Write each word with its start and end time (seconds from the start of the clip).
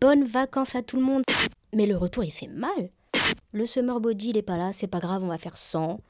bonnes 0.00 0.24
vacances 0.24 0.74
à 0.74 0.82
tout 0.82 0.96
le 0.96 1.02
monde. 1.02 1.22
Mais 1.74 1.86
le 1.86 1.96
retour, 1.96 2.24
il 2.24 2.32
fait 2.32 2.48
mal. 2.48 2.90
Le 3.52 3.66
summer 3.66 4.00
body, 4.00 4.30
il 4.30 4.36
est 4.36 4.42
pas 4.42 4.56
là, 4.56 4.72
c'est 4.72 4.86
pas 4.86 5.00
grave, 5.00 5.22
on 5.22 5.28
va 5.28 5.38
faire 5.38 5.56
100. 5.56 6.00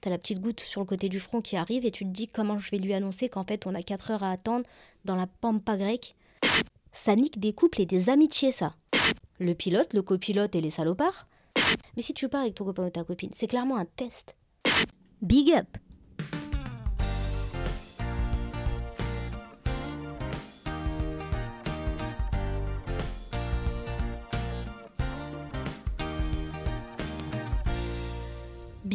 T'as 0.00 0.10
la 0.10 0.18
petite 0.18 0.40
goutte 0.40 0.60
sur 0.60 0.80
le 0.80 0.86
côté 0.86 1.08
du 1.08 1.20
front 1.20 1.40
qui 1.40 1.56
arrive 1.56 1.84
et 1.84 1.90
tu 1.90 2.04
te 2.04 2.10
dis 2.10 2.26
comment 2.26 2.58
je 2.58 2.70
vais 2.70 2.78
lui 2.78 2.92
annoncer 2.94 3.28
qu'en 3.28 3.44
fait 3.44 3.66
on 3.66 3.74
a 3.74 3.82
4 3.82 4.10
heures 4.10 4.22
à 4.22 4.32
attendre 4.32 4.66
dans 5.04 5.14
la 5.14 5.26
pampa 5.26 5.76
grecque. 5.76 6.16
Ça 6.92 7.14
nique 7.14 7.38
des 7.38 7.52
couples 7.52 7.82
et 7.82 7.86
des 7.86 8.10
amitiés, 8.10 8.52
ça. 8.52 8.74
Le 9.38 9.54
pilote, 9.54 9.92
le 9.92 10.02
copilote 10.02 10.54
et 10.54 10.60
les 10.60 10.70
salopards. 10.70 11.26
Mais 11.96 12.02
si 12.02 12.14
tu 12.14 12.28
pars 12.28 12.42
avec 12.42 12.54
ton 12.54 12.64
copain 12.64 12.86
ou 12.86 12.90
ta 12.90 13.04
copine, 13.04 13.30
c'est 13.34 13.46
clairement 13.46 13.76
un 13.76 13.84
test. 13.84 14.34
Big 15.22 15.52
up 15.52 15.66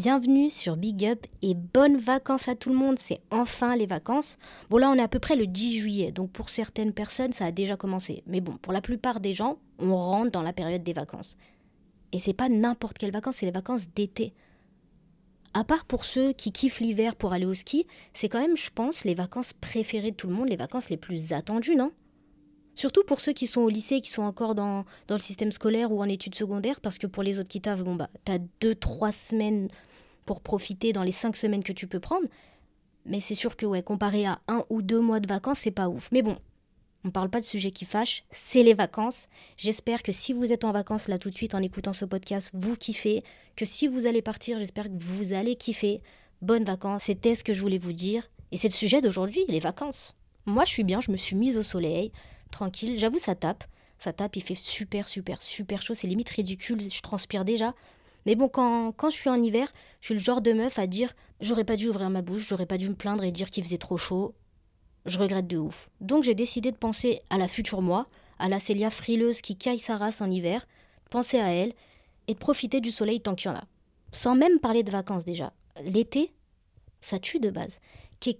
Bienvenue 0.03 0.49
sur 0.49 0.77
Big 0.77 1.05
Up 1.05 1.27
et 1.43 1.53
bonnes 1.53 1.97
vacances 1.97 2.47
à 2.47 2.55
tout 2.55 2.69
le 2.69 2.75
monde, 2.75 2.97
c'est 2.97 3.21
enfin 3.29 3.75
les 3.75 3.85
vacances. 3.85 4.39
Bon 4.71 4.79
là 4.79 4.89
on 4.89 4.95
est 4.95 5.01
à 5.03 5.07
peu 5.07 5.19
près 5.19 5.35
le 5.35 5.45
10 5.45 5.77
juillet, 5.77 6.11
donc 6.11 6.31
pour 6.31 6.49
certaines 6.49 6.91
personnes 6.91 7.33
ça 7.33 7.45
a 7.45 7.51
déjà 7.51 7.77
commencé. 7.77 8.23
Mais 8.25 8.41
bon, 8.41 8.53
pour 8.53 8.73
la 8.73 8.81
plupart 8.81 9.19
des 9.19 9.33
gens, 9.33 9.59
on 9.77 9.95
rentre 9.95 10.31
dans 10.31 10.41
la 10.41 10.53
période 10.53 10.81
des 10.81 10.93
vacances. 10.93 11.37
Et 12.13 12.17
c'est 12.17 12.33
pas 12.33 12.49
n'importe 12.49 12.97
quelles 12.97 13.11
vacances, 13.11 13.35
c'est 13.35 13.45
les 13.45 13.51
vacances 13.51 13.89
d'été. 13.93 14.33
À 15.53 15.63
part 15.63 15.85
pour 15.85 16.03
ceux 16.03 16.33
qui 16.33 16.51
kiffent 16.51 16.79
l'hiver 16.79 17.15
pour 17.15 17.31
aller 17.31 17.45
au 17.45 17.53
ski, 17.53 17.85
c'est 18.15 18.27
quand 18.27 18.41
même, 18.41 18.57
je 18.57 18.71
pense, 18.71 19.05
les 19.05 19.13
vacances 19.13 19.53
préférées 19.53 20.09
de 20.09 20.15
tout 20.15 20.29
le 20.29 20.33
monde, 20.33 20.49
les 20.49 20.55
vacances 20.55 20.89
les 20.89 20.97
plus 20.97 21.31
attendues, 21.31 21.75
non? 21.75 21.91
Surtout 22.75 23.03
pour 23.03 23.19
ceux 23.19 23.33
qui 23.33 23.47
sont 23.47 23.61
au 23.61 23.69
lycée, 23.69 24.01
qui 24.01 24.09
sont 24.09 24.23
encore 24.23 24.55
dans, 24.55 24.85
dans 25.07 25.15
le 25.15 25.21
système 25.21 25.51
scolaire 25.51 25.91
ou 25.91 26.01
en 26.01 26.07
études 26.07 26.35
secondaires, 26.35 26.79
parce 26.79 26.97
que 26.97 27.07
pour 27.07 27.23
les 27.23 27.39
autres 27.39 27.49
qui 27.49 27.61
taffent, 27.61 27.83
bon 27.83 27.95
bah, 27.95 28.09
t'as 28.23 28.39
deux, 28.59 28.75
trois 28.75 29.11
semaines 29.11 29.69
pour 30.25 30.41
profiter 30.41 30.93
dans 30.93 31.03
les 31.03 31.11
cinq 31.11 31.35
semaines 31.35 31.63
que 31.63 31.73
tu 31.73 31.87
peux 31.87 31.99
prendre. 31.99 32.27
Mais 33.05 33.19
c'est 33.19 33.35
sûr 33.35 33.57
que, 33.57 33.65
ouais, 33.65 33.83
comparé 33.83 34.25
à 34.25 34.39
un 34.47 34.63
ou 34.69 34.81
deux 34.81 35.01
mois 35.01 35.19
de 35.19 35.27
vacances, 35.27 35.59
c'est 35.59 35.71
pas 35.71 35.89
ouf. 35.89 36.09
Mais 36.11 36.21
bon, 36.21 36.37
on 37.03 37.09
parle 37.09 37.29
pas 37.29 37.39
de 37.39 37.45
sujet 37.45 37.71
qui 37.71 37.85
fâche, 37.85 38.23
c'est 38.31 38.63
les 38.63 38.75
vacances. 38.75 39.27
J'espère 39.57 40.03
que 40.03 40.11
si 40.11 40.33
vous 40.33 40.53
êtes 40.53 40.63
en 40.63 40.71
vacances 40.71 41.07
là 41.07 41.17
tout 41.17 41.29
de 41.29 41.35
suite 41.35 41.55
en 41.55 41.61
écoutant 41.61 41.93
ce 41.93 42.05
podcast, 42.05 42.51
vous 42.53 42.75
kiffez. 42.75 43.23
Que 43.55 43.65
si 43.65 43.87
vous 43.87 44.05
allez 44.05 44.21
partir, 44.21 44.59
j'espère 44.59 44.85
que 44.85 45.03
vous 45.03 45.33
allez 45.33 45.55
kiffer. 45.55 46.01
Bonnes 46.41 46.63
vacances, 46.63 47.03
c'était 47.03 47.35
ce 47.35 47.43
que 47.43 47.53
je 47.53 47.61
voulais 47.61 47.79
vous 47.79 47.93
dire. 47.93 48.29
Et 48.51 48.57
c'est 48.57 48.67
le 48.67 48.73
sujet 48.73 49.01
d'aujourd'hui, 49.01 49.43
les 49.47 49.59
vacances. 49.59 50.15
Moi, 50.45 50.65
je 50.65 50.71
suis 50.71 50.83
bien, 50.83 51.01
je 51.01 51.11
me 51.11 51.17
suis 51.17 51.35
mise 51.35 51.57
au 51.57 51.63
soleil, 51.63 52.11
tranquille. 52.51 52.99
J'avoue, 52.99 53.19
ça 53.19 53.35
tape. 53.35 53.63
Ça 53.99 54.13
tape, 54.13 54.35
il 54.35 54.43
fait 54.43 54.55
super, 54.55 55.07
super, 55.07 55.41
super 55.41 55.81
chaud. 55.81 55.93
C'est 55.93 56.07
limite 56.07 56.29
ridicule, 56.29 56.81
je 56.81 57.01
transpire 57.01 57.45
déjà. 57.45 57.73
Mais 58.25 58.35
bon, 58.35 58.49
quand, 58.49 58.91
quand 58.91 59.09
je 59.09 59.15
suis 59.15 59.29
en 59.29 59.41
hiver, 59.41 59.71
je 59.99 60.07
suis 60.07 60.13
le 60.13 60.19
genre 60.19 60.41
de 60.41 60.53
meuf 60.53 60.77
à 60.79 60.87
dire 60.87 61.13
j'aurais 61.39 61.63
pas 61.63 61.75
dû 61.75 61.89
ouvrir 61.89 62.09
ma 62.09 62.21
bouche, 62.21 62.47
j'aurais 62.47 62.65
pas 62.65 62.77
dû 62.77 62.89
me 62.89 62.95
plaindre 62.95 63.23
et 63.23 63.31
dire 63.31 63.49
qu'il 63.49 63.63
faisait 63.63 63.77
trop 63.77 63.97
chaud. 63.97 64.35
Je 65.05 65.17
regrette 65.17 65.47
de 65.47 65.57
ouf. 65.57 65.89
Donc 65.99 66.23
j'ai 66.23 66.35
décidé 66.35 66.71
de 66.71 66.77
penser 66.77 67.21
à 67.29 67.37
la 67.37 67.47
future 67.47 67.81
moi, 67.81 68.07
à 68.37 68.49
la 68.49 68.59
Célia 68.59 68.91
frileuse 68.91 69.41
qui 69.41 69.55
caille 69.55 69.79
sa 69.79 69.97
race 69.97 70.21
en 70.21 70.29
hiver, 70.29 70.61
de 71.05 71.09
penser 71.09 71.39
à 71.39 71.49
elle 71.49 71.73
et 72.27 72.33
de 72.33 72.39
profiter 72.39 72.81
du 72.81 72.91
soleil 72.91 73.21
tant 73.21 73.35
qu'il 73.35 73.49
y 73.49 73.53
en 73.53 73.57
a. 73.57 73.63
Sans 74.11 74.35
même 74.35 74.59
parler 74.59 74.83
de 74.83 74.91
vacances 74.91 75.25
déjà. 75.25 75.53
L'été, 75.83 76.33
ça 77.01 77.17
tue 77.17 77.39
de 77.39 77.49
base. 77.49 77.79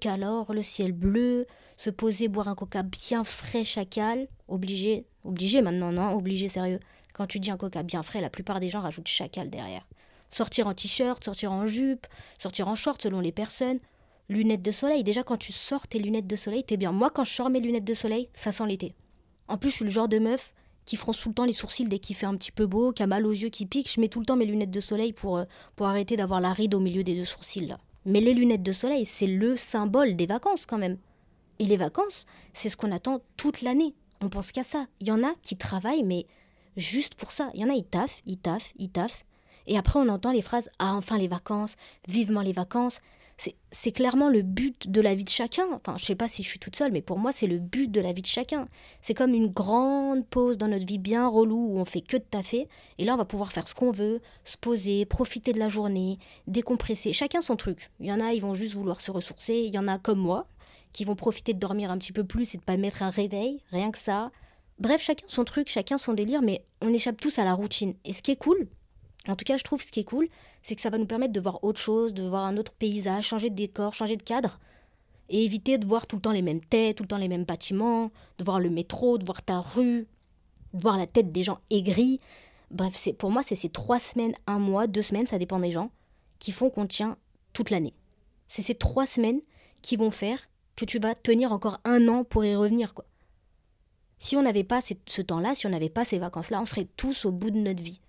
alors, 0.05 0.53
le 0.53 0.61
ciel 0.61 0.91
bleu, 0.91 1.47
se 1.81 1.89
poser, 1.89 2.27
boire 2.27 2.47
un 2.47 2.53
coca 2.53 2.83
bien 2.83 3.23
frais, 3.23 3.63
chacal, 3.63 4.27
obligé, 4.47 5.07
obligé 5.23 5.63
maintenant, 5.63 5.91
non, 5.91 6.13
obligé, 6.13 6.47
sérieux. 6.47 6.79
Quand 7.11 7.25
tu 7.25 7.39
dis 7.39 7.49
un 7.49 7.57
coca 7.57 7.81
bien 7.81 8.03
frais, 8.03 8.21
la 8.21 8.29
plupart 8.29 8.59
des 8.59 8.69
gens 8.69 8.81
rajoutent 8.81 9.07
chacal 9.07 9.49
derrière. 9.49 9.87
Sortir 10.29 10.67
en 10.67 10.75
t-shirt, 10.75 11.23
sortir 11.23 11.51
en 11.51 11.65
jupe, 11.65 12.05
sortir 12.37 12.67
en 12.67 12.75
short 12.75 13.01
selon 13.01 13.19
les 13.19 13.31
personnes. 13.31 13.79
Lunettes 14.29 14.61
de 14.61 14.71
soleil, 14.71 15.03
déjà 15.03 15.23
quand 15.23 15.37
tu 15.37 15.51
sors 15.51 15.87
tes 15.87 15.97
lunettes 15.97 16.27
de 16.27 16.35
soleil, 16.35 16.63
t'es 16.63 16.77
bien. 16.77 16.91
Moi, 16.91 17.09
quand 17.09 17.23
je 17.23 17.33
sors 17.33 17.49
mes 17.49 17.59
lunettes 17.59 17.83
de 17.83 17.95
soleil, 17.95 18.29
ça 18.33 18.51
sent 18.51 18.67
l'été. 18.67 18.93
En 19.47 19.57
plus, 19.57 19.71
je 19.71 19.75
suis 19.77 19.85
le 19.85 19.91
genre 19.91 20.07
de 20.07 20.19
meuf 20.19 20.53
qui 20.85 20.97
fronce 20.97 21.19
tout 21.19 21.29
le 21.29 21.35
temps 21.35 21.45
les 21.45 21.51
sourcils 21.51 21.85
dès 21.85 21.97
qu'il 21.97 22.15
fait 22.15 22.27
un 22.27 22.37
petit 22.37 22.51
peu 22.51 22.67
beau, 22.67 22.91
qui 22.91 23.01
a 23.01 23.07
mal 23.07 23.25
aux 23.25 23.31
yeux, 23.31 23.49
qui 23.49 23.65
pique. 23.65 23.91
Je 23.91 23.99
mets 23.99 24.07
tout 24.07 24.19
le 24.19 24.25
temps 24.27 24.37
mes 24.37 24.45
lunettes 24.45 24.69
de 24.69 24.79
soleil 24.79 25.13
pour, 25.13 25.37
euh, 25.37 25.45
pour 25.75 25.87
arrêter 25.87 26.15
d'avoir 26.15 26.41
la 26.41 26.53
ride 26.53 26.75
au 26.75 26.79
milieu 26.79 27.03
des 27.03 27.15
deux 27.15 27.25
sourcils 27.25 27.65
là. 27.65 27.79
Mais 28.05 28.21
les 28.21 28.35
lunettes 28.35 28.63
de 28.63 28.71
soleil, 28.71 29.05
c'est 29.05 29.25
le 29.25 29.57
symbole 29.57 30.15
des 30.15 30.27
vacances 30.27 30.67
quand 30.67 30.77
même. 30.77 30.99
Et 31.61 31.65
les 31.65 31.77
vacances, 31.77 32.25
c'est 32.55 32.69
ce 32.69 32.75
qu'on 32.75 32.91
attend 32.91 33.21
toute 33.37 33.61
l'année. 33.61 33.93
On 34.19 34.29
pense 34.29 34.51
qu'à 34.51 34.63
ça. 34.63 34.87
Il 34.99 35.07
y 35.07 35.11
en 35.11 35.23
a 35.23 35.35
qui 35.43 35.55
travaillent, 35.55 36.03
mais 36.03 36.25
juste 36.75 37.13
pour 37.13 37.31
ça. 37.31 37.51
Il 37.53 37.61
y 37.61 37.63
en 37.63 37.69
a, 37.69 37.75
ils 37.75 37.85
taffent, 37.85 38.23
ils 38.25 38.39
taffent, 38.39 38.73
ils 38.77 38.89
taffent. 38.89 39.23
Et 39.67 39.77
après, 39.77 39.99
on 39.99 40.09
entend 40.09 40.31
les 40.31 40.41
phrases 40.41 40.71
Ah, 40.79 40.95
enfin 40.95 41.19
les 41.19 41.27
vacances, 41.27 41.75
vivement 42.07 42.41
les 42.41 42.51
vacances. 42.51 42.99
C'est 43.71 43.91
clairement 43.91 44.27
le 44.27 44.41
but 44.41 44.89
de 44.89 45.01
la 45.01 45.13
vie 45.13 45.23
de 45.23 45.29
chacun. 45.29 45.67
Enfin, 45.71 45.97
je 45.99 46.05
sais 46.05 46.15
pas 46.15 46.27
si 46.27 46.41
je 46.41 46.47
suis 46.47 46.57
toute 46.57 46.75
seule, 46.75 46.91
mais 46.91 47.03
pour 47.03 47.19
moi, 47.19 47.31
c'est 47.31 47.45
le 47.45 47.59
but 47.59 47.91
de 47.91 48.01
la 48.01 48.11
vie 48.11 48.23
de 48.23 48.27
chacun. 48.27 48.67
C'est 49.03 49.13
comme 49.13 49.35
une 49.35 49.51
grande 49.51 50.25
pause 50.25 50.57
dans 50.57 50.67
notre 50.67 50.87
vie 50.87 50.97
bien 50.97 51.27
relou 51.27 51.73
où 51.73 51.77
on 51.77 51.85
fait 51.85 52.01
que 52.01 52.17
de 52.17 52.23
taffer. 52.23 52.69
Et 52.97 53.05
là, 53.05 53.13
on 53.13 53.17
va 53.17 53.25
pouvoir 53.25 53.51
faire 53.51 53.67
ce 53.67 53.75
qu'on 53.75 53.91
veut, 53.91 54.19
se 54.45 54.57
poser, 54.57 55.05
profiter 55.05 55.53
de 55.53 55.59
la 55.59 55.69
journée, 55.69 56.17
décompresser. 56.47 57.13
Chacun 57.13 57.41
son 57.41 57.55
truc. 57.55 57.91
Il 57.99 58.07
y 58.07 58.11
en 58.11 58.19
a, 58.19 58.33
ils 58.33 58.41
vont 58.41 58.55
juste 58.55 58.73
vouloir 58.73 58.99
se 58.99 59.11
ressourcer. 59.11 59.59
Il 59.59 59.73
y 59.75 59.77
en 59.77 59.87
a 59.87 59.99
comme 59.99 60.19
moi, 60.19 60.47
qui 60.93 61.05
vont 61.05 61.15
profiter 61.15 61.53
de 61.53 61.59
dormir 61.59 61.91
un 61.91 61.97
petit 61.97 62.11
peu 62.11 62.23
plus 62.23 62.53
et 62.53 62.57
de 62.57 62.63
pas 62.63 62.77
mettre 62.77 63.03
un 63.03 63.09
réveil, 63.09 63.61
rien 63.71 63.91
que 63.91 63.97
ça. 63.97 64.31
Bref, 64.79 65.01
chacun 65.01 65.25
son 65.27 65.43
truc, 65.43 65.67
chacun 65.67 65.97
son 65.97 66.13
délire, 66.13 66.41
mais 66.41 66.63
on 66.81 66.91
échappe 66.93 67.19
tous 67.19 67.39
à 67.39 67.43
la 67.43 67.53
routine. 67.53 67.93
Et 68.03 68.13
ce 68.13 68.21
qui 68.21 68.31
est 68.31 68.35
cool, 68.35 68.67
en 69.27 69.35
tout 69.35 69.45
cas, 69.45 69.57
je 69.57 69.63
trouve 69.63 69.81
ce 69.81 69.91
qui 69.91 69.99
est 69.99 70.05
cool, 70.05 70.27
c'est 70.63 70.75
que 70.75 70.81
ça 70.81 70.89
va 70.89 70.97
nous 70.97 71.05
permettre 71.05 71.33
de 71.33 71.39
voir 71.39 71.63
autre 71.63 71.79
chose, 71.79 72.13
de 72.13 72.23
voir 72.23 72.45
un 72.45 72.57
autre 72.57 72.73
paysage, 72.73 73.27
changer 73.27 73.49
de 73.49 73.55
décor, 73.55 73.93
changer 73.93 74.17
de 74.17 74.23
cadre, 74.23 74.59
et 75.29 75.45
éviter 75.45 75.77
de 75.77 75.85
voir 75.85 76.07
tout 76.07 76.17
le 76.17 76.21
temps 76.21 76.31
les 76.31 76.41
mêmes 76.41 76.61
têtes, 76.61 76.97
tout 76.97 77.03
le 77.03 77.07
temps 77.07 77.17
les 77.17 77.27
mêmes 77.27 77.45
bâtiments, 77.45 78.11
de 78.37 78.43
voir 78.43 78.59
le 78.59 78.69
métro, 78.69 79.17
de 79.17 79.25
voir 79.25 79.43
ta 79.43 79.59
rue, 79.59 80.07
de 80.73 80.81
voir 80.81 80.97
la 80.97 81.07
tête 81.07 81.31
des 81.31 81.43
gens 81.43 81.59
aigris. 81.69 82.19
Bref, 82.69 82.93
c'est 82.95 83.13
pour 83.13 83.31
moi, 83.31 83.43
c'est 83.45 83.55
ces 83.55 83.69
trois 83.69 83.99
semaines, 83.99 84.33
un 84.47 84.59
mois, 84.59 84.87
deux 84.87 85.01
semaines, 85.01 85.27
ça 85.27 85.37
dépend 85.37 85.59
des 85.59 85.71
gens, 85.71 85.91
qui 86.39 86.51
font 86.51 86.69
qu'on 86.69 86.87
tient 86.87 87.17
toute 87.53 87.69
l'année. 87.69 87.93
C'est 88.47 88.61
ces 88.61 88.75
trois 88.75 89.05
semaines 89.05 89.41
qui 89.81 89.95
vont 89.95 90.11
faire 90.11 90.39
que 90.81 90.85
tu 90.91 90.99
vas 90.99 91.15
tenir 91.15 91.53
encore 91.53 91.79
un 91.85 92.07
an 92.07 92.23
pour 92.23 92.43
y 92.43 92.55
revenir, 92.55 92.93
quoi. 92.93 93.05
Si 94.17 94.35
on 94.35 94.41
n'avait 94.41 94.63
pas 94.63 94.81
ce 94.81 95.21
temps-là, 95.21 95.55
si 95.55 95.65
on 95.65 95.69
n'avait 95.69 95.89
pas 95.89 96.05
ces 96.05 96.19
vacances-là, 96.19 96.61
on 96.61 96.65
serait 96.65 96.87
tous 96.97 97.25
au 97.25 97.31
bout 97.31 97.51
de 97.51 97.57
notre 97.57 97.81
vie. 97.81 98.01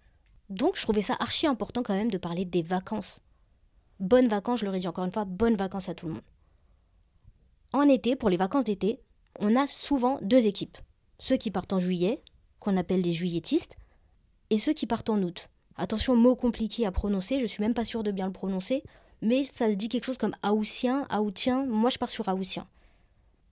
Donc 0.50 0.76
je 0.76 0.82
trouvais 0.82 1.00
ça 1.00 1.16
archi 1.20 1.46
important 1.46 1.82
quand 1.82 1.94
même 1.94 2.10
de 2.10 2.18
parler 2.18 2.44
des 2.44 2.62
vacances. 2.62 3.20
Bonnes 4.00 4.28
vacances, 4.28 4.60
je 4.60 4.66
leur 4.66 4.74
ai 4.74 4.78
dit 4.78 4.88
encore 4.88 5.04
une 5.04 5.12
fois, 5.12 5.24
bonnes 5.24 5.56
vacances 5.56 5.88
à 5.88 5.94
tout 5.94 6.06
le 6.06 6.14
monde. 6.14 6.22
En 7.72 7.88
été, 7.88 8.16
pour 8.16 8.28
les 8.28 8.36
vacances 8.36 8.64
d'été, 8.64 9.00
on 9.38 9.56
a 9.56 9.66
souvent 9.66 10.18
deux 10.20 10.46
équipes. 10.46 10.76
Ceux 11.18 11.36
qui 11.36 11.50
partent 11.50 11.72
en 11.72 11.78
juillet, 11.78 12.22
qu'on 12.58 12.76
appelle 12.76 13.00
les 13.00 13.12
juilletistes, 13.12 13.76
et 14.50 14.58
ceux 14.58 14.74
qui 14.74 14.86
partent 14.86 15.08
en 15.08 15.22
août. 15.22 15.48
Attention, 15.76 16.14
mot 16.16 16.36
compliqué 16.36 16.84
à 16.84 16.92
prononcer, 16.92 17.40
je 17.40 17.46
suis 17.46 17.62
même 17.62 17.74
pas 17.74 17.86
sûre 17.86 18.02
de 18.02 18.10
bien 18.10 18.26
le 18.26 18.32
prononcer, 18.32 18.82
mais 19.22 19.44
ça 19.44 19.70
se 19.70 19.76
dit 19.76 19.88
quelque 19.88 20.04
chose 20.04 20.18
comme 20.18 20.36
aoutien, 20.42 21.06
aoutien, 21.08 21.64
moi 21.64 21.88
je 21.88 21.98
pars 21.98 22.10
sur 22.10 22.28
aoutien. 22.28 22.66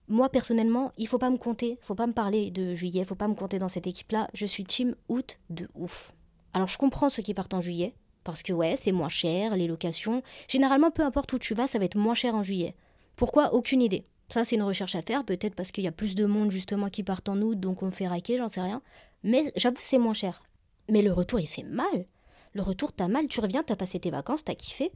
Moi 0.07 0.29
personnellement, 0.29 0.91
il 0.97 1.07
faut 1.07 1.17
pas 1.17 1.29
me 1.29 1.37
compter, 1.37 1.79
faut 1.81 1.95
pas 1.95 2.07
me 2.07 2.13
parler 2.13 2.51
de 2.51 2.75
juillet, 2.75 3.05
faut 3.05 3.15
pas 3.15 3.27
me 3.27 3.33
compter 3.33 3.57
dans 3.57 3.69
cette 3.69 3.87
équipe-là, 3.87 4.29
je 4.33 4.45
suis 4.45 4.65
team 4.65 4.95
août 5.07 5.39
de 5.49 5.67
ouf. 5.73 6.13
Alors 6.53 6.67
je 6.67 6.77
comprends 6.77 7.09
ceux 7.09 7.23
qui 7.23 7.33
partent 7.33 7.53
en 7.53 7.61
juillet, 7.61 7.95
parce 8.23 8.43
que 8.43 8.53
ouais, 8.53 8.75
c'est 8.79 8.91
moins 8.91 9.09
cher, 9.09 9.55
les 9.55 9.67
locations. 9.67 10.21
Généralement, 10.47 10.91
peu 10.91 11.03
importe 11.03 11.31
où 11.33 11.39
tu 11.39 11.53
vas, 11.53 11.67
ça 11.67 11.79
va 11.79 11.85
être 11.85 11.97
moins 11.97 12.13
cher 12.13 12.35
en 12.35 12.43
juillet. 12.43 12.75
Pourquoi? 13.15 13.53
Aucune 13.53 13.81
idée. 13.81 14.05
Ça, 14.29 14.43
c'est 14.43 14.55
une 14.55 14.63
recherche 14.63 14.95
à 14.95 15.01
faire, 15.01 15.25
peut-être 15.25 15.55
parce 15.55 15.71
qu'il 15.71 15.83
y 15.83 15.87
a 15.87 15.91
plus 15.91 16.15
de 16.15 16.25
monde 16.25 16.51
justement 16.51 16.89
qui 16.89 17.03
partent 17.03 17.29
en 17.29 17.41
août, 17.41 17.59
donc 17.59 17.83
on 17.83 17.91
fait 17.91 18.07
raquer, 18.07 18.37
j'en 18.37 18.47
sais 18.47 18.61
rien. 18.61 18.81
Mais 19.23 19.51
j'avoue, 19.55 19.77
c'est 19.79 19.97
moins 19.97 20.13
cher. 20.13 20.43
Mais 20.89 21.01
le 21.01 21.11
retour, 21.11 21.39
il 21.39 21.47
fait 21.47 21.63
mal. 21.63 22.05
Le 22.53 22.61
retour, 22.61 22.93
t'as 22.93 23.07
mal, 23.07 23.27
tu 23.27 23.39
reviens, 23.39 23.63
t'as 23.63 23.75
passé 23.75 23.99
tes 23.99 24.11
vacances, 24.11 24.43
t'as 24.43 24.55
kiffé. 24.55 24.91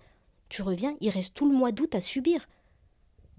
Tu 0.49 0.61
reviens, 0.61 0.95
il 1.01 1.09
reste 1.09 1.33
tout 1.33 1.49
le 1.49 1.55
mois 1.55 1.71
d'août 1.71 1.93
à 1.95 2.01
subir. 2.01 2.47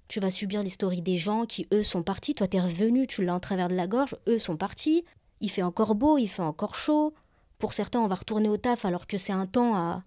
Tu 0.08 0.20
vas 0.20 0.30
subir 0.30 0.62
les 0.62 0.70
stories 0.70 1.02
des 1.02 1.16
gens 1.16 1.46
qui, 1.46 1.66
eux, 1.72 1.82
sont 1.82 2.02
partis. 2.02 2.34
Toi, 2.34 2.46
t'es 2.46 2.60
revenu, 2.60 3.06
tu 3.06 3.24
l'as 3.24 3.34
en 3.34 3.40
travers 3.40 3.68
de 3.68 3.74
la 3.74 3.86
gorge, 3.86 4.16
eux 4.28 4.38
sont 4.38 4.56
partis. 4.56 5.04
Il 5.40 5.50
fait 5.50 5.62
encore 5.62 5.94
beau, 5.94 6.18
il 6.18 6.28
fait 6.28 6.42
encore 6.42 6.74
chaud. 6.74 7.14
Pour 7.58 7.72
certains, 7.72 8.00
on 8.00 8.06
va 8.06 8.14
retourner 8.14 8.48
au 8.48 8.56
taf 8.56 8.84
alors 8.84 9.06
que 9.06 9.18
c'est 9.18 9.32
un 9.32 9.46
temps 9.46 9.74
à, 9.74 10.04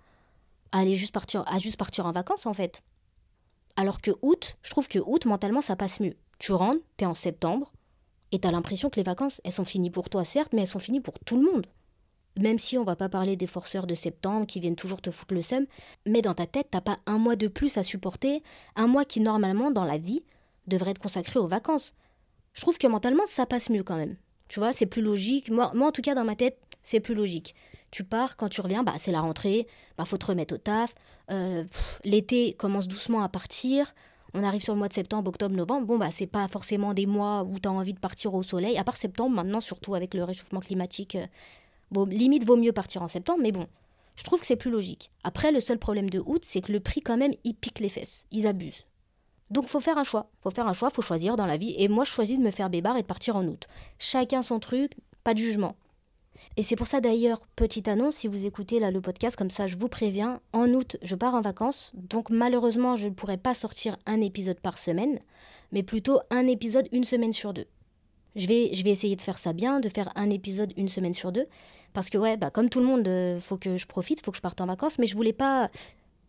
aller 0.72 0.96
juste 0.96 1.14
partir, 1.14 1.44
à 1.48 1.60
juste 1.60 1.78
partir 1.78 2.06
en 2.06 2.12
vacances 2.12 2.46
en 2.46 2.54
fait. 2.54 2.84
Alors 3.76 4.02
que 4.02 4.12
août, 4.22 4.58
je 4.62 4.70
trouve 4.70 4.88
que 4.88 5.00
août, 5.00 5.26
mentalement, 5.26 5.62
ça 5.62 5.76
passe 5.76 6.00
mieux. 6.00 6.16
Tu 6.38 6.52
rentres, 6.52 6.82
t'es 6.98 7.06
en 7.06 7.14
septembre, 7.14 7.72
et 8.32 8.40
t'as 8.40 8.52
l'impression 8.52 8.90
que 8.90 8.98
les 8.98 9.04
vacances, 9.04 9.42
elles 9.44 9.52
sont 9.52 9.66
finies 9.66 9.90
pour 9.90 10.10
toi, 10.10 10.24
certes, 10.24 10.54
mais 10.54 10.62
elles 10.62 10.68
sont 10.68 10.80
finies 10.80 11.02
pour 11.02 11.20
tout 11.20 11.38
le 11.42 11.52
monde. 11.52 11.66
Même 12.40 12.58
si 12.58 12.78
on 12.78 12.84
va 12.84 12.96
pas 12.96 13.10
parler 13.10 13.36
des 13.36 13.48
forceurs 13.48 13.86
de 13.86 13.94
septembre 13.94 14.48
qui 14.48 14.60
viennent 14.60 14.76
toujours 14.76 15.02
te 15.02 15.12
foutre 15.12 15.34
le 15.34 15.42
seum, 15.42 15.66
mais 16.06 16.22
dans 16.22 16.34
ta 16.34 16.46
tête, 16.46 16.68
t'as 16.72 16.82
pas 16.82 17.00
un 17.06 17.18
mois 17.18 17.36
de 17.36 17.48
plus 17.48 17.78
à 17.78 17.84
supporter, 17.84 18.42
un 18.76 18.88
mois 18.88 19.04
qui 19.04 19.20
normalement, 19.20 19.72
dans 19.72 19.84
la 19.84 19.98
vie, 19.98 20.24
devrait 20.68 20.92
être 20.92 21.00
consacré 21.00 21.40
aux 21.40 21.48
vacances. 21.48 21.94
Je 22.54 22.62
trouve 22.62 22.78
que 22.78 22.88
mentalement, 22.88 23.24
ça 23.28 23.46
passe 23.46 23.70
mieux 23.70 23.84
quand 23.84 23.98
même. 23.98 24.16
Tu 24.48 24.60
vois, 24.60 24.72
c'est 24.72 24.86
plus 24.86 25.02
logique. 25.02 25.52
Moi, 25.52 25.72
moi, 25.76 25.90
en 25.90 25.92
tout 25.92 26.02
cas, 26.02 26.16
dans 26.16 26.24
ma 26.24 26.36
tête, 26.36 26.58
c'est 26.82 27.00
plus 27.00 27.14
logique. 27.14 27.56
Tu 27.92 28.04
pars, 28.04 28.38
quand 28.38 28.50
tu 28.50 28.62
reviens, 28.62 28.84
bah, 28.84 28.94
c'est 28.98 29.12
la 29.12 29.22
rentrée, 29.22 29.68
bah, 29.98 30.06
faut 30.06 30.18
te 30.18 30.28
remettre 30.28 30.56
au 30.56 30.58
taf. 30.58 30.96
Euh, 31.30 31.64
l'été 32.04 32.54
commence 32.54 32.88
doucement 32.88 33.22
à 33.22 33.30
partir. 33.30 33.94
On 34.34 34.44
arrive 34.44 34.62
sur 34.62 34.74
le 34.74 34.80
mois 34.80 34.88
de 34.88 34.94
septembre, 34.94 35.30
octobre, 35.30 35.56
novembre. 35.56 35.88
Bon, 35.88 35.98
bah, 35.98 36.10
c'est 36.12 36.28
pas 36.28 36.48
forcément 36.48 36.94
des 36.94 37.06
mois 37.06 37.44
où 37.44 37.60
tu 37.60 37.68
as 37.68 37.72
envie 37.72 37.94
de 37.94 38.00
partir 38.00 38.34
au 38.34 38.44
soleil. 38.44 38.78
À 38.78 38.84
part 38.84 38.98
septembre, 38.98 39.36
maintenant, 39.36 39.60
surtout 39.60 39.96
avec 39.96 40.14
le 40.14 40.24
réchauffement 40.24 40.60
climatique, 40.60 41.16
euh, 41.16 41.26
bon, 41.92 42.06
limite, 42.06 42.46
vaut 42.46 42.58
mieux 42.58 42.72
partir 42.72 43.02
en 43.02 43.08
septembre, 43.08 43.40
mais 43.42 43.52
bon, 43.52 43.68
je 44.16 44.24
trouve 44.24 44.40
que 44.40 44.46
c'est 44.46 44.56
plus 44.56 44.72
logique. 44.72 45.12
Après, 45.24 45.52
le 45.52 45.60
seul 45.60 45.80
problème 45.80 46.10
de 46.10 46.22
août, 46.26 46.42
c'est 46.44 46.62
que 46.62 46.72
le 46.72 46.80
prix, 46.80 47.02
quand 47.02 47.18
même, 47.18 47.34
il 47.44 47.56
pique 47.56 47.80
les 47.80 47.90
fesses. 47.90 48.26
Ils 48.32 48.48
abusent. 48.48 48.86
Donc, 49.50 49.68
faut 49.68 49.80
faire 49.80 49.98
un 49.98 50.04
choix. 50.04 50.30
Faut 50.42 50.52
faire 50.52 50.68
un 50.68 50.74
choix, 50.74 50.90
faut 50.90 51.02
choisir 51.02 51.36
dans 51.36 51.46
la 51.46 51.58
vie. 51.58 51.74
Et 51.78 51.88
moi, 51.88 52.04
je 52.04 52.12
choisis 52.12 52.38
de 52.38 52.44
me 52.44 52.52
faire 52.52 52.70
bébar 52.70 52.98
et 52.98 53.02
de 53.02 53.08
partir 53.08 53.36
en 53.36 53.46
août. 53.46 53.68
Chacun 53.98 54.42
son 54.42 54.60
truc, 54.60 54.92
pas 55.24 55.34
de 55.34 55.40
jugement. 55.40 55.76
Et 56.58 56.64
c'est 56.64 56.76
pour 56.76 56.88
ça 56.88 57.02
d'ailleurs, 57.02 57.42
petite 57.56 57.88
annonce, 57.88 58.18
si 58.18 58.28
vous 58.28 58.46
écoutez 58.46 58.80
là 58.80 58.92
le 58.92 59.02
podcast, 59.02 59.36
comme 59.36 59.50
ça 59.50 59.68
je 59.68 59.76
vous 59.76 59.90
préviens, 59.90 60.40
en 60.54 60.70
août 60.74 60.98
je 61.02 61.16
pars 61.16 61.36
en 61.36 61.42
vacances, 61.42 61.92
donc 61.94 62.30
malheureusement 62.30 62.96
je 62.96 63.08
ne 63.08 63.14
pourrai 63.14 63.38
pas 63.38 63.54
sortir 63.54 63.98
un 64.06 64.22
épisode 64.22 64.60
par 64.60 64.78
semaine, 64.78 65.20
mais 65.72 65.84
plutôt 65.84 66.20
un 66.30 66.48
épisode 66.48 66.88
une 66.92 67.04
semaine 67.04 67.34
sur 67.34 67.54
deux. 67.54 67.68
Je 68.36 68.48
vais, 68.48 68.74
je 68.74 68.84
vais 68.84 68.92
essayer 68.92 69.16
de 69.16 69.22
faire 69.22 69.38
ça 69.38 69.54
bien, 69.54 69.80
de 69.80 69.90
faire 69.90 70.12
un 70.16 70.30
épisode 70.30 70.74
une 70.78 70.88
semaine 70.88 71.14
sur 71.14 71.32
deux, 71.32 71.48
parce 71.94 72.10
que 72.10 72.18
ouais, 72.18 72.38
bah, 72.38 72.52
comme 72.52 72.70
tout 72.70 72.80
le 72.80 72.86
monde, 72.86 73.08
euh, 73.08 73.40
faut 73.40 73.58
que 73.58 73.78
je 73.78 73.88
profite, 73.88 74.24
faut 74.24 74.32
que 74.32 74.38
je 74.38 74.42
parte 74.42 74.62
en 74.62 74.66
vacances, 74.66 75.00
mais 75.00 75.08
je 75.08 75.16
voulais 75.16 75.34
pas 75.34 75.70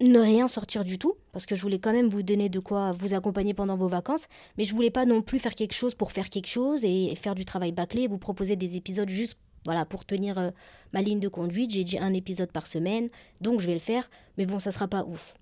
ne 0.00 0.18
rien 0.18 0.48
sortir 0.48 0.82
du 0.82 0.98
tout, 0.98 1.14
parce 1.32 1.44
que 1.44 1.54
je 1.54 1.62
voulais 1.62 1.78
quand 1.78 1.92
même 1.92 2.08
vous 2.08 2.22
donner 2.22 2.48
de 2.48 2.58
quoi 2.58 2.92
vous 2.92 3.12
accompagner 3.12 3.52
pendant 3.52 3.76
vos 3.76 3.88
vacances, 3.88 4.26
mais 4.56 4.64
je 4.64 4.74
voulais 4.74 4.90
pas 4.90 5.04
non 5.04 5.20
plus 5.20 5.38
faire 5.38 5.54
quelque 5.54 5.74
chose 5.74 5.94
pour 5.94 6.12
faire 6.12 6.30
quelque 6.30 6.46
chose 6.46 6.84
et 6.84 7.14
faire 7.16 7.34
du 7.34 7.44
travail 7.44 7.72
bâclé, 7.72 8.08
vous 8.08 8.18
proposer 8.18 8.56
des 8.56 8.76
épisodes 8.76 9.08
juste 9.08 9.36
voilà, 9.66 9.84
pour 9.84 10.06
tenir 10.06 10.38
euh, 10.38 10.50
ma 10.94 11.02
ligne 11.02 11.20
de 11.20 11.28
conduite, 11.28 11.70
j'ai 11.70 11.84
dit 11.84 11.98
un 11.98 12.14
épisode 12.14 12.50
par 12.50 12.66
semaine, 12.66 13.10
donc 13.42 13.60
je 13.60 13.66
vais 13.66 13.74
le 13.74 13.78
faire, 13.78 14.08
mais 14.38 14.46
bon, 14.46 14.58
ça 14.58 14.70
sera 14.70 14.88
pas 14.88 15.04
ouf. 15.04 15.34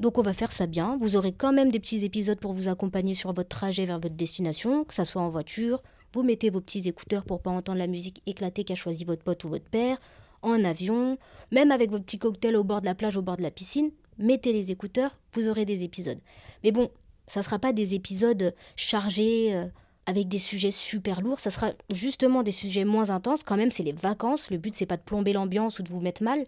Donc 0.00 0.16
on 0.16 0.22
va 0.22 0.32
faire 0.32 0.52
ça 0.52 0.66
bien, 0.66 0.96
vous 0.98 1.16
aurez 1.16 1.32
quand 1.32 1.52
même 1.52 1.70
des 1.70 1.80
petits 1.80 2.04
épisodes 2.04 2.38
pour 2.38 2.52
vous 2.52 2.68
accompagner 2.68 3.14
sur 3.14 3.32
votre 3.32 3.48
trajet 3.48 3.84
vers 3.84 3.98
votre 3.98 4.14
destination, 4.14 4.84
que 4.84 4.94
ça 4.94 5.04
soit 5.04 5.20
en 5.20 5.28
voiture, 5.28 5.82
vous 6.12 6.22
mettez 6.22 6.50
vos 6.50 6.60
petits 6.60 6.88
écouteurs 6.88 7.24
pour 7.24 7.40
pas 7.40 7.50
entendre 7.50 7.78
la 7.78 7.86
musique 7.86 8.22
éclatée 8.26 8.64
qu'a 8.64 8.74
choisi 8.74 9.04
votre 9.04 9.22
pote 9.22 9.44
ou 9.44 9.48
votre 9.48 9.68
père, 9.68 9.98
en 10.42 10.64
avion, 10.64 11.18
même 11.50 11.70
avec 11.70 11.90
vos 11.90 11.98
petits 11.98 12.18
cocktails 12.18 12.56
au 12.56 12.64
bord 12.64 12.80
de 12.80 12.86
la 12.86 12.94
plage, 12.94 13.16
au 13.16 13.22
bord 13.22 13.36
de 13.36 13.42
la 13.42 13.50
piscine, 13.50 13.90
mettez 14.18 14.52
les 14.52 14.70
écouteurs, 14.70 15.18
vous 15.32 15.48
aurez 15.48 15.64
des 15.64 15.84
épisodes. 15.84 16.20
Mais 16.64 16.72
bon, 16.72 16.90
ça 17.26 17.42
sera 17.42 17.58
pas 17.58 17.72
des 17.72 17.94
épisodes 17.94 18.54
chargés... 18.76 19.54
Euh, 19.54 19.66
avec 20.08 20.26
des 20.26 20.38
sujets 20.38 20.70
super 20.70 21.20
lourds. 21.20 21.38
Ça 21.38 21.50
sera 21.50 21.72
justement 21.90 22.42
des 22.42 22.50
sujets 22.50 22.86
moins 22.86 23.10
intenses. 23.10 23.42
Quand 23.42 23.58
même, 23.58 23.70
c'est 23.70 23.82
les 23.82 23.92
vacances. 23.92 24.50
Le 24.50 24.56
but, 24.56 24.74
c'est 24.74 24.86
pas 24.86 24.96
de 24.96 25.02
plomber 25.02 25.34
l'ambiance 25.34 25.78
ou 25.78 25.82
de 25.82 25.90
vous 25.90 26.00
mettre 26.00 26.22
mal. 26.22 26.46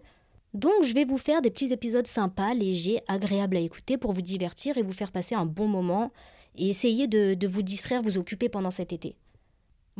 Donc, 0.55 0.83
je 0.83 0.95
vais 0.95 1.05
vous 1.05 1.19
faire 1.19 1.43
des 1.43 1.51
petits 1.51 1.71
épisodes 1.71 2.07
sympas, 2.07 2.55
légers, 2.55 3.01
agréables 3.07 3.57
à 3.57 3.59
écouter 3.59 3.99
pour 3.99 4.13
vous 4.13 4.23
divertir 4.23 4.79
et 4.79 4.81
vous 4.81 4.91
faire 4.91 5.11
passer 5.11 5.35
un 5.35 5.45
bon 5.45 5.67
moment 5.67 6.11
et 6.57 6.69
essayer 6.69 7.07
de 7.07 7.47
vous 7.47 7.61
distraire, 7.61 8.01
vous 8.01 8.17
occuper 8.17 8.49
pendant 8.49 8.71
cet 8.71 8.93
été. 8.93 9.15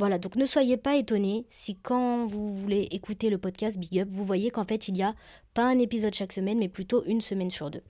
Voilà, 0.02 0.18
donc 0.18 0.36
ne 0.36 0.48
soyez 0.48 0.78
pas 0.78 0.96
étonnés 0.96 1.46
si 1.52 1.76
quand 1.76 2.26
vous 2.26 2.58
voulez 2.58 2.88
écouter 2.90 3.30
le 3.30 3.38
podcast 3.38 3.78
Big 3.78 4.00
Up, 4.00 4.10
vous 4.12 4.26
voyez 4.26 4.50
qu'en 4.50 4.64
fait 4.64 4.88
il 4.88 4.98
y 4.98 5.04
a 5.04 5.14
pas 5.54 5.64
un 5.64 5.78
épisode 5.78 6.16
chaque 6.16 6.34
semaine, 6.34 6.58
mais 6.58 6.70
plutôt 6.70 7.04
une 7.06 7.22
semaine 7.22 7.52
sur 7.52 7.70
deux. 7.70 7.84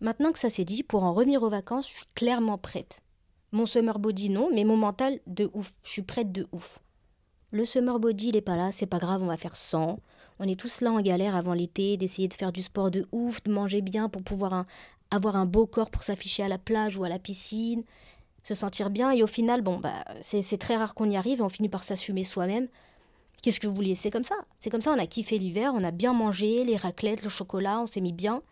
Maintenant 0.00 0.32
que 0.32 0.40
ça 0.40 0.50
s'est 0.50 0.64
dit, 0.64 0.82
pour 0.82 1.04
en 1.04 1.14
revenir 1.14 1.44
aux 1.44 1.48
vacances, 1.48 1.88
je 1.88 1.98
suis 1.98 2.06
clairement 2.16 2.58
prête. 2.58 3.00
Mon 3.52 3.64
summer 3.64 4.00
body, 4.00 4.28
non, 4.28 4.50
mais 4.52 4.64
mon 4.64 4.76
mental, 4.76 5.20
de 5.28 5.48
ouf. 5.54 5.72
Je 5.84 5.90
suis 5.90 6.02
prête 6.02 6.32
de 6.32 6.48
ouf. 6.50 6.80
Le 7.52 7.64
summer 7.64 8.00
body, 8.00 8.30
il 8.30 8.34
n'est 8.34 8.40
pas 8.40 8.56
là, 8.56 8.72
c'est 8.72 8.86
pas 8.86 8.98
grave, 8.98 9.22
on 9.22 9.26
va 9.26 9.36
faire 9.36 9.54
100. 9.54 10.00
On 10.40 10.48
est 10.48 10.58
tous 10.58 10.80
là 10.80 10.90
en 10.90 11.00
galère 11.00 11.36
avant 11.36 11.54
l'été, 11.54 11.96
d'essayer 11.96 12.26
de 12.26 12.34
faire 12.34 12.50
du 12.50 12.62
sport 12.62 12.90
de 12.90 13.06
ouf, 13.12 13.40
de 13.44 13.52
manger 13.52 13.82
bien 13.82 14.08
pour 14.08 14.24
pouvoir 14.24 14.66
avoir 15.12 15.36
un 15.36 15.46
beau 15.46 15.66
corps 15.66 15.90
pour 15.90 16.02
s'afficher 16.02 16.42
à 16.42 16.48
la 16.48 16.58
plage 16.58 16.96
ou 16.96 17.04
à 17.04 17.08
la 17.08 17.20
piscine, 17.20 17.84
se 18.46 18.54
sentir 18.54 18.90
bien. 18.90 19.10
Et 19.10 19.24
au 19.24 19.26
final, 19.26 19.60
bon, 19.60 19.78
bah, 19.78 20.04
c'est 20.22 20.58
très 20.58 20.76
rare 20.76 20.94
qu'on 20.94 21.10
y 21.10 21.16
arrive 21.16 21.40
et 21.40 21.42
on 21.42 21.48
finit 21.48 21.68
par 21.68 21.82
s'assumer 21.82 22.22
soi-même. 22.22 22.68
Qu'est-ce 23.42 23.58
que 23.58 23.66
vous 23.66 23.74
vouliez? 23.74 23.96
C'est 23.96 24.12
comme 24.12 24.22
ça. 24.22 24.36
C'est 24.60 24.70
comme 24.70 24.82
ça, 24.82 24.92
on 24.92 24.98
a 24.98 25.06
kiffé 25.06 25.36
l'hiver, 25.36 25.72
on 25.74 25.82
a 25.82 25.90
bien 25.90 26.12
mangé, 26.12 26.64
les 26.64 26.76
raclettes, 26.76 27.24
le 27.24 27.28
chocolat, 27.28 27.80
on 27.80 27.86
s'est 27.86 28.00
mis 28.00 28.12
bien. 28.12 28.42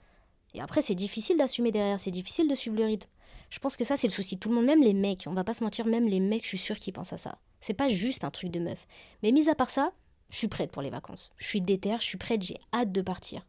Et 0.52 0.60
après, 0.60 0.82
c'est 0.82 0.96
difficile 0.96 1.36
d'assumer 1.36 1.70
derrière, 1.70 2.00
c'est 2.00 2.10
difficile 2.10 2.48
de 2.48 2.56
suivre 2.56 2.76
le 2.76 2.86
rythme. 2.86 3.08
Je 3.50 3.60
pense 3.60 3.76
que 3.76 3.84
ça, 3.84 3.96
c'est 3.96 4.08
le 4.08 4.12
souci. 4.12 4.36
Tout 4.36 4.48
le 4.48 4.56
monde, 4.56 4.64
même 4.64 4.82
les 4.82 4.94
mecs, 4.94 5.24
on 5.28 5.32
va 5.32 5.44
pas 5.44 5.54
se 5.54 5.62
mentir, 5.62 5.86
même 5.86 6.08
les 6.08 6.18
mecs, 6.18 6.42
je 6.42 6.48
suis 6.48 6.58
sûre 6.58 6.76
qu'ils 6.76 6.92
pensent 6.92 7.12
à 7.12 7.18
ça. 7.18 7.38
C'est 7.60 7.74
pas 7.74 7.88
juste 7.88 8.24
un 8.24 8.30
truc 8.30 8.50
de 8.50 8.58
meuf. 8.58 8.88
Mais 9.22 9.30
mis 9.30 9.48
à 9.48 9.54
part 9.54 9.70
ça, 9.70 9.92
je 10.28 10.38
suis 10.38 10.48
prête 10.48 10.72
pour 10.72 10.82
les 10.82 10.90
vacances. 10.90 11.30
Je 11.36 11.46
suis 11.46 11.60
déterre, 11.60 12.00
je 12.00 12.06
suis 12.06 12.18
prête, 12.18 12.42
j'ai 12.42 12.58
hâte 12.72 12.90
de 12.90 13.00
partir. 13.00 13.46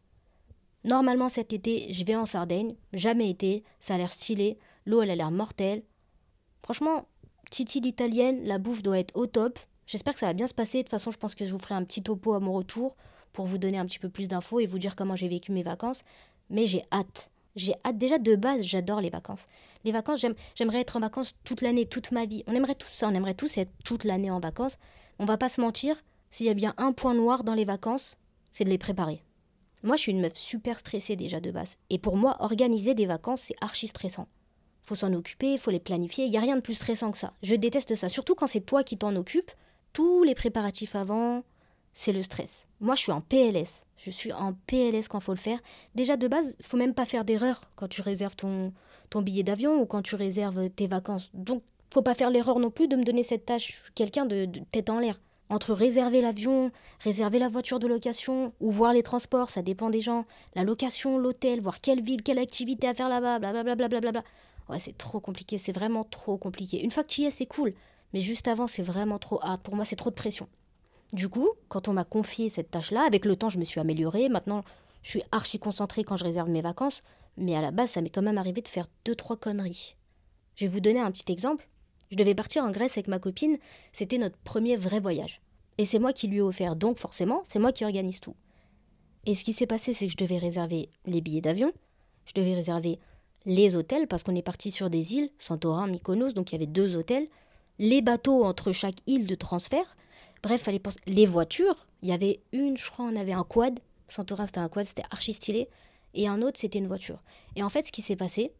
Normalement, 0.84 1.28
cet 1.28 1.52
été, 1.52 1.92
je 1.92 2.04
vais 2.04 2.14
en 2.14 2.26
Sardaigne. 2.26 2.76
Jamais 2.92 3.28
été. 3.28 3.64
Ça 3.80 3.94
a 3.94 3.98
l'air 3.98 4.12
stylé. 4.12 4.58
L'eau, 4.84 5.02
elle 5.02 5.10
a 5.10 5.16
l'air 5.16 5.32
mortelle. 5.32 5.82
Franchement, 6.66 7.06
Titi 7.48 7.80
l'italienne, 7.80 8.42
la 8.42 8.58
bouffe 8.58 8.82
doit 8.82 8.98
être 8.98 9.16
au 9.16 9.28
top. 9.28 9.60
J'espère 9.86 10.14
que 10.14 10.18
ça 10.18 10.26
va 10.26 10.32
bien 10.32 10.48
se 10.48 10.52
passer. 10.52 10.78
De 10.78 10.82
toute 10.82 10.90
façon, 10.90 11.12
je 11.12 11.16
pense 11.16 11.36
que 11.36 11.46
je 11.46 11.52
vous 11.52 11.60
ferai 11.60 11.76
un 11.76 11.84
petit 11.84 12.02
topo 12.02 12.34
à 12.34 12.40
mon 12.40 12.52
retour 12.52 12.96
pour 13.32 13.46
vous 13.46 13.56
donner 13.56 13.78
un 13.78 13.86
petit 13.86 14.00
peu 14.00 14.08
plus 14.08 14.26
d'infos 14.26 14.58
et 14.58 14.66
vous 14.66 14.80
dire 14.80 14.96
comment 14.96 15.14
j'ai 15.14 15.28
vécu 15.28 15.52
mes 15.52 15.62
vacances. 15.62 16.02
Mais 16.50 16.66
j'ai 16.66 16.82
hâte. 16.90 17.30
J'ai 17.54 17.74
hâte. 17.84 17.98
Déjà, 17.98 18.18
de 18.18 18.34
base, 18.34 18.64
j'adore 18.64 19.00
les 19.00 19.10
vacances. 19.10 19.46
Les 19.84 19.92
vacances, 19.92 20.26
j'aimerais 20.56 20.80
être 20.80 20.96
en 20.96 21.00
vacances 21.00 21.36
toute 21.44 21.60
l'année, 21.60 21.86
toute 21.86 22.10
ma 22.10 22.24
vie. 22.24 22.42
On 22.48 22.52
aimerait 22.52 22.74
tous 22.74 22.90
ça, 22.90 23.06
on 23.06 23.14
aimerait 23.14 23.34
tous 23.34 23.58
être 23.58 23.70
toute 23.84 24.02
l'année 24.02 24.32
en 24.32 24.40
vacances. 24.40 24.76
On 25.20 25.24
va 25.24 25.38
pas 25.38 25.48
se 25.48 25.60
mentir, 25.60 26.02
s'il 26.32 26.46
y 26.46 26.50
a 26.50 26.54
bien 26.54 26.74
un 26.78 26.92
point 26.92 27.14
noir 27.14 27.44
dans 27.44 27.54
les 27.54 27.64
vacances, 27.64 28.18
c'est 28.50 28.64
de 28.64 28.70
les 28.70 28.76
préparer. 28.76 29.22
Moi, 29.84 29.94
je 29.94 30.02
suis 30.02 30.10
une 30.10 30.20
meuf 30.20 30.34
super 30.34 30.80
stressée 30.80 31.14
déjà 31.14 31.38
de 31.38 31.52
base. 31.52 31.76
Et 31.90 32.00
pour 32.00 32.16
moi, 32.16 32.36
organiser 32.40 32.94
des 32.94 33.06
vacances, 33.06 33.42
c'est 33.42 33.56
archi 33.60 33.86
stressant. 33.86 34.26
Faut 34.86 34.94
s'en 34.94 35.12
occuper, 35.14 35.58
faut 35.58 35.72
les 35.72 35.80
planifier. 35.80 36.26
Il 36.26 36.30
n'y 36.30 36.36
a 36.36 36.40
rien 36.40 36.54
de 36.54 36.60
plus 36.60 36.74
stressant 36.74 37.10
que 37.10 37.18
ça. 37.18 37.32
Je 37.42 37.56
déteste 37.56 37.96
ça. 37.96 38.08
Surtout 38.08 38.36
quand 38.36 38.46
c'est 38.46 38.60
toi 38.60 38.84
qui 38.84 38.96
t'en 38.96 39.16
occupes. 39.16 39.50
Tous 39.92 40.22
les 40.22 40.36
préparatifs 40.36 40.94
avant, 40.94 41.42
c'est 41.92 42.12
le 42.12 42.22
stress. 42.22 42.68
Moi, 42.78 42.94
je 42.94 43.00
suis 43.00 43.10
en 43.10 43.20
PLS. 43.20 43.84
Je 43.96 44.12
suis 44.12 44.32
en 44.32 44.52
PLS 44.68 45.08
quand 45.08 45.18
faut 45.18 45.32
le 45.32 45.38
faire. 45.38 45.58
Déjà, 45.96 46.16
de 46.16 46.28
base, 46.28 46.56
faut 46.62 46.76
même 46.76 46.94
pas 46.94 47.04
faire 47.04 47.24
d'erreur 47.24 47.62
quand 47.74 47.88
tu 47.88 48.00
réserves 48.00 48.36
ton, 48.36 48.72
billet 49.22 49.42
d'avion 49.42 49.80
ou 49.80 49.86
quand 49.86 50.02
tu 50.02 50.14
réserves 50.14 50.70
tes 50.70 50.86
vacances. 50.86 51.30
Donc, 51.34 51.64
faut 51.92 52.02
pas 52.02 52.14
faire 52.14 52.30
l'erreur 52.30 52.60
non 52.60 52.70
plus 52.70 52.86
de 52.86 52.94
me 52.94 53.02
donner 53.02 53.24
cette 53.24 53.44
tâche. 53.44 53.82
quelqu'un 53.96 54.24
de, 54.24 54.46
tête 54.70 54.88
en 54.88 55.00
l'air. 55.00 55.20
Entre 55.48 55.72
réserver 55.72 56.20
l'avion, 56.20 56.70
réserver 57.00 57.40
la 57.40 57.48
voiture 57.48 57.80
de 57.80 57.88
location 57.88 58.52
ou 58.60 58.70
voir 58.70 58.92
les 58.92 59.02
transports, 59.02 59.50
ça 59.50 59.62
dépend 59.62 59.90
des 59.90 60.00
gens. 60.00 60.26
La 60.54 60.62
location, 60.62 61.18
l'hôtel, 61.18 61.60
voir 61.60 61.80
quelle 61.80 62.02
ville, 62.02 62.22
quelle 62.22 62.38
activité 62.38 62.86
à 62.86 62.94
faire 62.94 63.08
là-bas, 63.08 63.40
blablabla. 63.40 63.88
Bla 63.88 64.00
bla 64.00 64.12
bla 64.12 64.22
ouais, 64.68 64.78
c'est 64.78 64.96
trop 64.96 65.20
compliqué, 65.20 65.58
c'est 65.58 65.72
vraiment 65.72 66.04
trop 66.04 66.36
compliqué. 66.36 66.82
Une 66.82 66.90
fois 66.90 67.02
que 67.02 67.08
tu 67.08 67.22
y 67.22 67.24
es, 67.24 67.30
c'est 67.30 67.46
cool. 67.46 67.74
Mais 68.12 68.20
juste 68.20 68.48
avant, 68.48 68.66
c'est 68.66 68.82
vraiment 68.82 69.18
trop 69.18 69.38
hard. 69.42 69.60
Pour 69.62 69.76
moi, 69.76 69.84
c'est 69.84 69.96
trop 69.96 70.10
de 70.10 70.14
pression. 70.14 70.48
Du 71.12 71.28
coup, 71.28 71.48
quand 71.68 71.88
on 71.88 71.92
m'a 71.92 72.04
confié 72.04 72.48
cette 72.48 72.70
tâche-là, 72.70 73.04
avec 73.06 73.24
le 73.24 73.36
temps, 73.36 73.48
je 73.48 73.58
me 73.58 73.64
suis 73.64 73.80
améliorée. 73.80 74.28
Maintenant, 74.28 74.62
je 75.02 75.10
suis 75.10 75.22
archi 75.32 75.58
concentrée 75.58 76.04
quand 76.04 76.16
je 76.16 76.24
réserve 76.24 76.48
mes 76.48 76.62
vacances. 76.62 77.02
Mais 77.36 77.54
à 77.54 77.60
la 77.60 77.70
base, 77.70 77.90
ça 77.90 78.00
m'est 78.00 78.10
quand 78.10 78.22
même 78.22 78.38
arrivé 78.38 78.62
de 78.62 78.68
faire 78.68 78.88
deux, 79.04 79.14
trois 79.14 79.36
conneries. 79.36 79.94
Je 80.56 80.64
vais 80.64 80.70
vous 80.70 80.80
donner 80.80 81.00
un 81.00 81.12
petit 81.12 81.30
exemple. 81.30 81.68
Je 82.10 82.16
devais 82.16 82.34
partir 82.34 82.64
en 82.64 82.70
Grèce 82.70 82.92
avec 82.92 83.08
ma 83.08 83.18
copine. 83.18 83.58
C'était 83.92 84.18
notre 84.18 84.38
premier 84.38 84.76
vrai 84.76 85.00
voyage. 85.00 85.40
Et 85.78 85.84
c'est 85.84 85.98
moi 85.98 86.12
qui 86.12 86.28
lui 86.28 86.38
ai 86.38 86.42
offert. 86.42 86.76
Donc, 86.76 86.98
forcément, 86.98 87.42
c'est 87.44 87.58
moi 87.58 87.72
qui 87.72 87.84
organise 87.84 88.20
tout. 88.20 88.34
Et 89.26 89.34
ce 89.34 89.44
qui 89.44 89.52
s'est 89.52 89.66
passé, 89.66 89.92
c'est 89.92 90.06
que 90.06 90.12
je 90.12 90.16
devais 90.16 90.38
réserver 90.38 90.88
les 91.04 91.20
billets 91.20 91.40
d'avion. 91.40 91.72
Je 92.24 92.32
devais 92.34 92.54
réserver 92.54 92.98
les 93.46 93.76
hôtels 93.76 94.08
parce 94.08 94.22
qu'on 94.22 94.34
est 94.34 94.42
parti 94.42 94.70
sur 94.70 94.90
des 94.90 95.14
îles, 95.14 95.30
Santorin, 95.38 95.86
Mykonos, 95.86 96.34
donc 96.34 96.50
il 96.50 96.56
y 96.56 96.58
avait 96.58 96.66
deux 96.66 96.96
hôtels. 96.96 97.28
Les 97.78 98.02
bateaux 98.02 98.44
entre 98.44 98.72
chaque 98.72 98.96
île 99.06 99.26
de 99.26 99.34
transfert 99.34 99.96
Bref, 100.42 100.62
fallait 100.62 100.78
penser. 100.78 100.98
Les 101.06 101.26
voitures, 101.26 101.86
il 102.02 102.08
y 102.08 102.12
avait 102.12 102.40
une, 102.52 102.76
je 102.76 102.90
crois, 102.90 103.06
on 103.06 103.16
avait 103.16 103.32
un 103.32 103.44
quad. 103.44 103.80
Santorin, 104.08 104.46
c'était 104.46 104.60
un 104.60 104.68
quad, 104.68 104.84
c'était 104.84 105.04
archi 105.10 105.32
stylé. 105.32 105.68
Et 106.14 106.28
un 106.28 106.42
autre, 106.42 106.58
c'était 106.58 106.78
une 106.78 106.86
voiture. 106.86 107.22
Et 107.56 107.62
en 107.62 107.68
fait, 107.68 107.86
ce 107.86 107.92
qui 107.92 108.02
s'est 108.02 108.16
passé, 108.16 108.52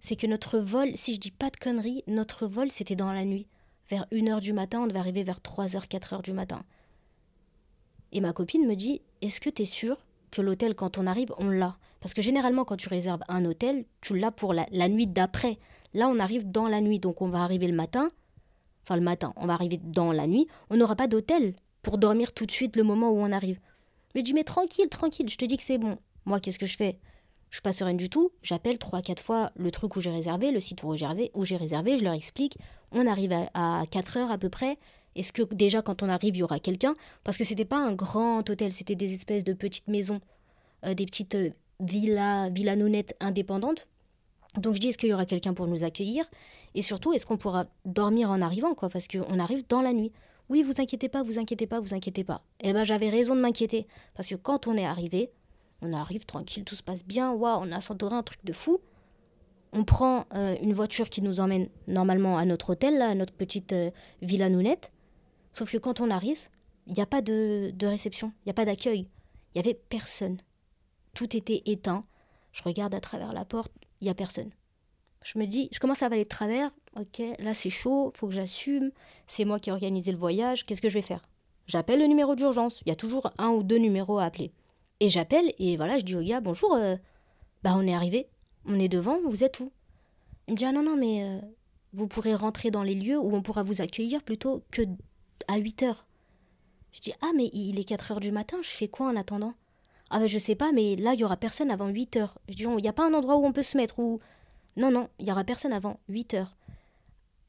c'est 0.00 0.16
que 0.16 0.26
notre 0.26 0.58
vol, 0.58 0.96
si 0.96 1.14
je 1.14 1.20
dis 1.20 1.30
pas 1.30 1.50
de 1.50 1.56
conneries, 1.56 2.02
notre 2.06 2.46
vol, 2.46 2.70
c'était 2.70 2.96
dans 2.96 3.12
la 3.12 3.24
nuit. 3.24 3.46
Vers 3.90 4.06
1h 4.12 4.40
du 4.40 4.52
matin, 4.52 4.80
on 4.80 4.86
devait 4.86 4.98
arriver 4.98 5.22
vers 5.22 5.40
3h, 5.40 5.86
4h 5.86 6.22
du 6.22 6.32
matin. 6.32 6.64
Et 8.12 8.20
ma 8.20 8.32
copine 8.32 8.66
me 8.66 8.74
dit 8.74 9.02
Est-ce 9.20 9.40
que 9.40 9.50
tu 9.50 9.62
es 9.62 9.66
sûr 9.66 9.98
que 10.30 10.42
l'hôtel, 10.42 10.74
quand 10.74 10.98
on 10.98 11.06
arrive, 11.06 11.32
on 11.38 11.48
l'a? 11.48 11.76
Parce 12.02 12.14
que 12.14 12.20
généralement, 12.20 12.64
quand 12.64 12.76
tu 12.76 12.88
réserves 12.88 13.22
un 13.28 13.44
hôtel, 13.44 13.84
tu 14.00 14.18
l'as 14.18 14.32
pour 14.32 14.52
la, 14.52 14.66
nuit 14.88 15.06
d'après. 15.06 15.58
Là, 15.94 16.08
on 16.08 16.18
arrive 16.18 16.50
dans 16.50 16.66
la 16.66 16.80
nuit, 16.80 16.98
donc 16.98 17.22
on 17.22 17.28
va 17.28 17.42
arriver 17.42 17.68
le 17.68 17.76
matin. 17.76 18.10
Enfin 18.84 18.96
le 18.96 19.02
matin, 19.02 19.32
on 19.36 19.46
va 19.46 19.54
arriver 19.54 19.78
dans 19.82 20.10
la 20.10 20.26
nuit, 20.26 20.48
on 20.68 20.76
n'aura 20.76 20.96
pas 20.96 21.06
d'hôtel 21.06 21.54
pour 21.82 21.98
dormir 21.98 22.32
tout 22.32 22.46
de 22.46 22.50
suite 22.50 22.74
le 22.74 22.82
moment 22.82 23.10
où 23.10 23.18
on 23.18 23.30
arrive. 23.30 23.60
Mais 24.14 24.20
je 24.20 24.24
dis, 24.24 24.34
mais 24.34 24.42
tranquille, 24.42 24.88
tranquille, 24.88 25.28
je 25.28 25.36
te 25.36 25.44
dis 25.44 25.56
que 25.56 25.62
c'est 25.62 25.78
bon. 25.78 25.98
Moi, 26.24 26.40
qu'est-ce 26.40 26.58
que 26.58 26.66
je 26.66 26.76
fais? 26.76 26.98
Je 27.50 27.56
suis 27.56 27.62
pas 27.62 27.72
sereine 27.72 27.96
du 27.96 28.08
tout, 28.08 28.32
j'appelle 28.42 28.78
trois, 28.78 29.02
quatre 29.02 29.22
fois 29.22 29.52
le 29.56 29.70
truc 29.70 29.94
où 29.94 30.00
j'ai 30.00 30.10
réservé, 30.10 30.50
le 30.50 30.58
site 30.58 30.82
où 30.82 30.96
j'ai 30.96 31.06
réservé, 31.06 31.30
j'ai 31.42 31.56
réservé, 31.56 31.98
je 31.98 32.04
leur 32.04 32.14
explique, 32.14 32.56
on 32.92 33.06
arrive 33.06 33.32
à, 33.52 33.84
4 33.90 34.16
heures 34.16 34.30
à 34.32 34.38
peu 34.38 34.48
près, 34.48 34.78
Est-ce 35.14 35.32
que 35.32 35.42
déjà 35.42 35.82
quand 35.82 36.02
on 36.02 36.08
arrive, 36.08 36.34
il 36.34 36.38
y 36.38 36.42
aura 36.42 36.58
quelqu'un? 36.58 36.94
Parce 37.24 37.36
que 37.36 37.44
c'était 37.44 37.66
pas 37.66 37.76
un 37.76 37.92
grand 37.92 38.48
hôtel, 38.48 38.72
c'était 38.72 38.94
des 38.94 39.12
espèces 39.12 39.44
de 39.44 39.52
petites 39.52 39.86
maisons, 39.86 40.20
euh, 40.86 40.94
des 40.94 41.04
petites 41.04 41.34
euh, 41.34 41.50
villas, 41.80 42.50
villas 42.50 42.76
nounettes 42.76 43.16
indépendantes. 43.20 43.88
Donc 44.56 44.74
je 44.74 44.80
dis, 44.80 44.88
est-ce 44.88 44.98
qu'il 44.98 45.08
y 45.08 45.14
aura 45.14 45.24
quelqu'un 45.24 45.54
pour 45.54 45.66
nous 45.66 45.84
accueillir? 45.84 46.24
Et 46.74 46.82
surtout, 46.82 47.12
est-ce 47.12 47.24
qu'on 47.24 47.38
pourra 47.38 47.66
dormir 47.84 48.30
en 48.30 48.42
arrivant, 48.42 48.74
quoi? 48.74 48.88
Parce 48.88 49.08
qu'on 49.08 49.38
arrive 49.38 49.66
dans 49.68 49.80
la 49.80 49.92
nuit. 49.92 50.12
Oui, 50.48 50.62
vous 50.62 50.80
inquiétez 50.80 51.08
pas, 51.08 51.22
vous 51.22 51.38
inquiétez 51.38 51.66
pas, 51.66 51.80
vous 51.80 51.94
inquiétez 51.94 52.24
pas. 52.24 52.42
Eh 52.60 52.72
ben, 52.72 52.84
j'avais 52.84 53.08
raison 53.08 53.34
de 53.34 53.40
m'inquiéter. 53.40 53.86
Parce 54.14 54.28
que 54.28 54.34
quand 54.34 54.66
on 54.66 54.76
est 54.76 54.84
arrivé, 54.84 55.30
on 55.80 55.92
arrive 55.94 56.26
tranquille, 56.26 56.64
tout 56.64 56.74
se 56.74 56.82
passe 56.82 57.04
bien. 57.04 57.32
Waouh, 57.32 57.62
on 57.62 57.72
a 57.72 57.80
Santorin, 57.80 58.18
un 58.18 58.22
truc 58.22 58.44
de 58.44 58.52
fou. 58.52 58.80
On 59.72 59.84
prend 59.84 60.26
euh, 60.34 60.54
une 60.60 60.74
voiture 60.74 61.08
qui 61.08 61.22
nous 61.22 61.40
emmène 61.40 61.68
normalement 61.86 62.36
à 62.36 62.44
notre 62.44 62.70
hôtel, 62.70 62.98
là, 62.98 63.08
à 63.08 63.14
notre 63.14 63.32
petite 63.32 63.72
euh, 63.72 63.90
villa 64.20 64.50
nounette. 64.50 64.92
Sauf 65.54 65.72
que 65.72 65.78
quand 65.78 66.00
on 66.00 66.10
arrive, 66.10 66.40
il 66.86 66.92
n'y 66.92 67.00
a 67.00 67.06
pas 67.06 67.22
de, 67.22 67.70
de 67.74 67.86
réception, 67.86 68.32
il 68.40 68.48
n'y 68.48 68.50
a 68.50 68.54
pas 68.54 68.66
d'accueil. 68.66 69.08
Il 69.54 69.62
n'y 69.62 69.66
avait 69.66 69.80
personne. 69.88 70.38
Tout 71.14 71.36
était 71.36 71.62
éteint. 71.66 72.04
Je 72.52 72.62
regarde 72.62 72.94
à 72.94 73.00
travers 73.00 73.32
la 73.32 73.44
porte, 73.44 73.72
il 74.00 74.04
n'y 74.04 74.10
a 74.10 74.14
personne. 74.14 74.50
Je 75.24 75.38
me 75.38 75.46
dis, 75.46 75.68
je 75.72 75.78
commence 75.78 76.02
à 76.02 76.06
avaler 76.06 76.24
de 76.24 76.28
travers. 76.28 76.70
Ok, 76.98 77.22
là 77.38 77.54
c'est 77.54 77.70
chaud, 77.70 78.12
faut 78.14 78.26
que 78.26 78.34
j'assume. 78.34 78.90
C'est 79.26 79.44
moi 79.44 79.58
qui 79.58 79.70
ai 79.70 79.72
organisé 79.72 80.12
le 80.12 80.18
voyage. 80.18 80.66
Qu'est-ce 80.66 80.82
que 80.82 80.88
je 80.88 80.94
vais 80.94 81.02
faire? 81.02 81.26
J'appelle 81.66 82.00
le 82.00 82.06
numéro 82.06 82.34
d'urgence. 82.34 82.82
Il 82.84 82.88
y 82.88 82.92
a 82.92 82.96
toujours 82.96 83.30
un 83.38 83.50
ou 83.50 83.62
deux 83.62 83.78
numéros 83.78 84.18
à 84.18 84.24
appeler. 84.24 84.52
Et 85.00 85.08
j'appelle 85.08 85.52
et 85.58 85.76
voilà, 85.76 85.98
je 85.98 86.04
dis 86.04 86.16
au 86.16 86.22
gars 86.22 86.40
bonjour. 86.40 86.74
Euh, 86.74 86.96
bah 87.62 87.74
on 87.76 87.86
est 87.86 87.94
arrivé, 87.94 88.28
on 88.66 88.78
est 88.78 88.88
devant, 88.88 89.18
vous 89.26 89.44
êtes 89.44 89.60
où? 89.60 89.72
Il 90.48 90.52
me 90.54 90.56
dit 90.56 90.64
ah 90.64 90.72
non 90.72 90.82
non 90.82 90.96
mais 90.96 91.24
euh, 91.24 91.40
vous 91.92 92.08
pourrez 92.08 92.34
rentrer 92.34 92.70
dans 92.70 92.82
les 92.82 92.94
lieux 92.94 93.18
où 93.18 93.34
on 93.34 93.42
pourra 93.42 93.62
vous 93.62 93.80
accueillir 93.80 94.22
plutôt 94.22 94.62
que 94.70 94.82
à 95.48 95.56
8 95.56 95.82
heures. 95.84 96.06
Je 96.92 97.00
dis 97.00 97.12
ah 97.20 97.30
mais 97.34 97.48
il 97.52 97.78
est 97.78 97.84
4 97.84 98.12
heures 98.12 98.20
du 98.20 98.32
matin, 98.32 98.58
je 98.62 98.68
fais 98.68 98.88
quoi 98.88 99.06
en 99.06 99.16
attendant? 99.16 99.54
Ah 100.14 100.18
ben 100.18 100.26
je 100.26 100.36
sais 100.38 100.54
pas 100.54 100.72
mais 100.72 100.94
là 100.94 101.14
il 101.14 101.20
y 101.20 101.24
aura 101.24 101.38
personne 101.38 101.70
avant 101.70 101.88
8 101.88 102.16
heures. 102.18 102.38
Je 102.48 102.54
dis 102.54 102.64
il 102.64 102.76
n'y 102.76 102.88
a 102.88 102.92
pas 102.92 103.06
un 103.06 103.14
endroit 103.14 103.36
où 103.36 103.46
on 103.46 103.52
peut 103.52 103.62
se 103.62 103.78
mettre 103.78 103.98
ou 103.98 104.20
non 104.76 104.90
non 104.90 105.08
il 105.18 105.26
y 105.26 105.32
aura 105.32 105.42
personne 105.42 105.72
avant 105.72 106.00
8 106.08 106.34
heures. 106.34 106.54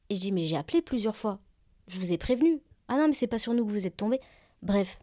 Et 0.10 0.16
je 0.16 0.22
dis 0.22 0.32
mais 0.32 0.46
j'ai 0.46 0.56
appelé 0.56 0.82
plusieurs 0.82 1.18
fois, 1.18 1.40
je 1.88 2.00
vous 2.00 2.14
ai 2.14 2.18
prévenu. 2.18 2.62
Ah 2.88 2.96
non 2.96 3.08
mais 3.08 3.14
c'est 3.14 3.28
pas 3.28 3.38
sur 3.38 3.54
nous 3.54 3.66
que 3.66 3.72
vous 3.72 3.86
êtes 3.86 3.98
tombé. 3.98 4.20
Bref, 4.62 5.00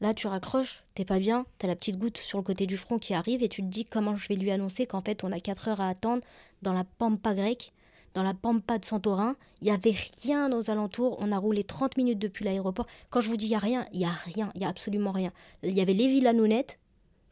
Là, 0.00 0.14
tu 0.14 0.28
raccroches, 0.28 0.84
t'es 0.94 1.04
pas 1.04 1.18
bien, 1.18 1.44
t'as 1.58 1.66
la 1.66 1.74
petite 1.74 1.98
goutte 1.98 2.18
sur 2.18 2.38
le 2.38 2.44
côté 2.44 2.66
du 2.66 2.76
front 2.76 3.00
qui 3.00 3.14
arrive 3.14 3.42
et 3.42 3.48
tu 3.48 3.62
te 3.62 3.66
dis 3.66 3.84
comment 3.84 4.14
je 4.14 4.28
vais 4.28 4.36
lui 4.36 4.52
annoncer 4.52 4.86
qu'en 4.86 5.00
fait 5.00 5.24
on 5.24 5.32
a 5.32 5.40
4 5.40 5.68
heures 5.68 5.80
à 5.80 5.88
attendre 5.88 6.22
dans 6.62 6.72
la 6.72 6.84
pampa 6.84 7.34
grecque, 7.34 7.72
dans 8.14 8.22
la 8.22 8.34
pampa 8.34 8.78
de 8.78 8.84
Santorin. 8.84 9.36
Il 9.60 9.64
n'y 9.64 9.70
avait 9.70 9.94
rien 10.22 10.52
aux 10.52 10.70
alentours, 10.70 11.16
on 11.20 11.32
a 11.32 11.38
roulé 11.38 11.64
30 11.64 11.96
minutes 11.96 12.18
depuis 12.18 12.44
l'aéroport. 12.44 12.86
Quand 13.10 13.20
je 13.20 13.28
vous 13.28 13.36
dis 13.36 13.46
il 13.46 13.50
y 13.50 13.54
a 13.54 13.58
rien, 13.58 13.86
il 13.92 14.00
y 14.00 14.04
a 14.04 14.10
rien, 14.10 14.50
il 14.54 14.62
y 14.62 14.64
a 14.64 14.68
absolument 14.68 15.12
rien. 15.12 15.32
Il 15.62 15.72
y 15.72 15.80
avait 15.80 15.94
les 15.94 16.08
villas 16.08 16.32
nounettes, 16.32 16.78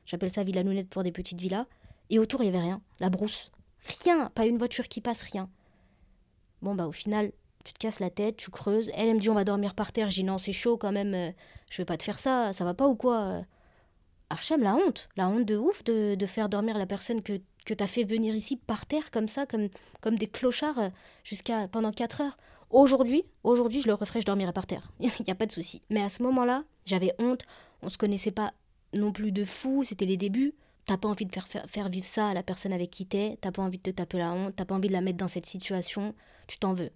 j'appelle 0.04 0.32
ça 0.32 0.44
villa 0.44 0.62
nounette 0.62 0.88
pour 0.88 1.02
des 1.02 1.12
petites 1.12 1.40
villas, 1.40 1.66
et 2.10 2.18
autour 2.18 2.42
il 2.42 2.46
y 2.46 2.48
avait 2.48 2.60
rien, 2.60 2.80
la 3.00 3.10
brousse. 3.10 3.52
Rien, 4.04 4.30
pas 4.34 4.46
une 4.46 4.58
voiture 4.58 4.88
qui 4.88 5.00
passe, 5.00 5.22
rien. 5.22 5.48
Bon 6.62 6.74
bah 6.74 6.86
au 6.86 6.92
final, 6.92 7.32
tu 7.64 7.72
te 7.72 7.78
casses 7.78 8.00
la 8.00 8.10
tête, 8.10 8.36
tu 8.36 8.50
creuses. 8.50 8.90
Elle, 8.94 9.14
me 9.14 9.20
dit 9.20 9.30
on 9.30 9.34
va 9.34 9.44
dormir 9.44 9.74
par 9.74 9.92
terre. 9.92 10.10
Je 10.10 10.16
dis 10.16 10.24
non, 10.24 10.38
c'est 10.38 10.52
chaud 10.52 10.76
quand 10.76 10.92
même, 10.92 11.14
euh, 11.14 11.30
je 11.70 11.78
vais 11.78 11.84
pas 11.84 11.96
te 11.96 12.02
faire 12.02 12.18
ça, 12.18 12.52
ça 12.52 12.64
va 12.64 12.74
pas 12.74 12.88
ou 12.88 12.96
quoi 12.96 13.42
Archem, 14.28 14.62
la 14.62 14.74
honte, 14.74 15.08
la 15.16 15.28
honte 15.28 15.44
de 15.44 15.56
ouf 15.56 15.84
de, 15.84 16.26
faire 16.26 16.48
dormir 16.48 16.78
la 16.78 16.86
personne 16.86 17.22
que, 17.22 17.40
que 17.64 17.74
t'as 17.74 17.86
fait 17.86 18.04
venir 18.04 18.34
ici 18.34 18.56
par 18.56 18.86
terre 18.86 19.10
comme 19.10 19.28
ça, 19.28 19.46
comme, 19.46 19.68
comme 20.00 20.18
des 20.18 20.26
clochards 20.26 20.78
euh, 20.78 20.88
jusqu'à 21.22 21.68
pendant 21.68 21.92
4 21.92 22.22
heures. 22.22 22.36
Aujourd'hui, 22.70 23.24
aujourd'hui, 23.44 23.82
je 23.82 23.86
le 23.86 23.94
referai, 23.94 24.20
je 24.20 24.26
dormirai 24.26 24.52
par 24.52 24.66
terre. 24.66 24.90
Il 25.00 25.10
n'y 25.24 25.30
a 25.30 25.36
pas 25.36 25.46
de 25.46 25.52
souci. 25.52 25.82
Mais 25.90 26.02
à 26.02 26.08
ce 26.08 26.22
moment-là, 26.24 26.64
j'avais 26.84 27.14
honte, 27.18 27.42
on 27.82 27.88
se 27.88 27.98
connaissait 27.98 28.32
pas 28.32 28.52
non 28.94 29.12
plus 29.12 29.30
de 29.30 29.44
fou, 29.44 29.84
c'était 29.84 30.06
les 30.06 30.16
débuts. 30.16 30.54
T'as 30.86 30.96
pas 30.96 31.08
envie 31.08 31.26
de 31.26 31.32
faire, 31.32 31.46
faire, 31.48 31.68
faire, 31.68 31.88
vivre 31.88 32.06
ça 32.06 32.28
à 32.28 32.34
la 32.34 32.42
personne 32.42 32.72
avec 32.72 32.90
qui 32.90 33.06
t'es, 33.06 33.38
t'as 33.40 33.50
pas 33.50 33.62
envie 33.62 33.78
de 33.78 33.82
te 33.82 33.90
taper 33.90 34.18
la 34.18 34.32
honte, 34.32 34.54
t'as 34.54 34.64
pas 34.64 34.74
envie 34.74 34.88
de 34.88 34.92
la 34.92 35.00
mettre 35.00 35.18
dans 35.18 35.26
cette 35.26 35.46
situation, 35.46 36.14
tu 36.46 36.58
t'en 36.58 36.74
veux. 36.74 36.90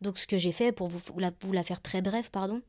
Donc 0.00 0.18
ce 0.18 0.26
que 0.26 0.36
j'ai 0.36 0.50
fait, 0.52 0.72
pour 0.72 0.88
vous 0.88 1.00
la, 1.18 1.30
vous 1.40 1.52
la 1.52 1.62
faire 1.62 1.80
très 1.80 2.02
bref, 2.02 2.30
pardon, 2.30 2.60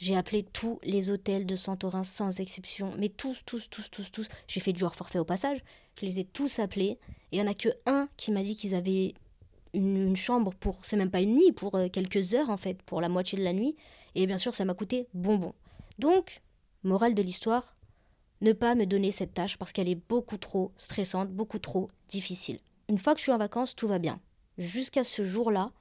j'ai 0.00 0.16
appelé 0.16 0.42
tous 0.42 0.80
les 0.82 1.10
hôtels 1.10 1.44
de 1.44 1.56
Santorin 1.56 2.04
sans 2.04 2.40
exception, 2.40 2.94
mais 2.96 3.10
tous, 3.10 3.44
tous, 3.44 3.68
tous, 3.68 3.90
tous, 3.90 4.10
tous. 4.10 4.28
J'ai 4.48 4.60
fait 4.60 4.72
du 4.72 4.82
hors 4.82 4.94
forfait 4.94 5.18
au 5.18 5.26
passage. 5.26 5.58
Je 6.00 6.06
les 6.06 6.20
ai 6.20 6.24
tous 6.24 6.58
appelés. 6.58 6.98
Et 7.32 7.36
il 7.36 7.42
n'y 7.42 7.46
en 7.46 7.50
a 7.50 7.54
que 7.54 7.68
un 7.84 8.08
qui 8.16 8.32
m'a 8.32 8.42
dit 8.42 8.56
qu'ils 8.56 8.74
avaient 8.74 9.12
une, 9.74 10.16
chambre 10.16 10.54
pour, 10.54 10.82
c'est 10.86 10.96
même 10.96 11.10
pas 11.10 11.20
une 11.20 11.34
nuit, 11.34 11.52
pour 11.52 11.74
euh, 11.74 11.88
quelques 11.90 12.34
heures 12.34 12.48
en 12.48 12.56
fait, 12.56 12.80
pour 12.82 13.02
la 13.02 13.10
moitié 13.10 13.38
de 13.38 13.44
la 13.44 13.52
nuit. 13.52 13.76
Et 14.14 14.26
bien 14.26 14.38
sûr, 14.38 14.54
ça 14.54 14.64
m'a 14.64 14.72
coûté 14.72 15.06
bonbon. 15.12 15.52
Donc, 15.98 16.40
morale 16.82 17.14
de 17.14 17.22
l'histoire, 17.22 17.76
ne 18.40 18.54
pas 18.54 18.74
me 18.74 18.86
donner 18.86 19.10
cette 19.10 19.34
tâche 19.34 19.58
parce 19.58 19.72
qu'elle 19.72 19.88
est 19.88 20.08
beaucoup 20.08 20.38
trop 20.38 20.72
stressante, 20.78 21.28
beaucoup 21.28 21.58
trop 21.58 21.90
difficile. 22.08 22.58
Une 22.88 22.96
fois 22.96 23.12
que 23.12 23.18
je 23.18 23.24
suis 23.24 23.32
en 23.32 23.38
vacances, 23.38 23.76
tout 23.76 23.86
va 23.86 23.98
bien. 23.98 24.18
Jusqu'à 24.56 25.04
ce 25.04 25.26
jour-là, 25.26 25.72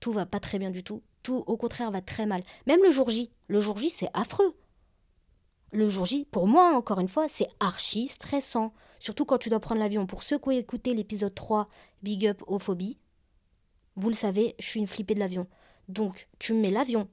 tout 0.00 0.10
va 0.10 0.26
pas 0.26 0.40
très 0.40 0.58
bien 0.58 0.70
du 0.70 0.82
tout. 0.82 1.00
Tout, 1.22 1.44
au 1.46 1.56
contraire, 1.56 1.90
va 1.90 2.00
très 2.00 2.26
mal. 2.26 2.42
Même 2.66 2.82
le 2.82 2.90
jour 2.90 3.10
J. 3.10 3.30
Le 3.48 3.60
jour 3.60 3.76
J, 3.76 3.90
c'est 3.90 4.10
affreux. 4.14 4.56
Le 5.72 5.88
jour 5.88 6.06
J, 6.06 6.26
pour 6.30 6.46
moi, 6.46 6.74
encore 6.74 7.00
une 7.00 7.08
fois, 7.08 7.28
c'est 7.28 7.48
archi 7.60 8.08
stressant. 8.08 8.72
Surtout 8.98 9.24
quand 9.24 9.38
tu 9.38 9.50
dois 9.50 9.60
prendre 9.60 9.80
l'avion. 9.80 10.06
Pour 10.06 10.22
ceux 10.22 10.38
qui 10.38 10.48
ont 10.48 10.52
écouté 10.52 10.94
l'épisode 10.94 11.34
3, 11.34 11.68
Big 12.02 12.26
Up 12.26 12.42
aux 12.46 12.58
phobies, 12.58 12.98
vous 13.96 14.08
le 14.08 14.14
savez, 14.14 14.54
je 14.58 14.66
suis 14.66 14.80
une 14.80 14.86
flippée 14.86 15.14
de 15.14 15.20
l'avion. 15.20 15.46
Donc, 15.88 16.28
tu 16.38 16.54
me 16.54 16.60
mets 16.60 16.70
l'avion, 16.70 17.08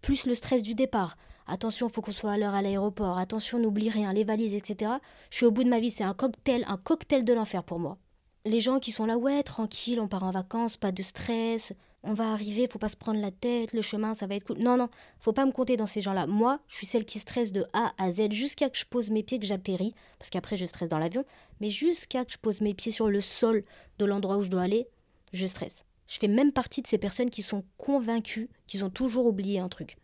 plus 0.00 0.26
le 0.26 0.34
stress 0.34 0.62
du 0.62 0.74
départ. 0.74 1.16
Attention, 1.46 1.88
faut 1.88 2.00
qu'on 2.00 2.12
soit 2.12 2.32
à 2.32 2.38
l'heure 2.38 2.54
à 2.54 2.62
l'aéroport. 2.62 3.18
Attention, 3.18 3.58
n'oublie 3.58 3.90
rien, 3.90 4.12
les 4.12 4.24
valises, 4.24 4.54
etc. 4.54 4.92
Je 5.30 5.36
suis 5.36 5.46
au 5.46 5.50
bout 5.50 5.64
de 5.64 5.68
ma 5.68 5.80
vie. 5.80 5.90
C'est 5.90 6.04
un 6.04 6.14
cocktail, 6.14 6.64
un 6.68 6.76
cocktail 6.76 7.24
de 7.24 7.32
l'enfer 7.32 7.64
pour 7.64 7.78
moi. 7.78 7.98
Les 8.44 8.60
gens 8.60 8.80
qui 8.80 8.92
sont 8.92 9.06
là, 9.06 9.18
ouais, 9.18 9.42
tranquille, 9.42 10.00
on 10.00 10.08
part 10.08 10.24
en 10.24 10.30
vacances, 10.30 10.76
pas 10.76 10.92
de 10.92 11.02
stress 11.02 11.72
on 12.04 12.14
va 12.14 12.32
arriver, 12.32 12.68
faut 12.70 12.78
pas 12.78 12.88
se 12.88 12.96
prendre 12.96 13.20
la 13.20 13.30
tête, 13.30 13.72
le 13.72 13.82
chemin, 13.82 14.14
ça 14.14 14.26
va 14.26 14.34
être 14.34 14.44
cool. 14.44 14.58
Non, 14.58 14.76
non, 14.76 14.88
faut 15.18 15.32
pas 15.32 15.46
me 15.46 15.52
compter 15.52 15.76
dans 15.76 15.86
ces 15.86 16.00
gens-là. 16.00 16.26
Moi, 16.26 16.58
je 16.68 16.76
suis 16.76 16.86
celle 16.86 17.04
qui 17.04 17.18
stresse 17.18 17.52
de 17.52 17.64
A 17.72 17.92
à 17.96 18.10
Z 18.10 18.32
jusqu'à 18.32 18.70
que 18.70 18.78
je 18.78 18.84
pose 18.84 19.10
mes 19.10 19.22
pieds, 19.22 19.38
que 19.38 19.46
j'atterris, 19.46 19.94
parce 20.18 20.30
qu'après 20.30 20.56
je 20.56 20.66
stresse 20.66 20.88
dans 20.88 20.98
l'avion, 20.98 21.24
mais 21.60 21.70
jusqu'à 21.70 22.24
que 22.24 22.32
je 22.32 22.38
pose 22.38 22.60
mes 22.60 22.74
pieds 22.74 22.92
sur 22.92 23.08
le 23.08 23.20
sol 23.20 23.64
de 23.98 24.04
l'endroit 24.04 24.36
où 24.36 24.42
je 24.42 24.50
dois 24.50 24.62
aller, 24.62 24.88
je 25.32 25.46
stresse. 25.46 25.84
Je 26.08 26.18
fais 26.18 26.28
même 26.28 26.52
partie 26.52 26.82
de 26.82 26.86
ces 26.86 26.98
personnes 26.98 27.30
qui 27.30 27.42
sont 27.42 27.64
convaincues 27.78 28.50
qu'ils 28.66 28.84
ont 28.84 28.90
toujours 28.90 29.26
oublié 29.26 29.60
un 29.60 29.68
truc. 29.68 29.96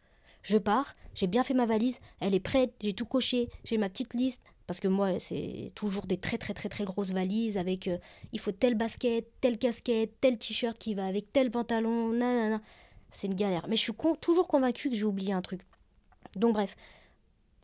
Je 0.42 0.56
pars, 0.56 0.94
j'ai 1.14 1.26
bien 1.26 1.42
fait 1.42 1.54
ma 1.54 1.66
valise, 1.66 1.98
elle 2.20 2.34
est 2.34 2.40
prête, 2.40 2.72
j'ai 2.80 2.92
tout 2.92 3.06
coché, 3.06 3.48
j'ai 3.64 3.76
ma 3.76 3.88
petite 3.88 4.14
liste, 4.14 4.42
parce 4.68 4.80
que 4.80 4.88
moi, 4.88 5.18
c'est 5.18 5.72
toujours 5.74 6.04
des 6.04 6.18
très 6.18 6.36
très 6.36 6.52
très 6.52 6.68
très 6.68 6.84
grosses 6.84 7.12
valises 7.12 7.56
avec 7.56 7.88
euh, 7.88 7.96
il 8.34 8.38
faut 8.38 8.52
telle 8.52 8.74
basket, 8.74 9.26
telle 9.40 9.56
casquette, 9.56 10.20
tel 10.20 10.36
t-shirt 10.36 10.76
qui 10.76 10.94
va 10.94 11.06
avec 11.06 11.32
tel 11.32 11.50
pantalon, 11.50 12.12
nanana. 12.12 12.60
C'est 13.10 13.28
une 13.28 13.34
galère. 13.34 13.66
Mais 13.66 13.76
je 13.76 13.80
suis 13.80 13.94
toujours 14.20 14.46
convaincue 14.46 14.90
que 14.90 14.94
j'ai 14.94 15.04
oublié 15.04 15.32
un 15.32 15.40
truc. 15.40 15.62
Donc 16.36 16.52
bref, 16.52 16.76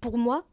pour 0.00 0.16
moi, 0.16 0.46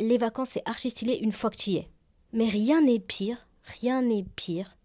les 0.00 0.18
vacances 0.18 0.50
c'est 0.50 0.68
archi 0.68 0.90
stylé 0.90 1.18
une 1.22 1.30
fois 1.30 1.50
que 1.50 1.56
tu 1.56 1.70
y 1.70 1.76
es. 1.76 1.88
Mais 2.32 2.48
rien 2.48 2.82
n'est 2.82 2.98
pire, 2.98 3.46
rien 3.62 4.02
n'est 4.02 4.26
pire 4.34 4.76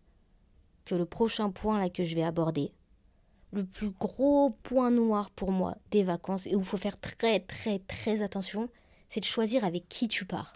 que 0.86 0.94
le 0.94 1.06
prochain 1.06 1.50
point 1.50 1.80
là 1.80 1.90
que 1.90 2.04
je 2.04 2.14
vais 2.14 2.22
aborder. 2.22 2.72
Le 3.54 3.66
plus 3.66 3.90
gros 3.90 4.52
point 4.62 4.92
noir 4.92 5.32
pour 5.32 5.52
moi 5.52 5.78
des 5.90 6.04
vacances 6.04 6.46
et 6.46 6.56
où 6.56 6.60
il 6.60 6.66
faut 6.66 6.78
faire 6.78 7.00
très 7.00 7.40
très 7.40 7.80
très 7.80 8.22
attention, 8.22 8.70
c'est 9.10 9.22
de 9.22 9.26
choisir 9.26 9.66
avec 9.66 9.90
qui 9.90 10.08
tu 10.08 10.26
pars. 10.26 10.54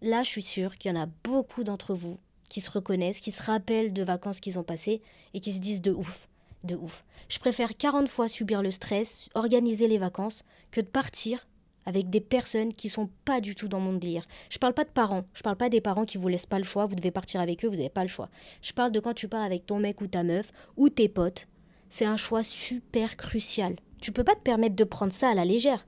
Là, 0.00 0.22
je 0.22 0.28
suis 0.28 0.42
sûre 0.42 0.76
qu'il 0.78 0.92
y 0.92 0.96
en 0.96 1.00
a 1.00 1.08
beaucoup 1.24 1.64
d'entre 1.64 1.94
vous 1.94 2.18
qui 2.48 2.60
se 2.60 2.70
reconnaissent, 2.70 3.20
qui 3.20 3.32
se 3.32 3.42
rappellent 3.42 3.92
de 3.92 4.02
vacances 4.02 4.40
qu'ils 4.40 4.58
ont 4.58 4.64
passées 4.64 5.02
et 5.34 5.40
qui 5.40 5.52
se 5.52 5.60
disent 5.60 5.82
de 5.82 5.92
ouf, 5.92 6.28
de 6.64 6.76
ouf. 6.76 7.04
Je 7.28 7.38
préfère 7.38 7.76
40 7.76 8.08
fois 8.08 8.28
subir 8.28 8.62
le 8.62 8.70
stress, 8.70 9.28
organiser 9.34 9.88
les 9.88 9.98
vacances, 9.98 10.44
que 10.70 10.80
de 10.80 10.86
partir 10.86 11.46
avec 11.84 12.10
des 12.10 12.20
personnes 12.20 12.74
qui 12.74 12.88
sont 12.88 13.08
pas 13.24 13.40
du 13.40 13.54
tout 13.54 13.66
dans 13.66 13.80
mon 13.80 13.94
délire. 13.94 14.26
Je 14.50 14.58
parle 14.58 14.74
pas 14.74 14.84
de 14.84 14.90
parents, 14.90 15.24
je 15.32 15.42
parle 15.42 15.56
pas 15.56 15.70
des 15.70 15.80
parents 15.80 16.04
qui 16.04 16.18
vous 16.18 16.28
laissent 16.28 16.46
pas 16.46 16.58
le 16.58 16.64
choix, 16.64 16.86
vous 16.86 16.94
devez 16.94 17.10
partir 17.10 17.40
avec 17.40 17.64
eux, 17.64 17.68
vous 17.68 17.76
n'avez 17.76 17.88
pas 17.88 18.02
le 18.02 18.08
choix. 18.08 18.28
Je 18.60 18.72
parle 18.72 18.92
de 18.92 19.00
quand 19.00 19.14
tu 19.14 19.26
pars 19.26 19.42
avec 19.42 19.66
ton 19.66 19.78
mec 19.78 20.00
ou 20.00 20.06
ta 20.06 20.22
meuf 20.22 20.52
ou 20.76 20.90
tes 20.90 21.08
potes. 21.08 21.48
C'est 21.88 22.04
un 22.04 22.18
choix 22.18 22.42
super 22.42 23.16
crucial. 23.16 23.76
Tu 24.00 24.12
peux 24.12 24.24
pas 24.24 24.34
te 24.34 24.42
permettre 24.42 24.76
de 24.76 24.84
prendre 24.84 25.12
ça 25.12 25.30
à 25.30 25.34
la 25.34 25.46
légère. 25.46 25.86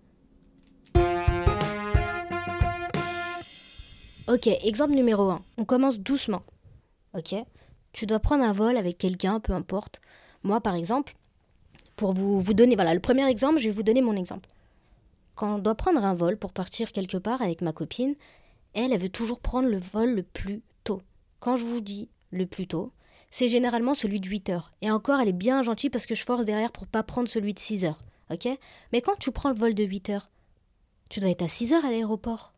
Ok, 4.30 4.46
exemple 4.46 4.94
numéro 4.94 5.28
1. 5.28 5.42
On 5.56 5.64
commence 5.64 5.99
doucement. 5.99 6.42
Ok 7.18 7.34
Tu 7.92 8.06
dois 8.06 8.20
prendre 8.20 8.44
un 8.44 8.52
vol 8.52 8.76
avec 8.76 8.96
quelqu'un, 8.96 9.40
peu 9.40 9.52
importe. 9.52 10.00
Moi, 10.44 10.60
par 10.60 10.76
exemple, 10.76 11.16
pour 11.96 12.12
vous, 12.12 12.40
vous 12.40 12.54
donner. 12.54 12.76
Voilà, 12.76 12.94
le 12.94 13.00
premier 13.00 13.28
exemple, 13.28 13.58
je 13.58 13.64
vais 13.64 13.75
vous 13.75 13.82
donner 13.82 14.02
mon 14.02 14.14
exemple. 14.14 14.49
Quand 15.34 15.56
on 15.56 15.58
doit 15.58 15.75
prendre 15.75 16.04
un 16.04 16.14
vol 16.14 16.37
pour 16.37 16.52
partir 16.52 16.92
quelque 16.92 17.16
part 17.16 17.42
avec 17.42 17.60
ma 17.60 17.72
copine, 17.72 18.14
elle, 18.72 18.92
elle 18.92 19.00
veut 19.00 19.08
toujours 19.08 19.40
prendre 19.40 19.68
le 19.68 19.80
vol 19.80 20.14
le 20.14 20.22
plus 20.22 20.62
tôt. 20.84 21.02
Quand 21.40 21.56
je 21.56 21.64
vous 21.64 21.80
dis 21.80 22.08
le 22.30 22.46
plus 22.46 22.68
tôt, 22.68 22.92
c'est 23.32 23.49
généralement 23.49 23.94
celui 23.94 24.20
de 24.20 24.28
8 24.28 24.50
heures. 24.50 24.70
Et 24.80 24.92
encore, 24.92 25.18
elle 25.18 25.30
est 25.30 25.32
bien 25.32 25.64
gentille 25.64 25.90
parce 25.90 26.06
que 26.06 26.14
je 26.14 26.25
force 26.25 26.44
derrière 26.44 26.70
pour 26.70 26.87
pas 26.87 27.02
prendre 27.02 27.26
celui 27.26 27.52
de 27.52 27.58
6 27.58 27.84
heures. 27.84 27.99
Ok 28.30 28.46
Mais 28.92 29.00
quand 29.00 29.18
tu 29.18 29.32
prends 29.32 29.49
le 29.49 29.58
vol 29.58 29.75
de 29.75 29.82
8 29.82 30.10
heures, 30.10 30.30
tu 31.08 31.18
dois 31.18 31.30
être 31.30 31.42
à 31.42 31.49
6 31.49 31.72
heures 31.72 31.84
à 31.84 31.90
l'aéroport. 31.90 32.52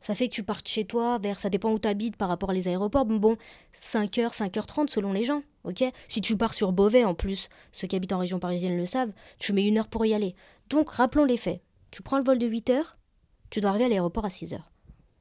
Ça 0.00 0.14
fait 0.14 0.28
que 0.28 0.34
tu 0.34 0.42
partes 0.42 0.66
chez 0.66 0.84
toi 0.84 1.18
vers, 1.18 1.38
ça 1.38 1.50
dépend 1.50 1.70
où 1.72 1.78
tu 1.78 1.88
habites 1.88 2.16
par 2.16 2.28
rapport 2.28 2.50
à 2.50 2.54
les 2.54 2.68
aéroports, 2.68 3.04
bon, 3.04 3.36
5h, 3.74 4.34
5h30 4.34 4.88
selon 4.88 5.12
les 5.12 5.24
gens, 5.24 5.42
ok? 5.64 5.84
Si 6.08 6.20
tu 6.20 6.36
pars 6.36 6.54
sur 6.54 6.72
Beauvais 6.72 7.04
en 7.04 7.14
plus, 7.14 7.48
ceux 7.72 7.86
qui 7.86 7.96
habitent 7.96 8.12
en 8.12 8.18
région 8.18 8.38
parisienne 8.38 8.76
le 8.76 8.86
savent, 8.86 9.12
tu 9.38 9.52
mets 9.52 9.66
une 9.66 9.78
heure 9.78 9.88
pour 9.88 10.06
y 10.06 10.14
aller. 10.14 10.34
Donc 10.70 10.90
rappelons 10.90 11.24
les 11.24 11.36
faits. 11.36 11.60
Tu 11.90 12.02
prends 12.02 12.18
le 12.18 12.24
vol 12.24 12.38
de 12.38 12.48
8h, 12.48 12.82
tu 13.50 13.60
dois 13.60 13.70
arriver 13.70 13.86
à 13.86 13.88
l'aéroport 13.88 14.24
à 14.24 14.28
6h. 14.28 14.60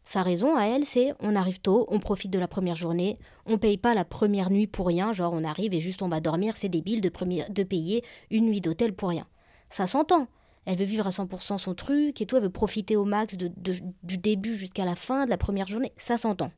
Sa 0.06 0.24
raison 0.24 0.56
à 0.56 0.64
elle, 0.64 0.86
c'est 0.86 1.14
on 1.20 1.36
arrive 1.36 1.60
tôt, 1.60 1.86
on 1.90 2.00
profite 2.00 2.32
de 2.32 2.40
la 2.40 2.48
première 2.48 2.76
journée, 2.76 3.20
on 3.46 3.58
paye 3.58 3.78
pas 3.78 3.94
la 3.94 4.06
première 4.06 4.50
nuit 4.50 4.66
pour 4.66 4.88
rien, 4.88 5.14
genre 5.14 5.34
on 5.34 5.44
arrive 5.44 5.74
et 5.74 5.80
juste 5.80 6.02
on 6.02 6.08
va 6.08 6.20
dormir, 6.20 6.56
c'est 6.58 6.70
débile 6.70 7.02
de, 7.02 7.12
de 7.50 7.64
payer 7.64 8.04
une 8.32 8.46
nuit 8.46 8.62
d'hôtel 8.62 8.94
pour 8.94 9.10
rien. 9.10 9.28
Ça 9.70 9.86
s'entend. 9.86 10.28
Elle 10.70 10.78
veut 10.78 10.86
vivre 10.86 11.08
à 11.08 11.10
100% 11.10 11.58
son 11.58 11.74
truc 11.74 12.22
et 12.22 12.28
tout, 12.28 12.38
elle 12.38 12.44
veut 12.44 12.52
profiter 12.52 12.96
au 12.96 13.04
max 13.04 13.36
de, 13.38 13.52
du 14.04 14.18
début 14.20 14.56
jusqu'à 14.56 14.86
la 14.86 14.96
fin 14.96 15.26
de 15.26 15.32
la 15.32 15.38
première 15.38 15.66
journée. 15.66 15.92
Ça 15.98 16.16
s'entend. 16.16 16.52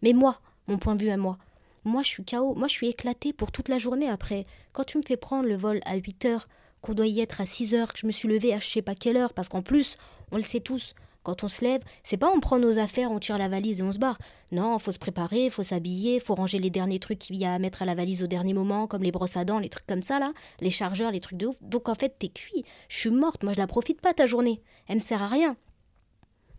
Mais 0.00 0.14
moi, 0.14 0.40
mon 0.68 0.78
point 0.78 0.96
de 0.96 1.02
vue 1.02 1.10
à 1.10 1.18
moi, 1.18 1.36
moi 1.84 2.02
je 2.02 2.08
suis 2.08 2.24
KO, 2.24 2.54
moi 2.54 2.66
je 2.66 2.72
suis 2.72 2.88
éclatée 2.88 3.34
pour 3.34 3.52
toute 3.52 3.68
la 3.68 3.76
journée 3.76 4.08
après. 4.08 4.44
Quand 4.72 4.84
tu 4.84 4.96
me 4.96 5.02
fais 5.02 5.18
prendre 5.18 5.46
le 5.46 5.54
vol 5.54 5.82
à 5.84 5.96
8 5.96 6.24
heures, 6.24 6.48
qu'on 6.80 6.94
doit 6.94 7.08
y 7.08 7.20
être 7.20 7.42
à 7.42 7.46
6 7.46 7.74
heures, 7.74 7.92
que 7.92 7.98
je 7.98 8.06
me 8.06 8.10
suis 8.10 8.26
levée 8.26 8.54
à 8.54 8.58
je 8.58 8.70
sais 8.70 8.80
pas 8.80 8.94
quelle 8.94 9.18
heure, 9.18 9.34
parce 9.34 9.50
qu'en 9.50 9.60
plus, 9.60 9.98
on 10.32 10.38
le 10.38 10.42
sait 10.42 10.60
tous, 10.60 10.94
quand 11.28 11.44
on 11.44 11.48
se 11.48 11.62
lève, 11.62 11.82
c'est 12.04 12.16
pas 12.16 12.32
on 12.34 12.40
prend 12.40 12.58
nos 12.58 12.78
affaires, 12.78 13.10
on 13.10 13.18
tire 13.18 13.36
la 13.36 13.48
valise 13.48 13.80
et 13.80 13.82
on 13.82 13.92
se 13.92 13.98
barre. 13.98 14.16
Non, 14.50 14.78
faut 14.78 14.92
se 14.92 14.98
préparer, 14.98 15.50
faut 15.50 15.62
s'habiller, 15.62 16.20
faut 16.20 16.34
ranger 16.34 16.58
les 16.58 16.70
derniers 16.70 16.98
trucs 16.98 17.18
qu'il 17.18 17.36
y 17.36 17.44
a 17.44 17.52
à 17.52 17.58
mettre 17.58 17.82
à 17.82 17.84
la 17.84 17.94
valise 17.94 18.22
au 18.22 18.26
dernier 18.26 18.54
moment, 18.54 18.86
comme 18.86 19.02
les 19.02 19.12
brosses 19.12 19.36
à 19.36 19.44
dents, 19.44 19.58
les 19.58 19.68
trucs 19.68 19.86
comme 19.86 20.00
ça 20.00 20.18
là, 20.18 20.32
les 20.60 20.70
chargeurs, 20.70 21.10
les 21.10 21.20
trucs 21.20 21.36
de 21.36 21.48
ouf. 21.48 21.62
Donc 21.62 21.90
en 21.90 21.94
fait, 21.94 22.16
t'es 22.18 22.30
cuit. 22.30 22.64
Je 22.88 22.96
suis 22.96 23.10
morte, 23.10 23.44
moi 23.44 23.52
je 23.52 23.58
la 23.58 23.66
profite 23.66 24.00
pas 24.00 24.14
ta 24.14 24.24
journée. 24.24 24.62
Elle 24.86 24.94
me 24.94 25.00
sert 25.00 25.22
à 25.22 25.26
rien. 25.26 25.54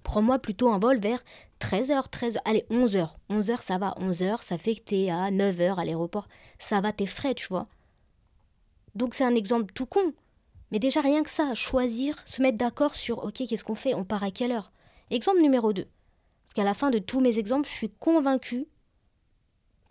Prends-moi 0.04 0.38
plutôt 0.38 0.70
un 0.70 0.78
vol 0.78 1.00
vers 1.00 1.24
13h, 1.62 2.08
13h, 2.12 2.38
allez, 2.46 2.68
11h. 2.70 3.10
11h, 3.32 3.64
ça 3.64 3.80
va, 3.80 3.96
11h, 4.00 4.44
ça 4.44 4.60
fait 4.60 4.76
que 4.76 4.82
t'es 4.82 5.10
à 5.10 5.32
9h 5.32 5.80
à 5.80 5.84
l'aéroport. 5.84 6.28
Ça 6.60 6.80
va, 6.80 6.94
t'es 6.94 7.08
frais, 7.08 7.34
tu 7.34 7.48
vois. 7.48 7.66
Donc 8.94 9.16
c'est 9.16 9.26
un 9.26 9.34
exemple 9.34 9.74
tout 9.74 9.88
con. 9.88 10.14
Mais 10.72 10.80
déjà 10.80 11.02
rien 11.02 11.24
que 11.24 11.30
ça, 11.30 11.56
choisir, 11.56 12.16
se 12.28 12.42
mettre 12.42 12.58
d'accord 12.58 12.96
sur 12.96 13.24
OK, 13.24 13.44
qu'est-ce 13.48 13.64
qu'on 13.64 13.76
fait 13.76 13.94
On 13.94 14.06
part 14.06 14.24
à 14.24 14.32
quelle 14.32 14.52
heure? 14.52 14.72
Exemple 15.10 15.42
numéro 15.42 15.74
2. 15.74 15.84
Parce 15.84 16.54
qu'à 16.54 16.64
la 16.64 16.74
fin 16.74 16.90
de 16.90 17.00
tous 17.00 17.22
mes 17.22 17.38
exemples, 17.38 17.68
je 17.68 17.74
suis 17.74 17.90
convaincue 17.90 18.68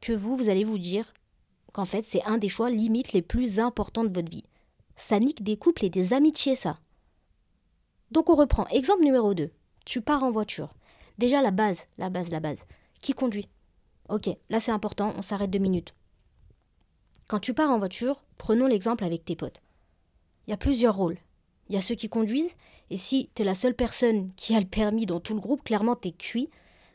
que 0.00 0.12
vous, 0.12 0.36
vous 0.36 0.48
allez 0.48 0.64
vous 0.64 0.78
dire 0.78 1.12
qu'en 1.72 1.84
fait, 1.84 2.02
c'est 2.02 2.22
un 2.24 2.38
des 2.38 2.48
choix 2.48 2.70
limites 2.70 3.12
les 3.12 3.22
plus 3.22 3.58
importants 3.60 4.04
de 4.04 4.14
votre 4.14 4.30
vie. 4.30 4.44
Ça 4.96 5.18
nique 5.18 5.42
des 5.42 5.56
couples 5.56 5.84
et 5.84 5.90
des 5.90 6.12
amitiés, 6.12 6.56
ça. 6.56 6.78
Donc 8.10 8.30
on 8.30 8.34
reprend. 8.34 8.66
Exemple 8.68 9.04
numéro 9.04 9.34
2. 9.34 9.50
Tu 9.84 10.00
pars 10.00 10.22
en 10.22 10.30
voiture. 10.30 10.74
Déjà 11.18 11.42
la 11.42 11.50
base, 11.50 11.86
la 11.98 12.10
base, 12.10 12.30
la 12.30 12.40
base. 12.40 12.66
Qui 13.00 13.12
conduit? 13.12 13.48
Ok, 14.08 14.28
là 14.48 14.60
c'est 14.60 14.72
important, 14.72 15.12
on 15.16 15.22
s'arrête 15.22 15.50
deux 15.50 15.58
minutes. 15.58 15.94
Quand 17.26 17.40
tu 17.40 17.52
pars 17.52 17.70
en 17.70 17.78
voiture, 17.78 18.24
prenons 18.38 18.66
l'exemple 18.66 19.04
avec 19.04 19.24
tes 19.24 19.36
potes 19.36 19.60
il 20.48 20.50
y 20.52 20.54
a 20.54 20.56
plusieurs 20.56 20.96
rôles. 20.96 21.18
Il 21.68 21.74
y 21.74 21.78
a 21.78 21.82
ceux 21.82 21.94
qui 21.94 22.08
conduisent, 22.08 22.56
et 22.88 22.96
si 22.96 23.28
tu 23.34 23.42
es 23.42 23.44
la 23.44 23.54
seule 23.54 23.74
personne 23.74 24.30
qui 24.34 24.56
a 24.56 24.60
le 24.60 24.66
permis 24.66 25.04
dans 25.04 25.20
tout 25.20 25.34
le 25.34 25.40
groupe, 25.40 25.62
clairement 25.62 25.94
t'es 25.94 26.12
cuit. 26.12 26.48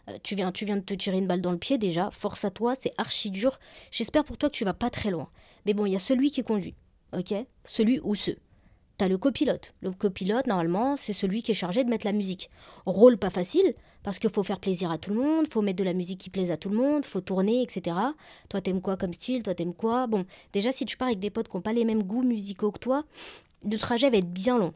Euh, 0.10 0.18
tu, 0.24 0.34
viens, 0.34 0.52
tu 0.52 0.66
viens 0.66 0.78
de 0.78 0.82
te 0.82 0.96
tirer 0.96 1.20
une 1.20 1.28
balle 1.28 1.42
dans 1.42 1.52
le 1.52 1.60
pied 1.60 1.78
déjà, 1.78 2.10
force 2.10 2.44
à 2.46 2.50
toi, 2.50 2.74
c'est 2.82 2.94
archi 2.98 3.30
dur. 3.30 3.60
J'espère 3.92 4.26
pour 4.26 4.40
toi 4.40 4.50
que 4.50 4.56
tu 4.56 4.66
vas 4.66 4.74
pas 4.74 4.90
très 4.90 5.12
loin. 5.12 5.30
Mais 5.68 5.76
bon, 5.76 5.86
il 5.86 5.92
y 5.92 5.96
a 5.96 6.00
celui 6.00 6.32
qui 6.32 6.42
conduit, 6.42 6.74
ok? 7.16 7.36
Celui 7.64 8.00
ou 8.04 8.16
ceux. 8.16 8.38
T'as 8.98 9.08
le 9.08 9.18
copilote. 9.18 9.74
Le 9.82 9.92
copilote, 9.92 10.46
normalement, 10.48 10.96
c'est 10.96 11.14
celui 11.14 11.42
qui 11.42 11.52
est 11.52 11.56
chargé 11.56 11.84
de 11.84 11.90
mettre 11.90 12.06
la 12.06 12.12
musique. 12.12 12.50
Rôle 12.86 13.18
pas 13.18 13.32
facile, 13.32 13.74
parce 14.04 14.20
qu'il 14.20 14.30
faut 14.30 14.44
faire 14.44 14.60
plaisir 14.60 14.92
à 14.92 14.98
tout 14.98 15.12
le 15.12 15.20
monde, 15.20 15.48
faut 15.52 15.62
mettre 15.62 15.80
de 15.80 15.84
la 15.84 15.94
musique 15.94 16.20
qui 16.20 16.30
plaise 16.30 16.52
à 16.52 16.58
tout 16.58 16.70
le 16.70 16.78
monde, 16.78 17.04
faut 17.06 17.22
tourner, 17.22 17.64
etc. 17.64 17.96
Toi, 18.50 18.62
t'aimes 18.62 18.82
quoi 18.82 18.96
comme 18.96 19.14
style? 19.14 19.42
Toi, 19.42 19.56
t'aimes 19.56 19.74
quoi? 19.74 20.06
Bon, 20.08 20.26
déjà, 20.52 20.72
si 20.72 20.86
tu 20.86 20.96
pars 20.96 21.08
avec 21.08 21.20
des 21.20 21.32
potes 21.32 21.48
qui 21.48 21.58
n'ont 21.58 21.62
pas 21.62 21.74
les 21.74 21.86
mêmes 21.86 22.04
goûts 22.04 22.22
musicaux 22.22 22.72
que 22.72 22.80
toi, 22.80 23.04
le 23.64 23.78
trajet 23.78 24.10
va 24.10 24.18
être 24.18 24.32
bien 24.32 24.58
long. 24.58 24.74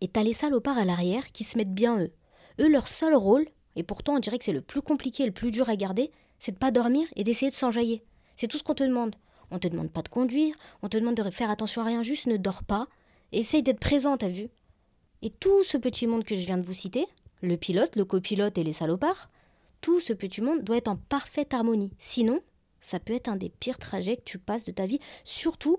Et 0.00 0.08
t'as 0.08 0.22
les 0.22 0.32
salopards 0.32 0.78
à 0.78 0.84
l'arrière 0.84 1.30
qui 1.32 1.44
se 1.44 1.58
mettent 1.58 1.74
bien 1.74 1.98
eux. 1.98 2.12
Eux, 2.60 2.68
leur 2.68 2.88
seul 2.88 3.14
rôle, 3.14 3.46
et 3.76 3.82
pourtant 3.82 4.14
on 4.14 4.20
dirait 4.20 4.38
que 4.38 4.44
c'est 4.44 4.52
le 4.52 4.60
plus 4.60 4.82
compliqué 4.82 5.24
et 5.24 5.26
le 5.26 5.32
plus 5.32 5.50
dur 5.50 5.68
à 5.68 5.76
garder, 5.76 6.12
c'est 6.38 6.52
de 6.52 6.58
pas 6.58 6.70
dormir 6.70 7.06
et 7.16 7.24
d'essayer 7.24 7.50
de 7.50 7.56
s'enjailler. 7.56 8.04
C'est 8.36 8.48
tout 8.48 8.58
ce 8.58 8.62
qu'on 8.62 8.74
te 8.74 8.84
demande. 8.84 9.16
On 9.50 9.58
te 9.58 9.68
demande 9.68 9.90
pas 9.90 10.02
de 10.02 10.08
conduire, 10.08 10.54
on 10.82 10.88
te 10.88 10.96
demande 10.96 11.16
de 11.16 11.30
faire 11.30 11.50
attention 11.50 11.82
à 11.82 11.86
rien, 11.86 12.02
juste 12.02 12.26
ne 12.26 12.36
dors 12.36 12.64
pas, 12.64 12.86
essaye 13.38 13.62
d'être 13.62 13.80
présent, 13.80 14.16
t'as 14.16 14.28
vu? 14.28 14.48
Et 15.22 15.30
tout 15.30 15.64
ce 15.64 15.76
petit 15.76 16.06
monde 16.06 16.24
que 16.24 16.34
je 16.34 16.44
viens 16.44 16.58
de 16.58 16.66
vous 16.66 16.74
citer, 16.74 17.06
le 17.42 17.56
pilote, 17.56 17.96
le 17.96 18.04
copilote 18.04 18.58
et 18.58 18.64
les 18.64 18.72
salopards, 18.72 19.30
tout 19.80 20.00
ce 20.00 20.12
petit 20.12 20.40
monde 20.40 20.62
doit 20.62 20.76
être 20.76 20.88
en 20.88 20.96
parfaite 20.96 21.54
harmonie. 21.54 21.92
Sinon, 21.98 22.40
ça 22.80 23.00
peut 23.00 23.14
être 23.14 23.28
un 23.28 23.36
des 23.36 23.50
pires 23.50 23.78
trajets 23.78 24.16
que 24.16 24.24
tu 24.24 24.38
passes 24.38 24.64
de 24.64 24.72
ta 24.72 24.86
vie, 24.86 25.00
surtout 25.24 25.78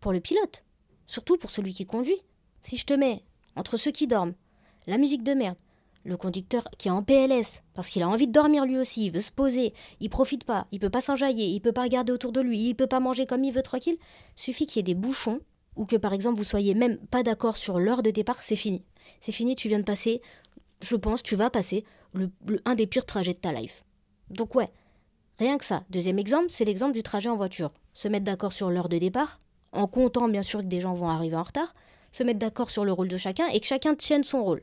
pour 0.00 0.12
le 0.12 0.20
pilote. 0.20 0.64
Surtout 1.06 1.36
pour 1.36 1.50
celui 1.50 1.72
qui 1.74 1.86
conduit. 1.86 2.22
Si 2.60 2.76
je 2.76 2.86
te 2.86 2.94
mets 2.94 3.22
entre 3.56 3.76
ceux 3.76 3.90
qui 3.90 4.06
dorment, 4.06 4.34
la 4.86 4.98
musique 4.98 5.22
de 5.22 5.34
merde, 5.34 5.56
le 6.04 6.16
conducteur 6.16 6.66
qui 6.78 6.88
est 6.88 6.92
en 6.92 7.02
PLS, 7.02 7.62
parce 7.74 7.90
qu'il 7.90 8.02
a 8.02 8.08
envie 8.08 8.26
de 8.26 8.32
dormir 8.32 8.64
lui 8.64 8.78
aussi, 8.78 9.06
il 9.06 9.12
veut 9.12 9.20
se 9.20 9.32
poser, 9.32 9.74
il 10.00 10.08
profite 10.08 10.44
pas, 10.44 10.66
il 10.72 10.80
peut 10.80 10.90
pas 10.90 11.00
s'enjailler, 11.00 11.46
il 11.46 11.60
peut 11.60 11.72
pas 11.72 11.82
regarder 11.82 12.12
autour 12.12 12.32
de 12.32 12.40
lui, 12.40 12.68
il 12.68 12.74
peut 12.74 12.86
pas 12.86 13.00
manger 13.00 13.26
comme 13.26 13.44
il 13.44 13.52
veut 13.52 13.62
tranquille, 13.62 13.98
suffit 14.34 14.66
qu'il 14.66 14.76
y 14.76 14.80
ait 14.80 14.94
des 14.94 14.94
bouchons, 14.94 15.40
ou 15.78 15.86
que 15.86 15.96
par 15.96 16.12
exemple 16.12 16.36
vous 16.36 16.44
soyez 16.44 16.74
même 16.74 16.98
pas 16.98 17.22
d'accord 17.22 17.56
sur 17.56 17.78
l'heure 17.78 18.02
de 18.02 18.10
départ, 18.10 18.42
c'est 18.42 18.56
fini. 18.56 18.82
C'est 19.20 19.32
fini, 19.32 19.56
tu 19.56 19.68
viens 19.68 19.78
de 19.78 19.84
passer, 19.84 20.20
je 20.82 20.96
pense, 20.96 21.22
tu 21.22 21.36
vas 21.36 21.48
passer 21.48 21.84
un 22.64 22.74
des 22.74 22.86
pires 22.86 23.06
trajets 23.06 23.32
de 23.32 23.38
ta 23.38 23.52
life. 23.52 23.84
Donc 24.28 24.54
ouais, 24.54 24.68
rien 25.38 25.56
que 25.56 25.64
ça. 25.64 25.84
Deuxième 25.88 26.18
exemple, 26.18 26.50
c'est 26.50 26.64
l'exemple 26.64 26.92
du 26.92 27.02
trajet 27.02 27.28
en 27.28 27.36
voiture. 27.36 27.70
Se 27.94 28.08
mettre 28.08 28.24
d'accord 28.24 28.52
sur 28.52 28.70
l'heure 28.70 28.88
de 28.88 28.98
départ, 28.98 29.40
en 29.72 29.86
comptant 29.86 30.28
bien 30.28 30.42
sûr 30.42 30.60
que 30.60 30.66
des 30.66 30.80
gens 30.80 30.94
vont 30.94 31.08
arriver 31.08 31.36
en 31.36 31.42
retard, 31.42 31.74
se 32.12 32.22
mettre 32.22 32.40
d'accord 32.40 32.70
sur 32.70 32.84
le 32.84 32.92
rôle 32.92 33.08
de 33.08 33.16
chacun 33.16 33.46
et 33.46 33.60
que 33.60 33.66
chacun 33.66 33.94
tienne 33.94 34.24
son 34.24 34.42
rôle. 34.42 34.62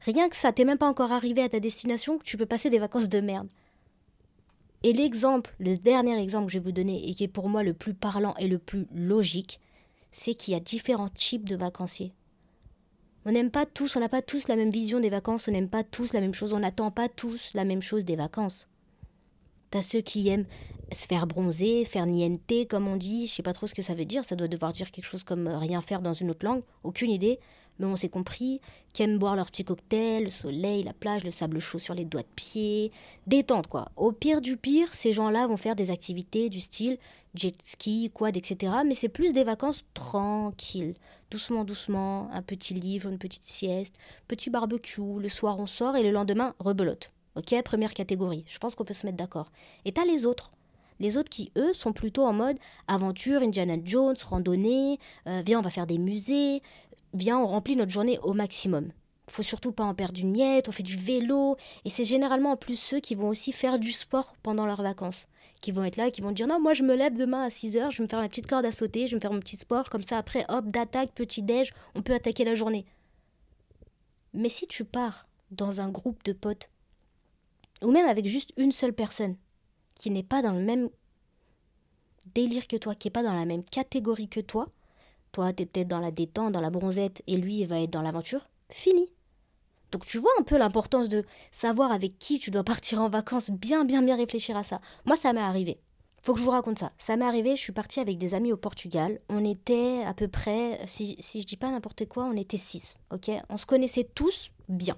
Rien 0.00 0.28
que 0.28 0.36
ça, 0.36 0.52
t'es 0.52 0.64
même 0.64 0.78
pas 0.78 0.88
encore 0.88 1.12
arrivé 1.12 1.42
à 1.42 1.48
ta 1.48 1.60
destination, 1.60 2.18
tu 2.22 2.36
peux 2.36 2.46
passer 2.46 2.70
des 2.70 2.78
vacances 2.78 3.08
de 3.08 3.20
merde. 3.20 3.48
Et 4.82 4.92
l'exemple, 4.92 5.54
le 5.58 5.76
dernier 5.76 6.20
exemple 6.20 6.46
que 6.46 6.52
je 6.52 6.58
vais 6.58 6.64
vous 6.64 6.72
donner 6.72 7.08
et 7.08 7.14
qui 7.14 7.24
est 7.24 7.28
pour 7.28 7.48
moi 7.48 7.62
le 7.62 7.74
plus 7.74 7.94
parlant 7.94 8.34
et 8.38 8.46
le 8.46 8.58
plus 8.58 8.86
logique, 8.94 9.60
c'est 10.16 10.34
qu'il 10.34 10.54
y 10.54 10.56
a 10.56 10.60
différents 10.60 11.10
types 11.10 11.48
de 11.48 11.56
vacanciers. 11.56 12.12
On 13.26 13.32
n'aime 13.32 13.50
pas 13.50 13.66
tous, 13.66 13.96
on 13.96 14.00
n'a 14.00 14.08
pas 14.08 14.22
tous 14.22 14.48
la 14.48 14.56
même 14.56 14.70
vision 14.70 14.98
des 14.98 15.10
vacances, 15.10 15.48
on 15.48 15.52
n'aime 15.52 15.68
pas 15.68 15.84
tous 15.84 16.12
la 16.14 16.20
même 16.20 16.32
chose, 16.32 16.52
on 16.52 16.60
n'attend 16.60 16.90
pas 16.90 17.08
tous 17.08 17.52
la 17.54 17.64
même 17.64 17.82
chose 17.82 18.04
des 18.04 18.16
vacances. 18.16 18.68
T'as 19.70 19.82
ceux 19.82 20.00
qui 20.00 20.28
aiment 20.28 20.46
se 20.92 21.06
faire 21.06 21.26
bronzer, 21.26 21.84
faire 21.84 22.06
niente, 22.06 22.68
comme 22.68 22.88
on 22.88 22.96
dit, 22.96 23.26
je 23.26 23.34
sais 23.34 23.42
pas 23.42 23.52
trop 23.52 23.66
ce 23.66 23.74
que 23.74 23.82
ça 23.82 23.94
veut 23.94 24.04
dire, 24.04 24.24
ça 24.24 24.36
doit 24.36 24.48
devoir 24.48 24.72
dire 24.72 24.90
quelque 24.90 25.04
chose 25.04 25.24
comme 25.24 25.48
euh, 25.48 25.58
rien 25.58 25.80
faire 25.80 26.00
dans 26.00 26.14
une 26.14 26.30
autre 26.30 26.46
langue, 26.46 26.62
aucune 26.84 27.10
idée, 27.10 27.38
mais 27.78 27.86
on 27.86 27.96
s'est 27.96 28.08
compris, 28.08 28.60
qui 28.92 29.02
aiment 29.02 29.18
boire 29.18 29.36
leur 29.36 29.50
petit 29.50 29.64
cocktail, 29.64 30.24
le 30.24 30.30
soleil, 30.30 30.82
la 30.82 30.92
plage, 30.92 31.24
le 31.24 31.30
sable 31.30 31.60
chaud 31.60 31.78
sur 31.78 31.94
les 31.94 32.04
doigts 32.04 32.22
de 32.22 32.28
pied, 32.34 32.92
détente 33.26 33.66
quoi. 33.66 33.88
Au 33.96 34.12
pire 34.12 34.40
du 34.40 34.56
pire, 34.56 34.92
ces 34.92 35.12
gens-là 35.12 35.46
vont 35.46 35.56
faire 35.56 35.76
des 35.76 35.90
activités 35.90 36.48
du 36.48 36.60
style 36.60 36.98
jet 37.34 37.54
ski, 37.64 38.10
quad, 38.12 38.36
etc. 38.36 38.72
Mais 38.86 38.94
c'est 38.94 39.08
plus 39.08 39.32
des 39.32 39.44
vacances 39.44 39.84
tranquilles, 39.94 40.94
doucement, 41.30 41.64
doucement, 41.64 42.30
un 42.32 42.42
petit 42.42 42.74
livre, 42.74 43.10
une 43.10 43.18
petite 43.18 43.44
sieste, 43.44 43.94
petit 44.28 44.50
barbecue, 44.50 45.20
le 45.20 45.28
soir 45.28 45.58
on 45.58 45.66
sort 45.66 45.96
et 45.96 46.02
le 46.02 46.10
lendemain 46.10 46.54
rebelote. 46.58 47.12
Ok, 47.36 47.54
première 47.62 47.92
catégorie. 47.92 48.44
Je 48.48 48.58
pense 48.58 48.74
qu'on 48.74 48.84
peut 48.84 48.94
se 48.94 49.04
mettre 49.04 49.18
d'accord. 49.18 49.50
Et 49.84 49.92
t'as 49.92 50.06
les 50.06 50.24
autres. 50.24 50.50
Les 50.98 51.18
autres 51.18 51.28
qui, 51.28 51.52
eux, 51.58 51.74
sont 51.74 51.92
plutôt 51.92 52.24
en 52.24 52.32
mode 52.32 52.56
aventure, 52.88 53.42
Indiana 53.42 53.76
Jones, 53.84 54.16
randonnée, 54.24 54.98
euh, 55.26 55.42
viens, 55.44 55.58
on 55.58 55.62
va 55.62 55.68
faire 55.68 55.86
des 55.86 55.98
musées, 55.98 56.62
viens, 57.16 57.38
on 57.38 57.46
remplit 57.46 57.76
notre 57.76 57.92
journée 57.92 58.18
au 58.22 58.32
maximum. 58.32 58.92
Faut 59.28 59.42
surtout 59.42 59.72
pas 59.72 59.84
en 59.84 59.94
perdre 59.94 60.20
une 60.20 60.30
miette, 60.30 60.68
on 60.68 60.72
fait 60.72 60.82
du 60.82 60.96
vélo, 60.96 61.56
et 61.84 61.90
c'est 61.90 62.04
généralement 62.04 62.52
en 62.52 62.56
plus 62.56 62.78
ceux 62.78 63.00
qui 63.00 63.14
vont 63.14 63.28
aussi 63.28 63.52
faire 63.52 63.78
du 63.78 63.90
sport 63.90 64.36
pendant 64.42 64.66
leurs 64.66 64.82
vacances. 64.82 65.26
Qui 65.60 65.72
vont 65.72 65.84
être 65.84 65.96
là, 65.96 66.10
qui 66.10 66.20
vont 66.20 66.32
dire 66.32 66.46
non, 66.46 66.60
moi 66.60 66.74
je 66.74 66.82
me 66.82 66.94
lève 66.94 67.16
demain 67.16 67.42
à 67.42 67.48
6h, 67.48 67.90
je 67.90 67.98
vais 67.98 68.04
me 68.04 68.08
faire 68.08 68.20
ma 68.20 68.28
petite 68.28 68.46
corde 68.46 68.66
à 68.66 68.72
sauter, 68.72 69.06
je 69.06 69.12
vais 69.12 69.16
me 69.16 69.20
faire 69.20 69.32
mon 69.32 69.40
petit 69.40 69.56
sport, 69.56 69.90
comme 69.90 70.02
ça 70.02 70.18
après, 70.18 70.44
hop, 70.48 70.66
d'attaque, 70.66 71.12
petit 71.12 71.42
déj, 71.42 71.72
on 71.94 72.02
peut 72.02 72.14
attaquer 72.14 72.44
la 72.44 72.54
journée. 72.54 72.86
Mais 74.32 74.48
si 74.48 74.66
tu 74.66 74.84
pars 74.84 75.26
dans 75.50 75.80
un 75.80 75.88
groupe 75.88 76.22
de 76.24 76.32
potes 76.32 76.68
ou 77.82 77.90
même 77.90 78.06
avec 78.06 78.26
juste 78.26 78.52
une 78.56 78.72
seule 78.72 78.92
personne 78.92 79.36
qui 79.94 80.10
n'est 80.10 80.22
pas 80.22 80.42
dans 80.42 80.52
le 80.52 80.60
même 80.60 80.90
délire 82.34 82.66
que 82.66 82.76
toi, 82.76 82.94
qui 82.94 83.08
n'est 83.08 83.12
pas 83.12 83.22
dans 83.22 83.32
la 83.32 83.44
même 83.44 83.64
catégorie 83.64 84.28
que 84.28 84.40
toi, 84.40 84.68
toi, 85.36 85.52
tu 85.52 85.64
es 85.64 85.66
peut-être 85.66 85.88
dans 85.88 86.00
la 86.00 86.10
détente, 86.10 86.52
dans 86.52 86.62
la 86.62 86.70
bronzette, 86.70 87.22
et 87.26 87.36
lui, 87.36 87.58
il 87.58 87.66
va 87.66 87.78
être 87.82 87.90
dans 87.90 88.00
l'aventure, 88.00 88.48
fini. 88.70 89.10
Donc 89.92 90.06
tu 90.06 90.16
vois 90.16 90.30
un 90.40 90.42
peu 90.44 90.56
l'importance 90.56 91.10
de 91.10 91.24
savoir 91.52 91.92
avec 91.92 92.18
qui 92.18 92.38
tu 92.38 92.50
dois 92.50 92.64
partir 92.64 93.02
en 93.02 93.10
vacances, 93.10 93.50
bien, 93.50 93.84
bien, 93.84 94.00
bien 94.00 94.16
réfléchir 94.16 94.56
à 94.56 94.64
ça. 94.64 94.80
Moi, 95.04 95.14
ça 95.14 95.34
m'est 95.34 95.40
arrivé. 95.40 95.78
faut 96.22 96.32
que 96.32 96.40
je 96.40 96.44
vous 96.44 96.50
raconte 96.50 96.78
ça. 96.78 96.92
Ça 96.96 97.18
m'est 97.18 97.26
arrivé, 97.26 97.54
je 97.54 97.60
suis 97.60 97.74
partie 97.74 98.00
avec 98.00 98.16
des 98.16 98.32
amis 98.32 98.50
au 98.50 98.56
Portugal. 98.56 99.20
On 99.28 99.44
était 99.44 100.04
à 100.06 100.14
peu 100.14 100.26
près, 100.26 100.80
si, 100.86 101.16
si 101.20 101.42
je 101.42 101.46
dis 101.46 101.58
pas 101.58 101.70
n'importe 101.70 102.06
quoi, 102.06 102.24
on 102.24 102.34
était 102.34 102.56
six, 102.56 102.96
ok? 103.12 103.30
On 103.50 103.58
se 103.58 103.66
connaissait 103.66 104.08
tous 104.14 104.50
bien. 104.70 104.96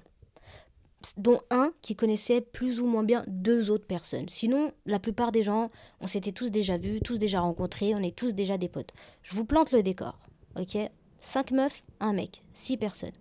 Dont 1.17 1.41
un 1.49 1.71
qui 1.81 1.97
connaissait 1.97 2.39
plus 2.39 2.79
ou 2.79 2.85
moins 2.85 3.03
bien 3.03 3.25
deux 3.27 3.71
autres 3.71 3.87
personnes. 3.87 4.29
Sinon, 4.29 4.71
la 4.85 4.99
plupart 4.99 5.33
des 5.33 5.43
gens, 5.43 5.69
on 5.99 6.07
s'était 6.07 6.31
tous 6.31 6.49
déjà 6.49 6.77
vus, 6.77 7.01
tous 7.01 7.17
déjà 7.17 7.41
rencontrés, 7.41 7.93
on 7.93 8.03
est 8.03 8.15
tous 8.15 8.33
déjà 8.33 8.57
des 8.57 8.69
potes. 8.69 8.93
Je 9.23 9.35
vous 9.35 9.45
plante 9.45 9.71
le 9.71 9.83
décor, 9.83 10.17
ok 10.59 10.77
Cinq 11.21 11.51
meufs, 11.51 11.83
un 11.99 12.13
mec, 12.13 12.43
six 12.53 12.77
personnes. 12.77 13.11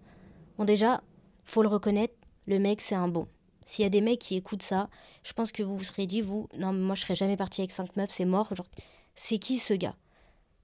Bon 0.57 0.65
déjà, 0.65 1.03
faut 1.45 1.63
le 1.63 1.69
reconnaître, 1.69 2.15
le 2.47 2.59
mec 2.59 2.81
c'est 2.81 2.95
un 2.95 3.09
bon. 3.09 3.27
S'il 3.65 3.83
y 3.83 3.87
a 3.87 3.91
des 3.91 4.01
mecs 4.01 4.21
qui 4.21 4.37
écoutent 4.37 4.63
ça, 4.63 4.89
je 5.23 5.33
pense 5.35 5.53
que 5.53 5.63
vous 5.63 5.77
vous 5.77 5.85
serez 5.85 6.07
dit, 6.07 6.21
vous, 6.21 6.49
non, 6.57 6.73
moi 6.73 6.95
je 6.95 7.03
serais 7.03 7.15
jamais 7.15 7.37
parti 7.37 7.61
avec 7.61 7.71
cinq 7.71 7.97
meufs, 7.97 8.11
c'est 8.11 8.25
mort. 8.25 8.55
Genre, 8.55 8.67
c'est 9.15 9.39
qui 9.39 9.59
ce 9.59 9.75
gars? 9.75 9.95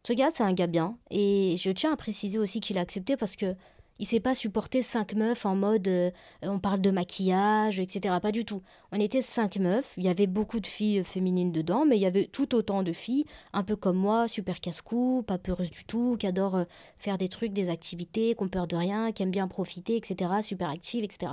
Ce 0.06 0.12
gars, 0.12 0.30
c'est 0.30 0.42
un 0.42 0.52
gars 0.52 0.66
bien. 0.66 0.96
Et 1.10 1.56
je 1.58 1.70
tiens 1.70 1.92
à 1.92 1.96
préciser 1.96 2.38
aussi 2.38 2.60
qu'il 2.60 2.78
a 2.78 2.80
accepté 2.80 3.16
parce 3.16 3.36
que 3.36 3.56
il 3.98 4.06
s'est 4.06 4.20
pas 4.20 4.34
supporté 4.34 4.82
cinq 4.82 5.14
meufs 5.14 5.46
en 5.46 5.54
mode 5.54 5.86
euh, 5.86 6.10
on 6.42 6.58
parle 6.58 6.80
de 6.80 6.90
maquillage, 6.90 7.78
etc. 7.78 8.16
Pas 8.20 8.32
du 8.32 8.44
tout. 8.44 8.62
On 8.92 8.98
était 8.98 9.22
cinq 9.22 9.56
meufs, 9.56 9.94
il 9.96 10.04
y 10.04 10.08
avait 10.08 10.26
beaucoup 10.26 10.60
de 10.60 10.66
filles 10.66 11.04
féminines 11.04 11.52
dedans, 11.52 11.84
mais 11.86 11.96
il 11.96 12.02
y 12.02 12.06
avait 12.06 12.26
tout 12.26 12.54
autant 12.54 12.82
de 12.82 12.92
filles, 12.92 13.24
un 13.52 13.62
peu 13.62 13.76
comme 13.76 13.96
moi, 13.96 14.26
super 14.28 14.60
casse-cou, 14.60 15.22
pas 15.26 15.38
peureuses 15.38 15.70
du 15.70 15.84
tout, 15.84 16.16
qui 16.18 16.26
adorent 16.26 16.56
euh, 16.56 16.64
faire 16.98 17.18
des 17.18 17.28
trucs, 17.28 17.52
des 17.52 17.68
activités, 17.68 18.34
qui 18.34 18.42
ont 18.42 18.48
peur 18.48 18.66
de 18.66 18.76
rien, 18.76 19.12
qui 19.12 19.22
aiment 19.22 19.30
bien 19.30 19.48
profiter, 19.48 19.96
etc. 19.96 20.30
Super 20.42 20.70
actives, 20.70 21.04
etc. 21.04 21.32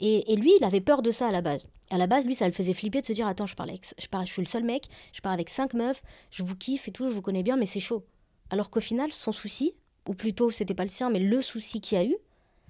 Et, 0.00 0.34
lui, 0.36 0.52
il 0.58 0.64
avait 0.64 0.80
peur 0.80 1.02
de 1.02 1.10
ça 1.10 1.28
à 1.28 1.30
la 1.30 1.40
base. 1.40 1.66
À 1.90 1.98
la 1.98 2.06
base, 2.06 2.26
lui, 2.26 2.34
ça 2.34 2.46
le 2.46 2.52
faisait 2.52 2.74
flipper 2.74 3.00
de 3.00 3.06
se 3.06 3.12
dire 3.12 3.28
Attends, 3.28 3.46
je, 3.46 3.54
parle 3.54 3.70
je, 3.70 4.06
je 4.26 4.32
suis 4.32 4.42
le 4.42 4.46
seul 4.46 4.64
mec, 4.64 4.88
je 5.12 5.20
pars 5.20 5.32
avec 5.32 5.48
cinq 5.48 5.74
meufs, 5.74 6.02
je 6.30 6.42
vous 6.42 6.56
kiffe 6.56 6.88
et 6.88 6.90
tout, 6.90 7.08
je 7.08 7.14
vous 7.14 7.22
connais 7.22 7.44
bien, 7.44 7.56
mais 7.56 7.66
c'est 7.66 7.80
chaud. 7.80 8.04
Alors 8.50 8.70
qu'au 8.70 8.80
final, 8.80 9.12
son 9.12 9.32
souci, 9.32 9.74
ou 10.08 10.14
plutôt, 10.14 10.50
c'était 10.50 10.74
pas 10.74 10.84
le 10.84 10.90
sien, 10.90 11.10
mais 11.10 11.18
le 11.18 11.40
souci 11.42 11.80
qu'il 11.80 11.98
y 11.98 12.00
a 12.00 12.04
eu, 12.04 12.16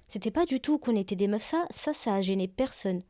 c'était 0.07 0.31
pas 0.31 0.45
du 0.45 0.59
tout 0.59 0.77
qu'on 0.77 0.95
était 0.95 1.15
des 1.15 1.27
meufs. 1.27 1.41
Ça, 1.41 1.65
ça, 1.69 1.93
ça 1.93 2.15
a 2.15 2.21
gêné 2.21 2.47
personne. 2.47 3.01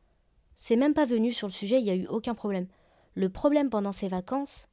C'est 0.56 0.76
même 0.76 0.94
pas 0.94 1.04
venu 1.04 1.32
sur 1.32 1.46
le 1.46 1.52
sujet, 1.52 1.78
il 1.78 1.84
n'y 1.84 1.90
a 1.90 1.94
eu 1.94 2.06
aucun 2.06 2.34
problème. 2.34 2.66
Le 3.14 3.28
problème 3.28 3.70
pendant 3.70 3.92
ces 3.92 4.08
vacances, 4.08 4.68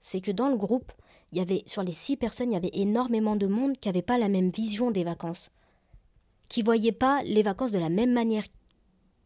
c'est 0.00 0.20
que 0.20 0.32
dans 0.32 0.48
le 0.48 0.56
groupe, 0.56 0.92
il 1.32 1.38
y 1.38 1.40
avait, 1.40 1.62
sur 1.66 1.82
les 1.82 1.92
six 1.92 2.16
personnes, 2.16 2.50
il 2.50 2.54
y 2.54 2.58
avait 2.58 2.70
énormément 2.72 3.36
de 3.36 3.46
monde 3.46 3.76
qui 3.78 3.88
n'avait 3.88 4.02
pas 4.02 4.18
la 4.18 4.28
même 4.28 4.50
vision 4.50 4.90
des 4.90 5.04
vacances, 5.04 5.50
qui 6.48 6.62
voyait 6.62 6.92
pas 6.92 7.22
les 7.22 7.42
vacances 7.42 7.70
de 7.70 7.78
la 7.78 7.88
même 7.88 8.12
manière, 8.12 8.44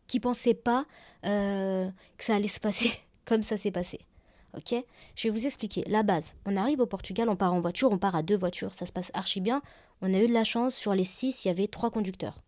qui 0.07 0.21
pensaient 0.21 0.55
pas 0.55 0.87
euh, 1.25 1.91
que 2.19 2.25
ça 2.25 2.35
allait 2.35 2.49
se 2.49 2.61
passer 2.61 2.91
comme 3.25 3.43
ça 3.43 3.57
s'est 3.57 3.71
passé. 3.71 4.01
Ok? 4.57 4.75
Je 5.17 5.29
vais 5.29 5.31
vous 5.31 5.47
expliquer. 5.47 5.85
La 5.87 6.03
base, 6.03 6.35
on 6.47 6.57
arrive 6.57 6.81
au 6.81 6.87
Portugal, 6.87 7.29
on 7.29 7.37
part 7.37 7.53
en 7.53 7.61
voiture, 7.61 7.91
on 7.91 7.99
part 7.99 8.15
à 8.15 8.23
deux 8.23 8.37
voitures, 8.37 8.75
ça 8.75 8.87
se 8.87 8.93
passe 8.93 9.11
archi 9.15 9.41
bien. 9.41 9.63
On 10.03 10.13
a 10.15 10.19
eu 10.19 10.27
de 10.27 10.33
la 10.33 10.45
chance, 10.45 10.75
sur 10.75 10.95
les 10.95 11.05
six, 11.05 11.45
il 11.45 11.49
y 11.49 11.51
avait 11.51 11.67
trois 11.67 11.91
conducteurs. 11.91 12.43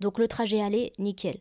Donc 0.00 0.18
le 0.18 0.28
trajet 0.28 0.60
aller, 0.60 0.92
nickel. 0.98 1.38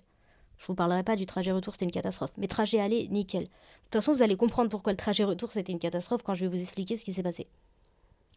Je 0.58 0.68
vous 0.68 0.76
parlerai 0.76 1.04
pas 1.04 1.16
du 1.16 1.26
trajet 1.26 1.52
retour, 1.52 1.74
c'était 1.74 1.86
une 1.86 1.92
catastrophe. 1.92 2.32
Mais 2.38 2.48
trajet 2.48 2.80
aller, 2.80 3.08
nickel. 3.10 3.44
De 3.44 3.48
toute 3.48 3.94
façon, 3.94 4.14
vous 4.14 4.24
allez 4.24 4.38
comprendre 4.38 4.70
pourquoi 4.70 4.94
le 4.94 4.98
trajet 4.98 5.24
retour, 5.24 5.52
c'était 5.52 5.72
une 5.72 5.80
catastrophe 5.80 6.24
quand 6.24 6.34
je 6.34 6.46
vais 6.46 6.56
vous 6.56 6.62
expliquer 6.62 6.98
ce 6.98 7.04
qui 7.04 7.14
s'est 7.14 7.24
passé. 7.24 7.48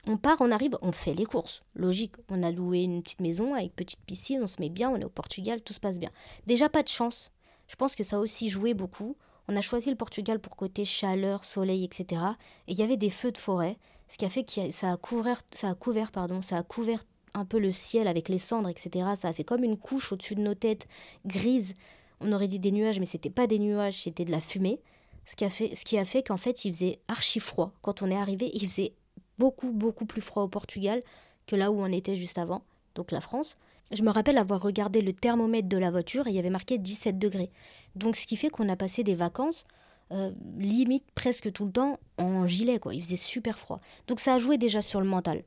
On 0.09 0.17
part, 0.17 0.37
on 0.41 0.53
arrive, 0.53 0.79
on 0.83 0.93
fait 0.93 1.15
les 1.15 1.25
courses. 1.25 1.63
Logique, 1.75 2.15
on 2.29 2.43
a 2.43 2.53
loué 2.53 2.83
une 2.83 3.03
petite 3.03 3.21
maison 3.21 3.55
avec 3.55 3.75
petite 3.75 4.01
piscine, 4.07 4.41
on 4.43 4.47
se 4.47 4.61
met 4.61 4.69
bien, 4.69 4.91
on 4.91 4.97
est 4.97 5.05
au 5.05 5.09
Portugal, 5.09 5.61
tout 5.63 5.73
se 5.73 5.81
passe 5.81 5.99
bien. 5.99 6.11
Déjà 6.47 6.69
pas 6.69 6.83
de 6.83 6.89
chance. 6.89 7.33
Je 7.67 7.75
pense 7.75 7.97
que 7.97 8.05
ça 8.05 8.17
a 8.17 8.21
aussi 8.21 8.49
joué 8.49 8.73
beaucoup. 8.73 9.17
On 9.49 9.57
a 9.57 9.61
choisi 9.61 9.91
le 9.91 9.97
Portugal 9.97 10.41
pour 10.41 10.57
côté 10.57 10.85
chaleur, 10.85 11.45
soleil, 11.45 11.85
etc. 11.85 12.23
Et 12.67 12.73
il 12.73 12.79
y 12.79 12.83
avait 12.83 12.97
des 12.97 13.11
feux 13.11 13.33
de 13.33 13.39
forêt, 13.39 13.79
ce 14.09 14.19
qui 14.19 14.25
a 14.25 14.29
fait 14.29 14.45
que 14.45 14.71
ça 14.71 14.93
a 14.93 14.97
couvert, 14.97 15.41
ça 15.51 15.71
a 15.71 15.75
couvert, 15.75 16.11
pardon, 16.11 16.43
ça 16.43 16.57
a 16.57 16.63
couvert 16.63 17.03
un 17.35 17.45
peu 17.45 17.59
le 17.59 17.71
ciel 17.71 18.09
avec 18.09 18.29
les 18.29 18.39
cendres, 18.39 18.69
etc. 18.69 19.11
Ça 19.17 19.29
a 19.29 19.33
fait 19.33 19.45
comme 19.45 19.65
une 19.65 19.77
couche 19.77 20.13
au-dessus 20.13 20.35
de 20.35 20.41
nos 20.41 20.55
têtes, 20.55 20.89
grise. 21.27 21.75
On 22.21 22.33
aurait 22.33 22.49
dit 22.49 22.59
des 22.59 22.73
nuages, 22.73 22.99
mais 22.99 23.07
c'était 23.07 23.31
pas 23.31 23.47
des 23.47 23.59
nuages, 23.59 24.03
c'était 24.03 24.25
de 24.25 24.31
la 24.31 24.41
fumée. 24.41 24.81
Ce 25.27 25.37
qui 25.37 25.45
a 25.45 25.51
fait, 25.51 25.75
ce 25.75 25.85
qui 25.85 25.99
a 25.99 26.05
fait 26.05 26.23
qu'en 26.23 26.37
fait, 26.37 26.65
il 26.65 26.73
faisait 26.73 27.01
archi 27.09 27.41
froid. 27.41 27.73
Quand 27.83 28.03
on 28.03 28.11
est 28.11 28.17
arrivé, 28.17 28.51
il 28.55 28.67
faisait 28.69 28.95
beaucoup, 29.39 29.73
beaucoup 29.73 30.07
plus 30.07 30.23
froid 30.23 30.45
au 30.45 30.49
Portugal 30.49 31.03
que 31.47 31.57
là 31.57 31.71
où 31.71 31.81
on 31.81 31.93
était 31.93 32.17
juste 32.17 32.39
avant, 32.39 32.63
donc 32.95 33.11
la 33.11 33.21
France. 33.21 33.57
Je 33.93 34.03
me 34.03 34.11
rappelle 34.11 34.39
avoir 34.39 34.61
regardé 34.61 35.01
le 35.01 35.13
thermomètre 35.13 35.69
de 35.69 35.79
la 35.79 35.91
voiture 35.91 36.27
et 36.27 36.31
il 36.31 36.37
y 36.37 36.39
avait 36.39 36.51
marqué 36.51 36.79
17 36.79 37.19
degrés. 37.19 37.51
Donc 37.95 38.17
ce 38.17 38.27
qui 38.27 38.37
fait 38.37 38.51
qu'on 38.51 38.69
a 38.69 38.77
passé 38.77 39.05
des 39.05 39.15
vacances 39.15 39.67
euh, 40.13 40.31
limite 40.59 41.05
presque 41.15 41.53
tout 41.53 41.65
le 41.65 41.73
temps 41.73 41.99
en 42.19 42.47
gilet 42.47 42.79
quoi. 42.79 42.95
Il 42.95 43.03
faisait 43.03 43.17
super 43.17 43.59
froid. 43.59 43.81
Donc 44.09 44.21
ça 44.21 44.35
a 44.35 44.39
joué 44.39 44.59
déjà 44.59 44.83
sur 44.83 45.01
le 45.01 45.07
mental. 45.07 45.43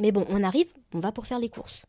Mais 0.00 0.12
bon, 0.12 0.24
on 0.28 0.42
arrive, 0.42 0.68
on 0.94 1.00
va 1.00 1.12
pour 1.12 1.26
faire 1.26 1.38
les 1.38 1.48
courses. 1.48 1.82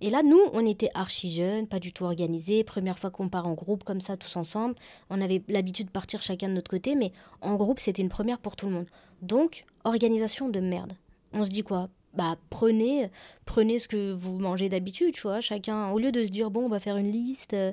Et 0.00 0.10
là, 0.10 0.22
nous, 0.22 0.40
on 0.52 0.66
était 0.66 0.90
archi 0.94 1.32
jeunes, 1.32 1.66
pas 1.66 1.78
du 1.78 1.92
tout 1.92 2.04
organisés. 2.04 2.64
Première 2.64 2.98
fois 2.98 3.10
qu'on 3.10 3.28
part 3.28 3.46
en 3.46 3.54
groupe 3.54 3.84
comme 3.84 4.00
ça, 4.00 4.16
tous 4.16 4.36
ensemble. 4.36 4.74
On 5.08 5.20
avait 5.20 5.42
l'habitude 5.48 5.86
de 5.86 5.92
partir 5.92 6.20
chacun 6.20 6.48
de 6.48 6.54
notre 6.54 6.70
côté, 6.70 6.94
mais 6.94 7.12
en 7.40 7.54
groupe, 7.54 7.78
c'était 7.78 8.02
une 8.02 8.08
première 8.08 8.40
pour 8.40 8.56
tout 8.56 8.66
le 8.66 8.72
monde. 8.72 8.86
Donc, 9.22 9.64
organisation 9.84 10.48
de 10.48 10.60
merde. 10.60 10.92
On 11.32 11.44
se 11.44 11.50
dit 11.50 11.62
quoi? 11.62 11.88
Bah 12.14 12.36
prenez 12.50 13.10
prenez 13.44 13.78
ce 13.78 13.88
que 13.88 14.12
vous 14.12 14.38
mangez 14.38 14.68
d'habitude 14.68 15.12
tu 15.12 15.22
vois 15.22 15.40
chacun 15.40 15.90
au 15.90 15.98
lieu 15.98 16.12
de 16.12 16.24
se 16.24 16.30
dire 16.30 16.50
bon 16.50 16.64
on 16.64 16.68
va 16.68 16.80
faire 16.80 16.96
une 16.96 17.10
liste 17.10 17.54
euh, 17.54 17.72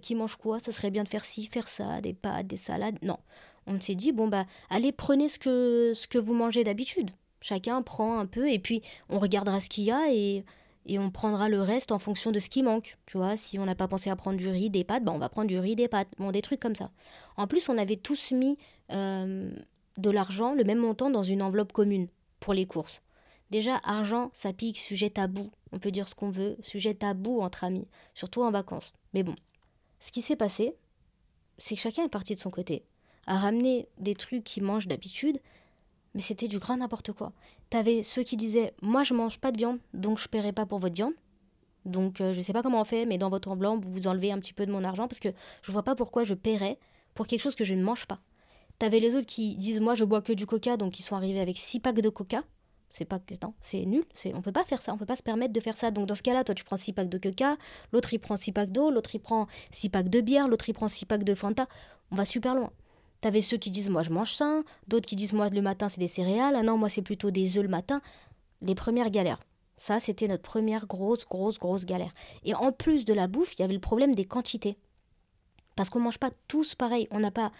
qui 0.00 0.14
mange 0.14 0.36
quoi 0.36 0.58
ça 0.60 0.72
serait 0.72 0.90
bien 0.90 1.04
de 1.04 1.08
faire 1.08 1.24
ci 1.24 1.46
faire 1.46 1.68
ça 1.68 2.00
des 2.00 2.14
pâtes 2.14 2.46
des 2.46 2.56
salades 2.56 2.98
non 3.02 3.18
on 3.66 3.80
s'est 3.80 3.94
dit 3.94 4.12
bon 4.12 4.28
bah 4.28 4.44
allez 4.70 4.92
prenez 4.92 5.28
ce 5.28 5.38
que 5.38 5.92
ce 5.94 6.08
que 6.08 6.18
vous 6.18 6.34
mangez 6.34 6.64
d'habitude 6.64 7.10
chacun 7.40 7.82
prend 7.82 8.18
un 8.18 8.26
peu 8.26 8.50
et 8.50 8.58
puis 8.58 8.82
on 9.08 9.18
regardera 9.18 9.60
ce 9.60 9.68
qu'il 9.68 9.84
y 9.84 9.90
a 9.90 10.10
et 10.10 10.44
et 10.86 10.98
on 10.98 11.10
prendra 11.10 11.48
le 11.48 11.60
reste 11.60 11.92
en 11.92 11.98
fonction 11.98 12.32
de 12.32 12.38
ce 12.38 12.48
qui 12.48 12.62
manque. 12.62 12.96
Tu 13.06 13.16
vois, 13.16 13.36
si 13.36 13.58
on 13.58 13.64
n'a 13.64 13.74
pas 13.74 13.88
pensé 13.88 14.10
à 14.10 14.16
prendre 14.16 14.36
du 14.36 14.48
riz, 14.48 14.70
des 14.70 14.84
pâtes, 14.84 15.04
bah 15.04 15.12
on 15.14 15.18
va 15.18 15.28
prendre 15.28 15.48
du 15.48 15.58
riz, 15.58 15.76
des 15.76 15.88
pâtes. 15.88 16.08
Bon, 16.18 16.32
des 16.32 16.42
trucs 16.42 16.60
comme 16.60 16.74
ça. 16.74 16.90
En 17.36 17.46
plus, 17.46 17.68
on 17.68 17.78
avait 17.78 17.96
tous 17.96 18.32
mis 18.32 18.58
euh, 18.90 19.50
de 19.96 20.10
l'argent, 20.10 20.54
le 20.54 20.64
même 20.64 20.78
montant, 20.78 21.10
dans 21.10 21.22
une 21.22 21.42
enveloppe 21.42 21.72
commune 21.72 22.08
pour 22.40 22.54
les 22.54 22.66
courses. 22.66 23.00
Déjà, 23.52 23.82
argent, 23.84 24.30
ça 24.32 24.54
pique, 24.54 24.78
sujet 24.78 25.10
tabou. 25.10 25.50
On 25.72 25.78
peut 25.78 25.90
dire 25.90 26.08
ce 26.08 26.14
qu'on 26.14 26.30
veut, 26.30 26.56
sujet 26.62 26.94
tabou 26.94 27.42
entre 27.42 27.64
amis, 27.64 27.86
surtout 28.14 28.40
en 28.40 28.50
vacances. 28.50 28.94
Mais 29.12 29.22
bon, 29.22 29.34
ce 30.00 30.10
qui 30.10 30.22
s'est 30.22 30.36
passé, 30.36 30.74
c'est 31.58 31.74
que 31.74 31.80
chacun 31.82 32.04
est 32.04 32.08
parti 32.08 32.34
de 32.34 32.40
son 32.40 32.48
côté, 32.48 32.82
a 33.26 33.36
ramené 33.36 33.90
des 33.98 34.14
trucs 34.14 34.42
qu'il 34.42 34.62
mange 34.62 34.88
d'habitude, 34.88 35.38
mais 36.14 36.22
c'était 36.22 36.48
du 36.48 36.58
grand 36.58 36.78
n'importe 36.78 37.12
quoi. 37.12 37.34
T'avais 37.68 38.02
ceux 38.02 38.22
qui 38.22 38.38
disaient 38.38 38.72
Moi, 38.80 39.04
je 39.04 39.12
mange 39.12 39.38
pas 39.38 39.52
de 39.52 39.58
viande, 39.58 39.80
donc 39.92 40.16
je 40.16 40.28
paierai 40.28 40.54
pas 40.54 40.64
pour 40.64 40.78
votre 40.78 40.94
viande. 40.94 41.12
Donc, 41.84 42.22
euh, 42.22 42.32
je 42.32 42.40
sais 42.40 42.54
pas 42.54 42.62
comment 42.62 42.80
on 42.80 42.84
fait, 42.84 43.04
mais 43.04 43.18
dans 43.18 43.28
votre 43.28 43.50
enveloppe, 43.50 43.84
vous 43.84 43.92
vous 43.92 44.06
enlevez 44.06 44.32
un 44.32 44.38
petit 44.38 44.54
peu 44.54 44.64
de 44.64 44.72
mon 44.72 44.82
argent 44.82 45.08
parce 45.08 45.20
que 45.20 45.28
je 45.60 45.72
vois 45.72 45.82
pas 45.82 45.94
pourquoi 45.94 46.24
je 46.24 46.32
paierais 46.32 46.78
pour 47.12 47.26
quelque 47.26 47.42
chose 47.42 47.54
que 47.54 47.64
je 47.64 47.74
ne 47.74 47.82
mange 47.82 48.06
pas. 48.06 48.20
T'avais 48.78 48.98
les 48.98 49.14
autres 49.14 49.26
qui 49.26 49.56
disent 49.56 49.82
Moi, 49.82 49.94
je 49.94 50.06
bois 50.06 50.22
que 50.22 50.32
du 50.32 50.46
coca, 50.46 50.78
donc 50.78 50.98
ils 50.98 51.02
sont 51.02 51.16
arrivés 51.16 51.40
avec 51.40 51.58
six 51.58 51.80
packs 51.80 52.00
de 52.00 52.08
coca. 52.08 52.44
C'est 52.92 53.06
pas 53.06 53.18
non, 53.42 53.54
c'est 53.62 53.86
nul, 53.86 54.04
c'est 54.12 54.34
on 54.34 54.42
peut 54.42 54.52
pas 54.52 54.64
faire 54.64 54.82
ça, 54.82 54.92
on 54.92 54.98
peut 54.98 55.06
pas 55.06 55.16
se 55.16 55.22
permettre 55.22 55.54
de 55.54 55.60
faire 55.60 55.78
ça. 55.78 55.90
Donc 55.90 56.06
dans 56.06 56.14
ce 56.14 56.22
cas-là, 56.22 56.44
toi 56.44 56.54
tu 56.54 56.62
prends 56.62 56.76
6 56.76 56.92
packs 56.92 57.08
de 57.08 57.16
coca, 57.16 57.56
l'autre 57.90 58.12
il 58.12 58.18
prend 58.18 58.36
6 58.36 58.52
packs 58.52 58.70
d'eau, 58.70 58.90
l'autre 58.90 59.14
il 59.14 59.18
prend 59.18 59.46
6 59.70 59.88
packs 59.88 60.10
de 60.10 60.20
bière, 60.20 60.46
l'autre 60.46 60.68
il 60.68 60.74
prend 60.74 60.88
6 60.88 61.06
packs 61.06 61.24
de 61.24 61.34
Fanta. 61.34 61.66
On 62.10 62.16
va 62.16 62.26
super 62.26 62.54
loin. 62.54 62.70
T'avais 63.22 63.40
ceux 63.40 63.56
qui 63.56 63.70
disent 63.70 63.88
moi 63.88 64.02
je 64.02 64.10
mange 64.10 64.34
sain, 64.34 64.62
d'autres 64.88 65.06
qui 65.06 65.16
disent 65.16 65.32
moi 65.32 65.48
le 65.48 65.62
matin 65.62 65.88
c'est 65.88 66.00
des 66.00 66.08
céréales, 66.08 66.54
ah 66.54 66.62
non 66.62 66.76
moi 66.76 66.90
c'est 66.90 67.00
plutôt 67.00 67.30
des 67.30 67.56
œufs 67.56 67.62
le 67.62 67.70
matin. 67.70 68.02
Les 68.60 68.74
premières 68.74 69.10
galères. 69.10 69.40
Ça 69.78 69.98
c'était 69.98 70.28
notre 70.28 70.42
première 70.42 70.86
grosse 70.86 71.24
grosse 71.24 71.58
grosse 71.58 71.86
galère. 71.86 72.12
Et 72.44 72.54
en 72.54 72.72
plus 72.72 73.06
de 73.06 73.14
la 73.14 73.26
bouffe, 73.26 73.54
il 73.54 73.62
y 73.62 73.64
avait 73.64 73.72
le 73.72 73.80
problème 73.80 74.14
des 74.14 74.26
quantités. 74.26 74.76
Parce 75.76 75.88
qu'on 75.88 76.00
mange 76.00 76.18
pas 76.18 76.30
tous 76.46 76.74
pareil, 76.74 77.08
on 77.10 77.20
n'a 77.20 77.30
pas 77.30 77.52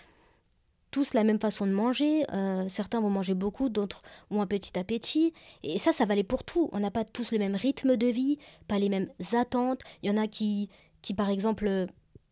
tous 0.93 1.15
la 1.15 1.25
même 1.25 1.41
façon 1.41 1.67
de 1.67 1.73
manger. 1.73 2.25
Euh, 2.33 2.69
certains 2.69 3.01
vont 3.01 3.11
manger 3.11 3.35
beaucoup, 3.35 3.69
d'autres 3.69 4.03
ont 4.31 4.41
un 4.41 4.47
petit 4.47 4.79
appétit. 4.79 5.33
Et 5.65 5.79
ça, 5.79 5.91
ça 5.91 6.05
valait 6.05 6.23
pour 6.23 6.45
tout. 6.45 6.69
On 6.71 6.79
n'a 6.79 6.93
pas 6.93 7.05
tous 7.05 7.33
le 7.33 7.39
même 7.39 7.57
rythme 7.57 7.97
de 7.97 8.07
vie, 8.07 8.39
pas 8.69 8.79
les 8.79 8.89
mêmes 8.89 9.09
attentes. 9.33 9.81
Il 10.03 10.11
y 10.11 10.13
en 10.13 10.23
a 10.23 10.29
qui, 10.29 10.69
qui 11.01 11.15
par 11.15 11.31
exemple, 11.31 11.87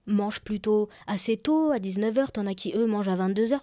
mangent 0.06 0.42
plutôt 0.42 0.88
assez 1.08 1.36
tôt, 1.36 1.72
à 1.72 1.78
19h. 1.78 2.30
T'en 2.32 2.46
as 2.46 2.54
qui, 2.54 2.72
eux, 2.76 2.86
mangent 2.86 3.08
à 3.08 3.16
22h. 3.16 3.58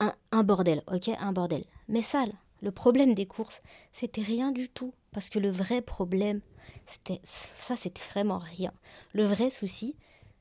Un, 0.00 0.12
un 0.32 0.42
bordel, 0.42 0.82
ok 0.92 1.10
Un 1.18 1.32
bordel. 1.32 1.64
Mais 1.88 2.02
ça, 2.02 2.24
le 2.60 2.72
problème 2.72 3.14
des 3.14 3.26
courses, 3.26 3.62
c'était 3.92 4.22
rien 4.22 4.50
du 4.50 4.68
tout. 4.68 4.92
Parce 5.12 5.28
que 5.28 5.38
le 5.38 5.50
vrai 5.50 5.80
problème, 5.80 6.40
c'était 6.86 7.20
ça, 7.24 7.76
c'était 7.76 8.02
vraiment 8.10 8.38
rien. 8.38 8.72
Le 9.12 9.24
vrai 9.24 9.48
souci, 9.48 9.94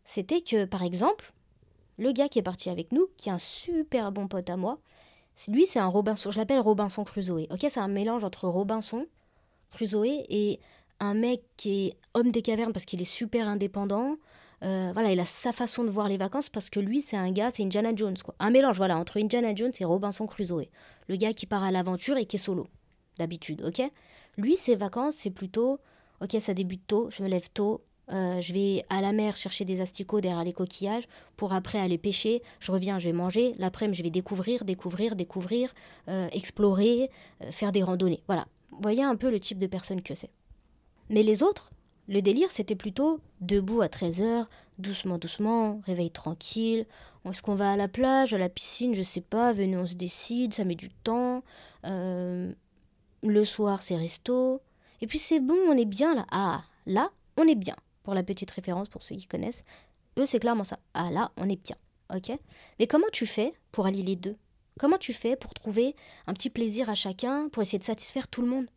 c'était 0.03 0.41
que, 0.41 0.65
par 0.65 0.81
exemple, 0.81 1.31
le 1.97 2.11
gars 2.11 2.29
qui 2.29 2.39
est 2.39 2.43
parti 2.43 2.69
avec 2.69 2.91
nous, 2.91 3.07
qui 3.17 3.29
est 3.29 3.31
un 3.31 3.37
super 3.37 4.11
bon 4.11 4.27
pote 4.27 4.49
à 4.49 4.57
moi, 4.57 4.79
lui 5.47 5.65
c'est 5.65 5.79
un 5.79 5.87
Robinson, 5.87 6.31
je 6.31 6.37
l'appelle 6.37 6.59
Robinson 6.59 7.03
Crusoe. 7.03 7.47
Ok, 7.49 7.59
c'est 7.61 7.79
un 7.79 7.87
mélange 7.87 8.23
entre 8.23 8.47
Robinson 8.47 9.05
Crusoe 9.71 10.23
et 10.29 10.59
un 10.99 11.13
mec 11.13 11.43
qui 11.57 11.87
est 11.87 11.97
homme 12.13 12.31
des 12.31 12.41
cavernes 12.41 12.73
parce 12.73 12.85
qu'il 12.85 13.01
est 13.01 13.05
super 13.05 13.47
indépendant, 13.47 14.17
Euh, 14.63 14.91
voilà, 14.93 15.11
il 15.11 15.19
a 15.19 15.25
sa 15.25 15.51
façon 15.51 15.83
de 15.83 15.89
voir 15.89 16.07
les 16.07 16.15
vacances 16.15 16.47
parce 16.47 16.69
que 16.69 16.79
lui, 16.79 17.01
c'est 17.01 17.17
un 17.17 17.31
gars, 17.33 17.51
c'est 17.51 17.63
Indiana 17.63 17.91
Jones, 17.93 18.15
quoi. 18.23 18.33
Un 18.39 18.49
mélange, 18.49 18.77
voilà, 18.77 18.97
entre 18.97 19.19
Indiana 19.19 19.53
Jones 19.53 19.73
et 19.77 19.83
Robinson 19.83 20.25
Crusoe. 20.25 20.69
Le 21.09 21.17
gars 21.17 21.33
qui 21.33 21.45
part 21.45 21.63
à 21.63 21.71
l'aventure 21.71 22.15
et 22.15 22.25
qui 22.25 22.37
est 22.37 22.39
solo, 22.39 22.67
d'habitude, 23.17 23.61
ok? 23.61 23.81
Lui, 24.37 24.55
ses 24.55 24.75
vacances, 24.75 25.15
c'est 25.15 25.31
plutôt, 25.31 25.79
ok, 26.21 26.37
ça 26.39 26.53
débute 26.53 26.87
tôt, 26.87 27.09
je 27.11 27.23
me 27.23 27.27
lève 27.27 27.49
tôt, 27.53 27.83
euh, 28.11 28.41
je 28.41 28.53
vais 28.53 28.85
à 28.89 29.01
la 29.01 29.13
mer 29.13 29.37
chercher 29.37 29.65
des 29.65 29.81
asticots 29.81 30.21
derrière 30.21 30.43
les 30.43 30.53
coquillages 30.53 31.07
pour 31.37 31.53
après 31.53 31.79
aller 31.79 31.97
pêcher. 31.97 32.41
Je 32.59 32.71
reviens, 32.71 32.99
je 32.99 33.05
vais 33.05 33.13
manger. 33.13 33.55
L'après-midi, 33.57 33.97
je 33.97 34.03
vais 34.03 34.09
découvrir, 34.09 34.65
découvrir, 34.65 35.15
découvrir, 35.15 35.73
euh, 36.09 36.27
explorer, 36.31 37.09
faire 37.51 37.71
des 37.71 37.83
randonnées. 37.83 38.21
Voilà. 38.27 38.45
Voyez 38.81 39.03
un 39.03 39.15
peu 39.15 39.29
le 39.29 39.39
type 39.39 39.59
de 39.59 39.67
personne 39.67 40.01
que 40.01 40.13
c'est. 40.13 40.31
Mais 41.09 41.23
les 41.23 41.43
autres, 41.43 41.71
le 42.07 42.21
délire, 42.21 42.51
c'était 42.51 42.75
plutôt 42.75 43.19
debout 43.41 43.81
à 43.81 43.87
13h, 43.87 44.47
doucement, 44.77 45.17
doucement, 45.17 45.81
réveil 45.85 46.11
tranquille. 46.11 46.85
Est-ce 47.29 47.41
qu'on 47.41 47.55
va 47.55 47.71
à 47.71 47.77
la 47.77 47.87
plage, 47.87 48.33
à 48.33 48.37
la 48.37 48.49
piscine? 48.49 48.93
Je 48.93 49.01
sais 49.01 49.21
pas, 49.21 49.53
venez, 49.53 49.77
on 49.77 49.85
se 49.85 49.95
décide, 49.95 50.53
ça 50.53 50.65
met 50.65 50.75
du 50.75 50.89
temps. 50.89 51.43
Euh, 51.85 52.51
le 53.23 53.45
soir, 53.45 53.81
c'est 53.81 53.95
resto. 53.95 54.61
Et 55.01 55.07
puis 55.07 55.19
c'est 55.19 55.39
bon, 55.39 55.57
on 55.69 55.77
est 55.77 55.85
bien 55.85 56.15
là. 56.15 56.25
Ah, 56.31 56.63
là, 56.85 57.11
on 57.37 57.47
est 57.47 57.55
bien. 57.55 57.75
Pour 58.03 58.13
la 58.13 58.23
petite 58.23 58.51
référence, 58.51 58.89
pour 58.89 59.01
ceux 59.01 59.15
qui 59.15 59.27
connaissent, 59.27 59.63
eux, 60.19 60.25
c'est 60.25 60.39
clairement 60.39 60.63
ça. 60.63 60.79
Ah, 60.93 61.09
là, 61.11 61.31
on 61.37 61.49
est 61.49 61.61
bien. 61.61 61.77
Ok? 62.13 62.37
Mais 62.79 62.87
comment 62.87 63.07
tu 63.11 63.25
fais 63.25 63.53
pour 63.71 63.85
allier 63.85 64.03
les 64.03 64.15
deux? 64.15 64.35
Comment 64.79 64.97
tu 64.97 65.13
fais 65.13 65.35
pour 65.35 65.53
trouver 65.53 65.95
un 66.27 66.33
petit 66.33 66.49
plaisir 66.49 66.89
à 66.89 66.95
chacun, 66.95 67.49
pour 67.49 67.61
essayer 67.61 67.79
de 67.79 67.83
satisfaire 67.83 68.27
tout 68.27 68.41
le 68.41 68.47
monde? 68.47 68.67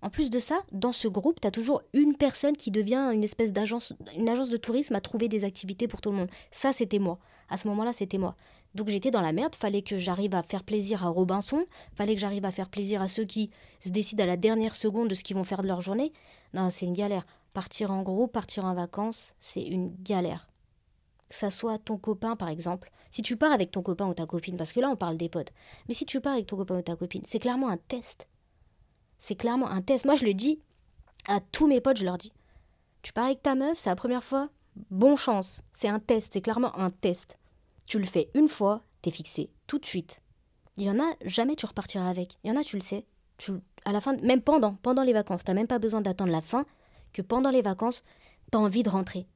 En 0.00 0.10
plus 0.10 0.30
de 0.30 0.38
ça, 0.38 0.62
dans 0.70 0.92
ce 0.92 1.08
groupe, 1.08 1.40
tu 1.40 1.48
as 1.48 1.50
toujours 1.50 1.82
une 1.92 2.16
personne 2.16 2.56
qui 2.56 2.70
devient 2.70 3.10
une 3.12 3.24
espèce 3.24 3.52
d'agence, 3.52 3.94
une 4.16 4.28
agence 4.28 4.50
de 4.50 4.56
tourisme 4.56 4.94
à 4.94 5.00
trouver 5.00 5.28
des 5.28 5.44
activités 5.44 5.88
pour 5.88 6.00
tout 6.00 6.10
le 6.10 6.16
monde. 6.16 6.30
Ça, 6.52 6.72
c'était 6.72 7.00
moi. 7.00 7.18
À 7.48 7.56
ce 7.56 7.66
moment-là, 7.68 7.92
c'était 7.92 8.18
moi. 8.18 8.36
Donc 8.74 8.90
j'étais 8.90 9.10
dans 9.10 9.22
la 9.22 9.32
merde, 9.32 9.56
fallait 9.56 9.82
que 9.82 9.96
j'arrive 9.96 10.34
à 10.34 10.42
faire 10.42 10.62
plaisir 10.62 11.04
à 11.04 11.08
Robinson, 11.08 11.64
fallait 11.94 12.14
que 12.14 12.20
j'arrive 12.20 12.44
à 12.44 12.52
faire 12.52 12.68
plaisir 12.68 13.00
à 13.00 13.08
ceux 13.08 13.24
qui 13.24 13.50
se 13.80 13.88
décident 13.88 14.22
à 14.24 14.26
la 14.26 14.36
dernière 14.36 14.76
seconde 14.76 15.08
de 15.08 15.14
ce 15.14 15.24
qu'ils 15.24 15.36
vont 15.36 15.44
faire 15.44 15.62
de 15.62 15.66
leur 15.66 15.80
journée. 15.80 16.12
Non, 16.52 16.70
c'est 16.70 16.86
une 16.86 16.92
galère. 16.92 17.26
Partir 17.54 17.90
en 17.90 18.02
groupe, 18.02 18.32
partir 18.32 18.64
en 18.64 18.74
vacances, 18.74 19.34
c'est 19.40 19.62
une 19.62 19.94
galère. 20.02 20.48
Que 21.28 21.36
ça 21.36 21.50
soit 21.50 21.78
ton 21.78 21.98
copain, 21.98 22.36
par 22.36 22.48
exemple. 22.48 22.90
Si 23.10 23.22
tu 23.22 23.36
pars 23.36 23.52
avec 23.52 23.70
ton 23.70 23.82
copain 23.82 24.06
ou 24.06 24.14
ta 24.14 24.26
copine, 24.26 24.56
parce 24.56 24.72
que 24.72 24.80
là, 24.80 24.88
on 24.88 24.96
parle 24.96 25.16
des 25.16 25.28
potes. 25.28 25.52
Mais 25.88 25.94
si 25.94 26.04
tu 26.04 26.20
pars 26.20 26.34
avec 26.34 26.46
ton 26.46 26.56
copain 26.56 26.78
ou 26.78 26.82
ta 26.82 26.96
copine, 26.96 27.22
c'est 27.26 27.38
clairement 27.38 27.68
un 27.68 27.76
test. 27.76 28.28
C'est 29.18 29.34
clairement 29.34 29.68
un 29.68 29.82
test. 29.82 30.04
Moi, 30.04 30.16
je 30.16 30.24
le 30.24 30.34
dis 30.34 30.60
à 31.26 31.40
tous 31.40 31.66
mes 31.66 31.80
potes, 31.80 31.98
je 31.98 32.04
leur 32.04 32.18
dis 32.18 32.32
Tu 33.02 33.12
pars 33.12 33.26
avec 33.26 33.42
ta 33.42 33.54
meuf, 33.54 33.78
c'est 33.78 33.90
la 33.90 33.96
première 33.96 34.24
fois 34.24 34.50
Bon 34.90 35.16
chance. 35.16 35.62
C'est 35.74 35.88
un 35.88 35.98
test, 35.98 36.32
c'est 36.32 36.40
clairement 36.40 36.78
un 36.78 36.90
test. 36.90 37.38
Tu 37.86 37.98
le 37.98 38.06
fais 38.06 38.30
une 38.34 38.48
fois, 38.48 38.82
t'es 39.02 39.10
fixé 39.10 39.50
tout 39.66 39.78
de 39.78 39.86
suite. 39.86 40.22
Il 40.76 40.84
y 40.84 40.90
en 40.90 40.98
a, 41.00 41.12
jamais 41.24 41.56
tu 41.56 41.66
repartiras 41.66 42.08
avec. 42.08 42.38
Il 42.44 42.48
y 42.48 42.52
en 42.52 42.60
a, 42.60 42.62
tu 42.62 42.76
le 42.76 42.82
sais. 42.82 43.04
Tu, 43.36 43.52
à 43.84 43.92
la 43.92 44.00
fin, 44.00 44.16
même 44.18 44.42
pendant, 44.42 44.74
pendant 44.74 45.02
les 45.02 45.12
vacances, 45.12 45.44
t'as 45.44 45.54
même 45.54 45.66
pas 45.66 45.78
besoin 45.78 46.00
d'attendre 46.00 46.30
la 46.30 46.40
fin, 46.40 46.64
que 47.12 47.22
pendant 47.22 47.50
les 47.50 47.62
vacances, 47.62 48.04
t'as 48.50 48.58
envie 48.58 48.82
de 48.82 48.90
rentrer. 48.90 49.26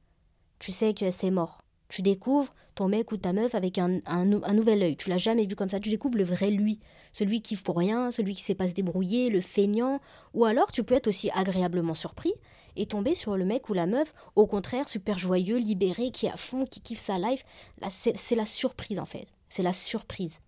Tu 0.59 0.71
sais 0.71 0.93
que 0.93 1.11
c'est 1.11 1.31
mort. 1.31 1.61
Tu 1.89 2.01
découvres 2.01 2.53
ton 2.75 2.87
mec 2.87 3.11
ou 3.11 3.17
ta 3.17 3.33
meuf 3.33 3.53
avec 3.53 3.77
un, 3.77 3.99
un, 4.05 4.25
nouvel 4.25 4.81
œil. 4.81 4.97
Tu 4.97 5.09
l'as 5.09 5.17
jamais 5.17 5.45
vu 5.45 5.55
comme 5.55 5.69
ça. 5.69 5.79
Tu 5.79 5.89
découvres 5.89 6.17
le 6.17 6.23
vrai 6.23 6.49
lui. 6.49 6.79
Celui 7.11 7.41
qui 7.41 7.55
faut 7.55 7.73
rien, 7.73 8.09
celui 8.09 8.33
qui 8.33 8.41
sait 8.41 8.55
pas 8.55 8.67
se 8.67 8.73
débrouiller, 8.73 9.29
le 9.29 9.41
feignant. 9.41 9.99
Ou 10.33 10.45
alors 10.45 10.71
tu 10.71 10.83
peux 10.83 10.95
être 10.95 11.07
aussi 11.07 11.29
agréablement 11.31 11.93
surpris 11.93 12.33
et 12.75 12.87
tomber 12.87 13.13
sur 13.13 13.37
le 13.37 13.45
mec 13.45 13.69
ou 13.69 13.73
la 13.73 13.85
meuf, 13.85 14.13
au 14.35 14.47
contraire, 14.47 14.89
super 14.89 15.19
joyeux, 15.19 15.57
libéré, 15.57 16.09
qui 16.11 16.25
est 16.25 16.31
à 16.31 16.37
fond, 16.37 16.65
qui 16.65 16.81
kiffe 16.81 17.03
sa 17.03 17.19
life. 17.19 17.45
C'est 17.89 18.35
la 18.35 18.45
surprise 18.45 18.99
en 18.99 19.05
fait. 19.05 19.27
C'est 19.49 19.63
la 19.63 19.73
surprise. 19.73 20.39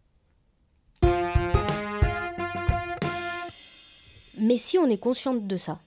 Mais 4.38 4.57
si 4.57 4.77
on 4.77 4.88
est 4.89 4.97
consciente 4.97 5.47
de 5.47 5.57
ça, 5.57 5.79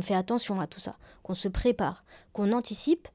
fait 0.00 0.14
attention 0.14 0.60
à 0.60 0.66
tout 0.66 0.80
ça, 0.80 0.96
qu'on 1.22 1.34
se 1.34 1.48
prépare, 1.48 2.04
qu'on 2.32 2.52
anticipe, 2.52 3.08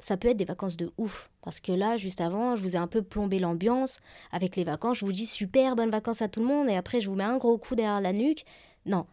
ça 0.00 0.16
peut 0.16 0.28
être 0.28 0.36
des 0.36 0.44
vacances 0.44 0.76
de 0.76 0.90
ouf. 0.98 1.30
Parce 1.42 1.60
que 1.60 1.72
là, 1.72 1.96
juste 1.96 2.20
avant, 2.20 2.56
je 2.56 2.62
vous 2.62 2.74
ai 2.74 2.78
un 2.78 2.86
peu 2.86 3.02
plombé 3.02 3.38
l'ambiance 3.38 4.00
avec 4.32 4.56
les 4.56 4.64
vacances. 4.64 4.98
Je 4.98 5.04
vous 5.04 5.12
dis 5.12 5.26
super 5.26 5.76
bonnes 5.76 5.90
vacances 5.90 6.22
à 6.22 6.28
tout 6.28 6.40
le 6.40 6.46
monde 6.46 6.68
et 6.68 6.76
après, 6.76 7.00
je 7.00 7.08
vous 7.08 7.16
mets 7.16 7.24
un 7.24 7.36
gros 7.36 7.58
coup 7.58 7.74
derrière 7.74 8.00
la 8.00 8.12
nuque. 8.12 8.44
Non, 8.86 9.06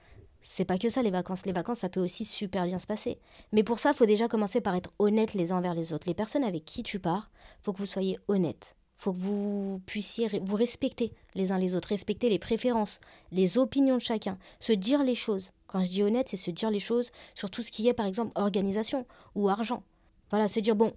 c'est 0.43 0.65
pas 0.65 0.77
que 0.77 0.89
ça 0.89 1.01
les 1.01 1.11
vacances. 1.11 1.45
Les 1.45 1.51
vacances, 1.51 1.79
ça 1.79 1.89
peut 1.89 1.99
aussi 1.99 2.23
super 2.23 2.65
bien 2.65 2.79
se 2.79 2.87
passer. 2.87 3.19
Mais 3.51 3.63
pour 3.63 3.79
ça, 3.79 3.91
faut 3.91 4.05
déjà 4.05 4.27
commencer 4.27 4.61
par 4.61 4.75
être 4.75 4.91
honnête 4.97 5.33
les 5.33 5.51
uns 5.51 5.57
envers 5.57 5.73
les 5.73 5.91
autres. 5.91 6.07
Les 6.07 6.13
personnes 6.13 6.43
avec 6.45 6.63
qui 6.63 6.83
tu 6.83 6.99
pars, 6.99 7.29
faut 7.61 7.73
que 7.73 7.79
vous 7.79 7.85
soyez 7.85 8.17
honnêtes. 8.29 8.76
Faut 8.97 9.13
que 9.13 9.19
vous 9.19 9.81
puissiez 9.85 10.27
vous 10.41 10.55
respecter 10.55 11.13
les 11.35 11.51
uns 11.51 11.59
les 11.59 11.75
autres, 11.75 11.89
respecter 11.89 12.29
les 12.29 12.39
préférences, 12.39 12.99
les 13.31 13.59
opinions 13.59 13.95
de 13.95 14.01
chacun, 14.01 14.39
se 14.59 14.73
dire 14.73 15.03
les 15.03 15.15
choses. 15.15 15.51
Quand 15.67 15.83
je 15.83 15.89
dis 15.89 16.01
honnête, 16.03 16.29
c'est 16.29 16.37
se 16.37 16.49
dire 16.49 16.71
les 16.71 16.79
choses 16.79 17.11
sur 17.35 17.51
tout 17.51 17.61
ce 17.61 17.71
qui 17.71 17.87
est 17.87 17.93
par 17.93 18.07
exemple 18.07 18.31
organisation 18.35 19.05
ou 19.35 19.49
argent. 19.49 19.83
Voilà, 20.31 20.47
se 20.47 20.59
dire, 20.59 20.75
bon, 20.75 20.93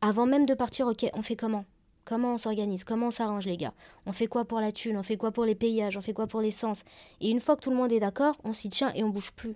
avant 0.00 0.26
même 0.26 0.46
de 0.46 0.54
partir, 0.54 0.86
ok, 0.86 1.08
on 1.12 1.22
fait 1.22 1.36
comment? 1.36 1.64
Comment 2.04 2.34
on 2.34 2.38
s'organise? 2.38 2.84
Comment 2.84 3.08
on 3.08 3.12
s'arrange, 3.12 3.46
les 3.46 3.56
gars? 3.56 3.74
On 4.06 4.12
fait 4.12 4.26
quoi 4.26 4.44
pour 4.44 4.58
la 4.58 4.72
thune? 4.72 4.96
On 4.96 5.02
fait 5.02 5.16
quoi 5.16 5.30
pour 5.30 5.44
les 5.44 5.54
payages? 5.54 5.96
On 5.96 6.00
fait 6.00 6.14
quoi 6.14 6.26
pour 6.26 6.40
l'essence? 6.40 6.84
Et 7.20 7.30
une 7.30 7.40
fois 7.40 7.54
que 7.54 7.60
tout 7.60 7.70
le 7.70 7.76
monde 7.76 7.92
est 7.92 8.00
d'accord, 8.00 8.36
on 8.44 8.52
s'y 8.52 8.70
tient 8.70 8.92
et 8.94 9.04
on 9.04 9.10
bouge 9.10 9.32
plus. 9.32 9.54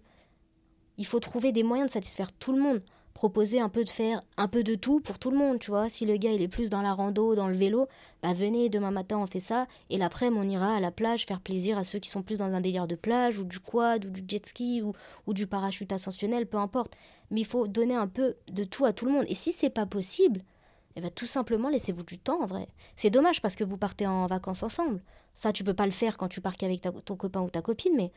Il 0.98 1.06
faut 1.06 1.18
trouver 1.18 1.50
des 1.50 1.62
moyens 1.62 1.88
de 1.88 1.92
satisfaire 1.94 2.32
tout 2.32 2.52
le 2.52 2.62
monde 2.62 2.82
proposer 3.16 3.60
un 3.60 3.70
peu 3.70 3.82
de 3.82 3.88
faire 3.88 4.20
un 4.36 4.46
peu 4.46 4.62
de 4.62 4.74
tout 4.74 5.00
pour 5.00 5.18
tout 5.18 5.30
le 5.30 5.38
monde, 5.38 5.58
tu 5.58 5.70
vois. 5.70 5.88
Si 5.88 6.04
le 6.04 6.18
gars 6.18 6.32
il 6.32 6.42
est 6.42 6.48
plus 6.48 6.68
dans 6.68 6.82
la 6.82 6.92
rando, 6.92 7.34
dans 7.34 7.48
le 7.48 7.56
vélo, 7.56 7.88
bah 8.22 8.34
venez, 8.34 8.68
demain 8.68 8.90
matin 8.90 9.16
on 9.16 9.26
fait 9.26 9.40
ça, 9.40 9.66
et 9.88 9.96
l'après-midi 9.96 10.38
on 10.38 10.46
ira 10.46 10.74
à 10.76 10.80
la 10.80 10.90
plage 10.90 11.24
faire 11.24 11.40
plaisir 11.40 11.78
à 11.78 11.84
ceux 11.84 11.98
qui 11.98 12.10
sont 12.10 12.22
plus 12.22 12.36
dans 12.36 12.52
un 12.52 12.60
délire 12.60 12.86
de 12.86 12.94
plage, 12.94 13.38
ou 13.38 13.44
du 13.44 13.58
quad, 13.58 14.04
ou 14.04 14.10
du 14.10 14.22
jet 14.28 14.44
ski, 14.44 14.82
ou, 14.82 14.92
ou 15.26 15.32
du 15.32 15.46
parachute 15.46 15.92
ascensionnel, 15.92 16.44
peu 16.46 16.58
importe. 16.58 16.92
Mais 17.30 17.40
il 17.40 17.46
faut 17.46 17.66
donner 17.66 17.94
un 17.94 18.06
peu 18.06 18.36
de 18.52 18.64
tout 18.64 18.84
à 18.84 18.92
tout 18.92 19.06
le 19.06 19.12
monde. 19.12 19.24
Et 19.28 19.34
si 19.34 19.50
c'est 19.50 19.70
pas 19.70 19.86
possible, 19.86 20.42
eh 20.94 21.00
ben, 21.00 21.10
tout 21.10 21.26
simplement 21.26 21.70
laissez-vous 21.70 22.04
du 22.04 22.18
temps 22.18 22.42
en 22.42 22.46
vrai. 22.46 22.68
C'est 22.96 23.08
dommage 23.08 23.40
parce 23.40 23.56
que 23.56 23.64
vous 23.64 23.78
partez 23.78 24.06
en 24.06 24.26
vacances 24.26 24.62
ensemble. 24.62 25.00
Ça, 25.34 25.54
tu 25.54 25.64
peux 25.64 25.74
pas 25.74 25.86
le 25.86 25.92
faire 25.92 26.18
quand 26.18 26.28
tu 26.28 26.42
pars 26.42 26.58
qu'avec 26.58 26.82
ton 26.82 27.16
copain 27.16 27.40
ou 27.40 27.48
ta 27.48 27.62
copine, 27.62 27.94
mais 27.96 28.12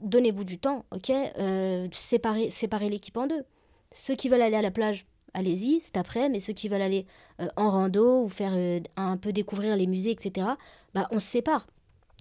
donnez-vous 0.00 0.44
du 0.44 0.58
temps, 0.58 0.86
ok? 0.90 1.10
Euh, 1.10 1.86
séparez 1.92 2.88
l'équipe 2.88 3.16
en 3.18 3.26
deux. 3.26 3.44
Ceux 3.92 4.14
qui 4.14 4.28
veulent 4.28 4.42
aller 4.42 4.56
à 4.56 4.62
la 4.62 4.70
plage, 4.70 5.06
allez-y, 5.34 5.80
c'est 5.80 5.96
après, 5.96 6.28
mais 6.28 6.40
ceux 6.40 6.52
qui 6.52 6.68
veulent 6.68 6.82
aller 6.82 7.06
euh, 7.40 7.48
en 7.56 7.70
rando 7.70 8.22
ou 8.22 8.28
faire 8.28 8.52
euh, 8.54 8.80
un 8.96 9.16
peu 9.16 9.32
découvrir 9.32 9.76
les 9.76 9.86
musées, 9.86 10.10
etc., 10.10 10.46
bah, 10.94 11.08
on 11.10 11.20
se 11.20 11.26
sépare. 11.26 11.66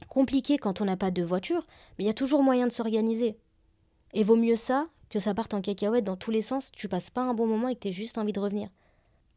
Compliqué 0.09 0.57
quand 0.57 0.81
on 0.81 0.85
n'a 0.85 0.97
pas 0.97 1.11
de 1.11 1.23
voiture, 1.23 1.65
mais 1.97 2.03
il 2.03 2.07
y 2.07 2.11
a 2.11 2.13
toujours 2.13 2.43
moyen 2.43 2.67
de 2.67 2.71
s'organiser. 2.71 3.37
Et 4.13 4.23
vaut 4.23 4.35
mieux 4.35 4.55
ça 4.55 4.87
que 5.09 5.19
ça 5.19 5.33
parte 5.33 5.53
en 5.53 5.61
cacahuète 5.61 6.03
dans 6.03 6.17
tous 6.17 6.31
les 6.31 6.41
sens, 6.41 6.71
tu 6.71 6.87
passes 6.87 7.09
pas 7.09 7.21
un 7.21 7.33
bon 7.33 7.47
moment 7.47 7.69
et 7.69 7.75
que 7.75 7.81
tu 7.81 7.87
as 7.87 7.91
juste 7.91 8.17
envie 8.17 8.33
de 8.33 8.39
revenir. 8.39 8.69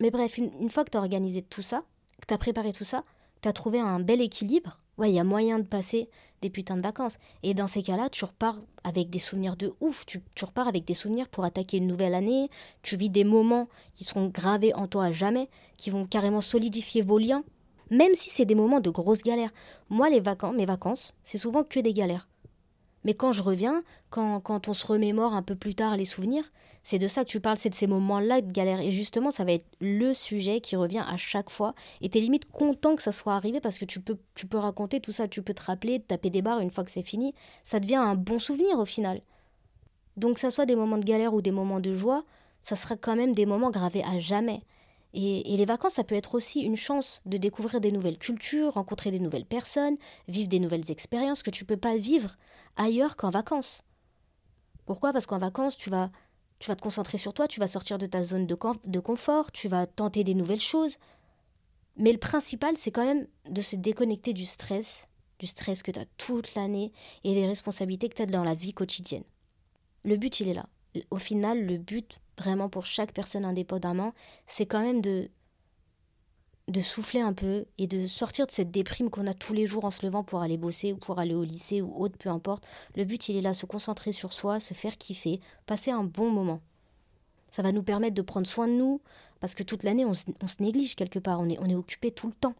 Mais 0.00 0.10
bref, 0.10 0.38
une, 0.38 0.50
une 0.60 0.70
fois 0.70 0.84
que 0.84 0.90
tu 0.90 0.98
as 0.98 1.00
organisé 1.00 1.42
tout 1.42 1.62
ça, 1.62 1.84
que 2.20 2.26
tu 2.26 2.34
as 2.34 2.38
préparé 2.38 2.72
tout 2.72 2.84
ça, 2.84 3.04
tu 3.40 3.48
as 3.48 3.52
trouvé 3.52 3.80
un 3.80 4.00
bel 4.00 4.20
équilibre, 4.20 4.80
ouais, 5.00 5.10
il 5.10 5.14
y 5.14 5.18
a 5.18 5.24
moyen 5.24 5.58
de 5.58 5.64
passer 5.64 6.08
des 6.42 6.50
putains 6.50 6.76
de 6.76 6.82
vacances. 6.82 7.18
Et 7.42 7.54
dans 7.54 7.66
ces 7.66 7.82
cas-là, 7.82 8.08
tu 8.10 8.24
repars 8.24 8.60
avec 8.84 9.10
des 9.10 9.18
souvenirs 9.18 9.56
de 9.56 9.72
ouf. 9.80 10.06
Tu, 10.06 10.20
repars 10.42 10.68
avec 10.68 10.84
des 10.84 10.94
souvenirs 10.94 11.28
pour 11.28 11.44
attaquer 11.44 11.78
une 11.78 11.86
nouvelle 11.86 12.14
année. 12.14 12.48
Tu 12.82 12.96
vis 12.96 13.10
des 13.10 13.24
moments 13.24 13.68
qui 13.94 14.04
seront 14.04 14.28
gravés 14.28 14.74
en 14.74 14.86
toi 14.86 15.06
à 15.06 15.10
jamais, 15.10 15.48
qui 15.76 15.90
vont 15.90 16.06
carrément 16.06 16.40
solidifier 16.40 17.02
vos 17.02 17.18
liens. 17.18 17.42
Même 17.90 18.14
si 18.14 18.30
c'est 18.30 18.44
des 18.44 18.54
moments 18.54 18.80
de 18.80 18.90
grosses 18.90 19.22
galères. 19.22 19.52
Moi, 19.88 20.08
les 20.10 20.20
vacances, 20.20 20.54
mes 20.54 20.66
vacances, 20.66 21.12
c'est 21.24 21.38
souvent 21.38 21.64
que 21.64 21.80
des 21.80 21.92
galères. 21.92 22.28
Mais 23.04 23.14
quand 23.14 23.32
je 23.32 23.42
reviens, 23.42 23.82
quand, 24.10 24.40
quand 24.40 24.68
on 24.68 24.74
se 24.74 24.86
remémore 24.86 25.34
un 25.34 25.42
peu 25.42 25.54
plus 25.54 25.74
tard 25.74 25.96
les 25.96 26.04
souvenirs, 26.04 26.50
c'est 26.82 26.98
de 26.98 27.08
ça 27.08 27.24
que 27.24 27.28
tu 27.30 27.40
parles, 27.40 27.56
c'est 27.56 27.70
de 27.70 27.74
ces 27.74 27.86
moments-là 27.86 28.40
de 28.40 28.52
galère. 28.52 28.80
Et 28.80 28.90
justement, 28.90 29.30
ça 29.30 29.44
va 29.44 29.52
être 29.52 29.66
le 29.80 30.12
sujet 30.12 30.60
qui 30.60 30.76
revient 30.76 31.04
à 31.06 31.16
chaque 31.16 31.50
fois. 31.50 31.74
Et 32.00 32.08
t'es 32.08 32.20
limite 32.20 32.50
content 32.50 32.96
que 32.96 33.02
ça 33.02 33.12
soit 33.12 33.34
arrivé 33.34 33.60
parce 33.60 33.78
que 33.78 33.84
tu 33.84 34.00
peux, 34.00 34.18
tu 34.34 34.46
peux 34.46 34.58
raconter 34.58 35.00
tout 35.00 35.12
ça, 35.12 35.28
tu 35.28 35.42
peux 35.42 35.54
te 35.54 35.62
rappeler, 35.62 36.00
taper 36.00 36.30
des 36.30 36.42
barres 36.42 36.60
une 36.60 36.70
fois 36.70 36.84
que 36.84 36.90
c'est 36.90 37.02
fini. 37.02 37.34
Ça 37.64 37.80
devient 37.80 37.96
un 37.96 38.14
bon 38.14 38.38
souvenir 38.38 38.78
au 38.78 38.84
final. 38.84 39.20
Donc, 40.16 40.34
que 40.34 40.40
ça 40.40 40.50
soit 40.50 40.66
des 40.66 40.76
moments 40.76 40.98
de 40.98 41.04
galère 41.04 41.34
ou 41.34 41.40
des 41.40 41.52
moments 41.52 41.80
de 41.80 41.94
joie, 41.94 42.24
ça 42.62 42.76
sera 42.76 42.96
quand 42.96 43.16
même 43.16 43.34
des 43.34 43.46
moments 43.46 43.70
gravés 43.70 44.04
à 44.04 44.18
jamais. 44.18 44.62
Et, 45.12 45.56
les 45.56 45.64
vacances, 45.64 45.94
ça 45.94 46.04
peut 46.04 46.14
être 46.14 46.34
aussi 46.34 46.60
une 46.60 46.76
chance 46.76 47.20
de 47.26 47.36
découvrir 47.36 47.80
des 47.80 47.90
nouvelles 47.90 48.18
cultures, 48.18 48.74
rencontrer 48.74 49.10
des 49.10 49.18
nouvelles 49.18 49.44
personnes, 49.44 49.96
vivre 50.28 50.48
des 50.48 50.60
nouvelles 50.60 50.90
expériences 50.90 51.42
que 51.42 51.50
tu 51.50 51.64
peux 51.64 51.76
pas 51.76 51.96
vivre 51.96 52.36
ailleurs 52.76 53.16
qu'en 53.16 53.30
vacances. 53.30 53.82
Pourquoi? 54.86 55.12
Parce 55.12 55.26
qu'en 55.26 55.38
vacances, 55.38 55.76
tu 55.76 55.90
vas 55.90 56.10
tu 56.60 56.68
vas 56.68 56.76
te 56.76 56.82
concentrer 56.82 57.16
sur 57.16 57.32
toi, 57.32 57.48
tu 57.48 57.58
vas 57.58 57.66
sortir 57.66 57.96
de 57.96 58.04
ta 58.04 58.22
zone 58.22 58.46
de, 58.46 58.56
de 58.84 59.00
confort, 59.00 59.50
tu 59.50 59.66
vas 59.66 59.86
tenter 59.86 60.24
des 60.24 60.34
nouvelles 60.34 60.60
choses. 60.60 60.98
Mais 61.96 62.12
le 62.12 62.18
principal, 62.18 62.76
c'est 62.76 62.90
quand 62.90 63.04
même 63.04 63.26
de 63.48 63.62
se 63.62 63.76
déconnecter 63.76 64.34
du 64.34 64.44
stress, 64.44 65.08
du 65.38 65.46
stress 65.46 65.82
que 65.82 65.90
tu 65.90 65.98
as 65.98 66.04
toute 66.18 66.54
l'année 66.54 66.92
et 67.24 67.34
des 67.34 67.46
responsabilités 67.46 68.10
que 68.10 68.14
tu 68.14 68.22
as 68.22 68.26
dans 68.26 68.44
la 68.44 68.54
vie 68.54 68.74
quotidienne. 68.74 69.24
Le 70.04 70.16
but, 70.16 70.40
il 70.40 70.48
est 70.48 70.54
là. 70.54 70.68
Au 71.10 71.18
final, 71.18 71.64
le 71.64 71.76
but, 71.78 72.20
vraiment 72.38 72.68
pour 72.68 72.86
chaque 72.86 73.12
personne 73.12 73.44
indépendamment, 73.44 74.12
c'est 74.46 74.66
quand 74.66 74.82
même 74.82 75.00
de, 75.00 75.30
de 76.68 76.80
souffler 76.80 77.20
un 77.20 77.32
peu 77.32 77.66
et 77.78 77.86
de 77.86 78.06
sortir 78.06 78.46
de 78.46 78.50
cette 78.50 78.70
déprime 78.70 79.10
qu'on 79.10 79.26
a 79.26 79.34
tous 79.34 79.52
les 79.52 79.66
jours 79.66 79.84
en 79.84 79.90
se 79.90 80.04
levant 80.04 80.24
pour 80.24 80.40
aller 80.40 80.56
bosser 80.56 80.92
ou 80.92 80.96
pour 80.96 81.18
aller 81.18 81.34
au 81.34 81.44
lycée 81.44 81.82
ou 81.82 81.94
autre, 82.00 82.16
peu 82.18 82.28
importe. 82.28 82.66
Le 82.96 83.04
but, 83.04 83.28
il 83.28 83.36
est 83.36 83.40
là, 83.40 83.54
se 83.54 83.66
concentrer 83.66 84.12
sur 84.12 84.32
soi, 84.32 84.60
se 84.60 84.74
faire 84.74 84.96
kiffer, 84.96 85.40
passer 85.66 85.90
un 85.90 86.04
bon 86.04 86.30
moment. 86.30 86.60
Ça 87.50 87.62
va 87.62 87.72
nous 87.72 87.82
permettre 87.82 88.14
de 88.14 88.22
prendre 88.22 88.46
soin 88.46 88.68
de 88.68 88.72
nous, 88.72 89.00
parce 89.40 89.54
que 89.54 89.62
toute 89.62 89.82
l'année, 89.82 90.04
on, 90.04 90.14
se 90.14 90.24
néglige 90.60 90.94
quelque 90.94 91.18
part, 91.18 91.40
on 91.40 91.48
est, 91.48 91.58
on 91.58 91.66
est 91.66 91.74
occupé 91.74 92.12
tout 92.12 92.28
le 92.28 92.34
temps. 92.34 92.54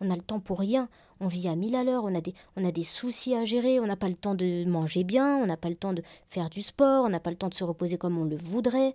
On 0.00 0.10
a 0.10 0.16
le 0.16 0.22
temps 0.22 0.40
pour 0.40 0.58
rien, 0.58 0.88
on 1.20 1.28
vit 1.28 1.48
à 1.48 1.56
mille 1.56 1.74
à 1.74 1.84
l'heure, 1.84 2.04
on, 2.04 2.14
a 2.14 2.70
des, 2.72 2.82
soucis 2.82 3.34
à 3.34 3.44
gérer, 3.44 3.80
on 3.80 3.86
n'a 3.86 3.96
pas 3.96 4.08
le 4.08 4.14
temps 4.14 4.34
de 4.34 4.64
manger 4.64 5.04
bien, 5.04 5.36
on 5.38 5.46
n'a 5.46 5.56
pas 5.56 5.70
le 5.70 5.76
temps 5.76 5.94
de 5.94 6.02
faire 6.28 6.50
du 6.50 6.62
sport, 6.62 7.04
on 7.04 7.08
n'a 7.08 7.20
pas 7.20 7.30
le 7.30 7.36
temps 7.36 7.48
de 7.48 7.54
se 7.54 7.64
reposer 7.64 7.96
comme 7.96 8.18
on 8.18 8.24
le 8.24 8.36
voudrait. 8.36 8.94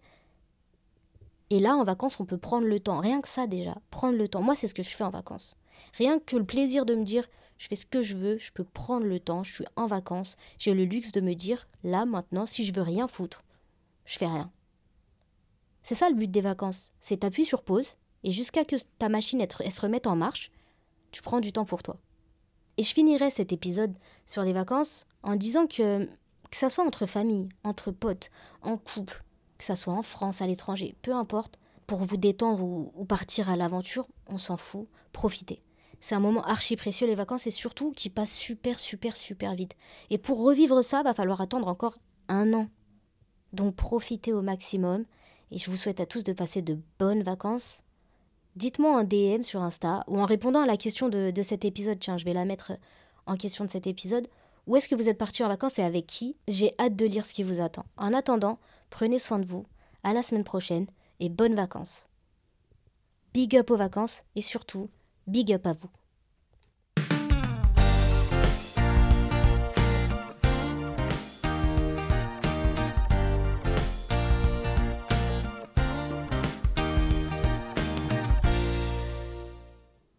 Et 1.49 1.59
là, 1.59 1.75
en 1.75 1.83
vacances, 1.83 2.19
on 2.19 2.25
peut 2.25 2.37
prendre 2.37 2.67
le 2.67 2.79
temps. 2.79 2.99
Rien 2.99 3.19
que 3.19 3.27
ça 3.27 3.47
déjà, 3.47 3.75
prendre 3.89 4.17
le 4.17 4.27
temps. 4.27 4.41
Moi, 4.41 4.55
c'est 4.55 4.67
ce 4.67 4.73
que 4.73 4.83
je 4.83 4.95
fais 4.95 5.03
en 5.03 5.09
vacances. 5.09 5.57
Rien 5.93 6.19
que 6.19 6.37
le 6.37 6.45
plaisir 6.45 6.85
de 6.85 6.95
me 6.95 7.03
dire, 7.03 7.27
je 7.57 7.67
fais 7.67 7.75
ce 7.75 7.85
que 7.85 8.01
je 8.01 8.15
veux, 8.15 8.37
je 8.37 8.51
peux 8.51 8.63
prendre 8.63 9.05
le 9.05 9.19
temps, 9.19 9.43
je 9.43 9.55
suis 9.55 9.65
en 9.75 9.87
vacances, 9.87 10.37
j'ai 10.57 10.73
le 10.73 10.85
luxe 10.85 11.11
de 11.11 11.21
me 11.21 11.33
dire, 11.33 11.67
là, 11.83 12.05
maintenant, 12.05 12.45
si 12.45 12.63
je 12.63 12.73
veux 12.73 12.81
rien 12.81 13.07
foutre, 13.07 13.43
je 14.05 14.17
fais 14.17 14.27
rien. 14.27 14.51
C'est 15.83 15.95
ça 15.95 16.09
le 16.09 16.15
but 16.15 16.29
des 16.29 16.41
vacances. 16.41 16.91
C'est 16.99 17.17
t'appuies 17.17 17.45
sur 17.45 17.63
pause, 17.63 17.97
et 18.23 18.31
jusqu'à 18.31 18.65
que 18.65 18.75
ta 18.99 19.09
machine 19.09 19.45
se 19.49 19.81
remette 19.81 20.07
en 20.07 20.15
marche, 20.15 20.51
tu 21.11 21.21
prends 21.21 21.39
du 21.39 21.51
temps 21.51 21.65
pour 21.65 21.83
toi. 21.83 21.97
Et 22.77 22.83
je 22.83 22.93
finirai 22.93 23.29
cet 23.29 23.51
épisode 23.51 23.93
sur 24.25 24.43
les 24.43 24.53
vacances 24.53 25.05
en 25.23 25.35
disant 25.35 25.67
que, 25.67 26.05
que 26.05 26.57
ça 26.57 26.69
soit 26.69 26.85
entre 26.85 27.05
famille, 27.05 27.49
entre 27.63 27.91
potes, 27.91 28.31
en 28.61 28.77
couple, 28.77 29.23
que 29.57 29.63
ça 29.63 29.75
soit 29.75 29.93
en 29.93 30.03
France, 30.03 30.41
à 30.41 30.47
l'étranger, 30.47 30.95
peu 31.01 31.13
importe, 31.13 31.59
pour 31.85 32.03
vous 32.03 32.17
détendre 32.17 32.63
ou, 32.63 33.05
partir 33.05 33.49
à 33.49 33.55
l'aventure, 33.55 34.07
on 34.27 34.37
s'en 34.37 34.57
fout, 34.57 34.87
profitez. 35.11 35.61
C'est 35.99 36.15
un 36.15 36.19
moment 36.19 36.43
archi 36.43 36.75
précieux 36.75 37.05
les 37.05 37.15
vacances 37.15 37.45
et 37.47 37.51
surtout 37.51 37.91
qui 37.91 38.09
passe 38.09 38.31
super 38.31 38.79
super 38.79 39.15
super 39.15 39.53
vite. 39.53 39.75
Et 40.09 40.17
pour 40.17 40.41
revivre 40.41 40.83
ça, 40.83 41.03
va 41.03 41.13
falloir 41.13 41.41
attendre 41.41 41.67
encore 41.67 41.97
un 42.27 42.53
an. 42.53 42.69
Donc 43.53 43.75
profitez 43.75 44.33
au 44.33 44.41
maximum 44.41 45.05
et 45.51 45.57
je 45.57 45.69
vous 45.69 45.77
souhaite 45.77 45.99
à 45.99 46.05
tous 46.05 46.23
de 46.23 46.33
passer 46.33 46.61
de 46.61 46.79
bonnes 46.97 47.23
vacances. 47.23 47.83
Dites-moi 48.55 48.99
un 48.99 49.03
DM 49.03 49.43
sur 49.43 49.61
Insta 49.61 50.03
ou 50.07 50.19
en 50.19 50.25
répondant 50.25 50.61
à 50.61 50.67
la 50.67 50.77
question 50.77 51.09
de, 51.09 51.31
de 51.31 51.41
cet 51.41 51.65
épisode, 51.65 51.99
tiens, 51.99 52.17
je 52.17 52.25
vais 52.25 52.33
la 52.33 52.45
mettre 52.45 52.73
en 53.25 53.35
question 53.35 53.65
de 53.65 53.69
cet 53.69 53.87
épisode. 53.87 54.27
Où 54.67 54.75
est-ce 54.75 54.89
que 54.89 54.95
vous 54.95 55.09
êtes 55.09 55.17
parti 55.17 55.43
en 55.43 55.47
vacances 55.47 55.79
et 55.79 55.83
avec 55.83 56.05
qui? 56.05 56.35
J'ai 56.47 56.73
hâte 56.79 56.95
de 56.95 57.05
lire 57.05 57.25
ce 57.25 57.33
qui 57.33 57.43
vous 57.43 57.61
attend. 57.61 57.85
En 57.97 58.13
attendant, 58.13 58.59
Prenez 58.91 59.19
soin 59.19 59.39
de 59.39 59.45
vous. 59.45 59.65
À 60.03 60.13
la 60.13 60.21
semaine 60.21 60.43
prochaine 60.43 60.85
et 61.19 61.29
bonnes 61.29 61.55
vacances. 61.55 62.07
Big 63.33 63.55
up 63.55 63.71
aux 63.71 63.77
vacances 63.77 64.23
et 64.35 64.41
surtout, 64.41 64.89
big 65.25 65.51
up 65.53 65.65
à 65.65 65.73
vous. 65.73 65.89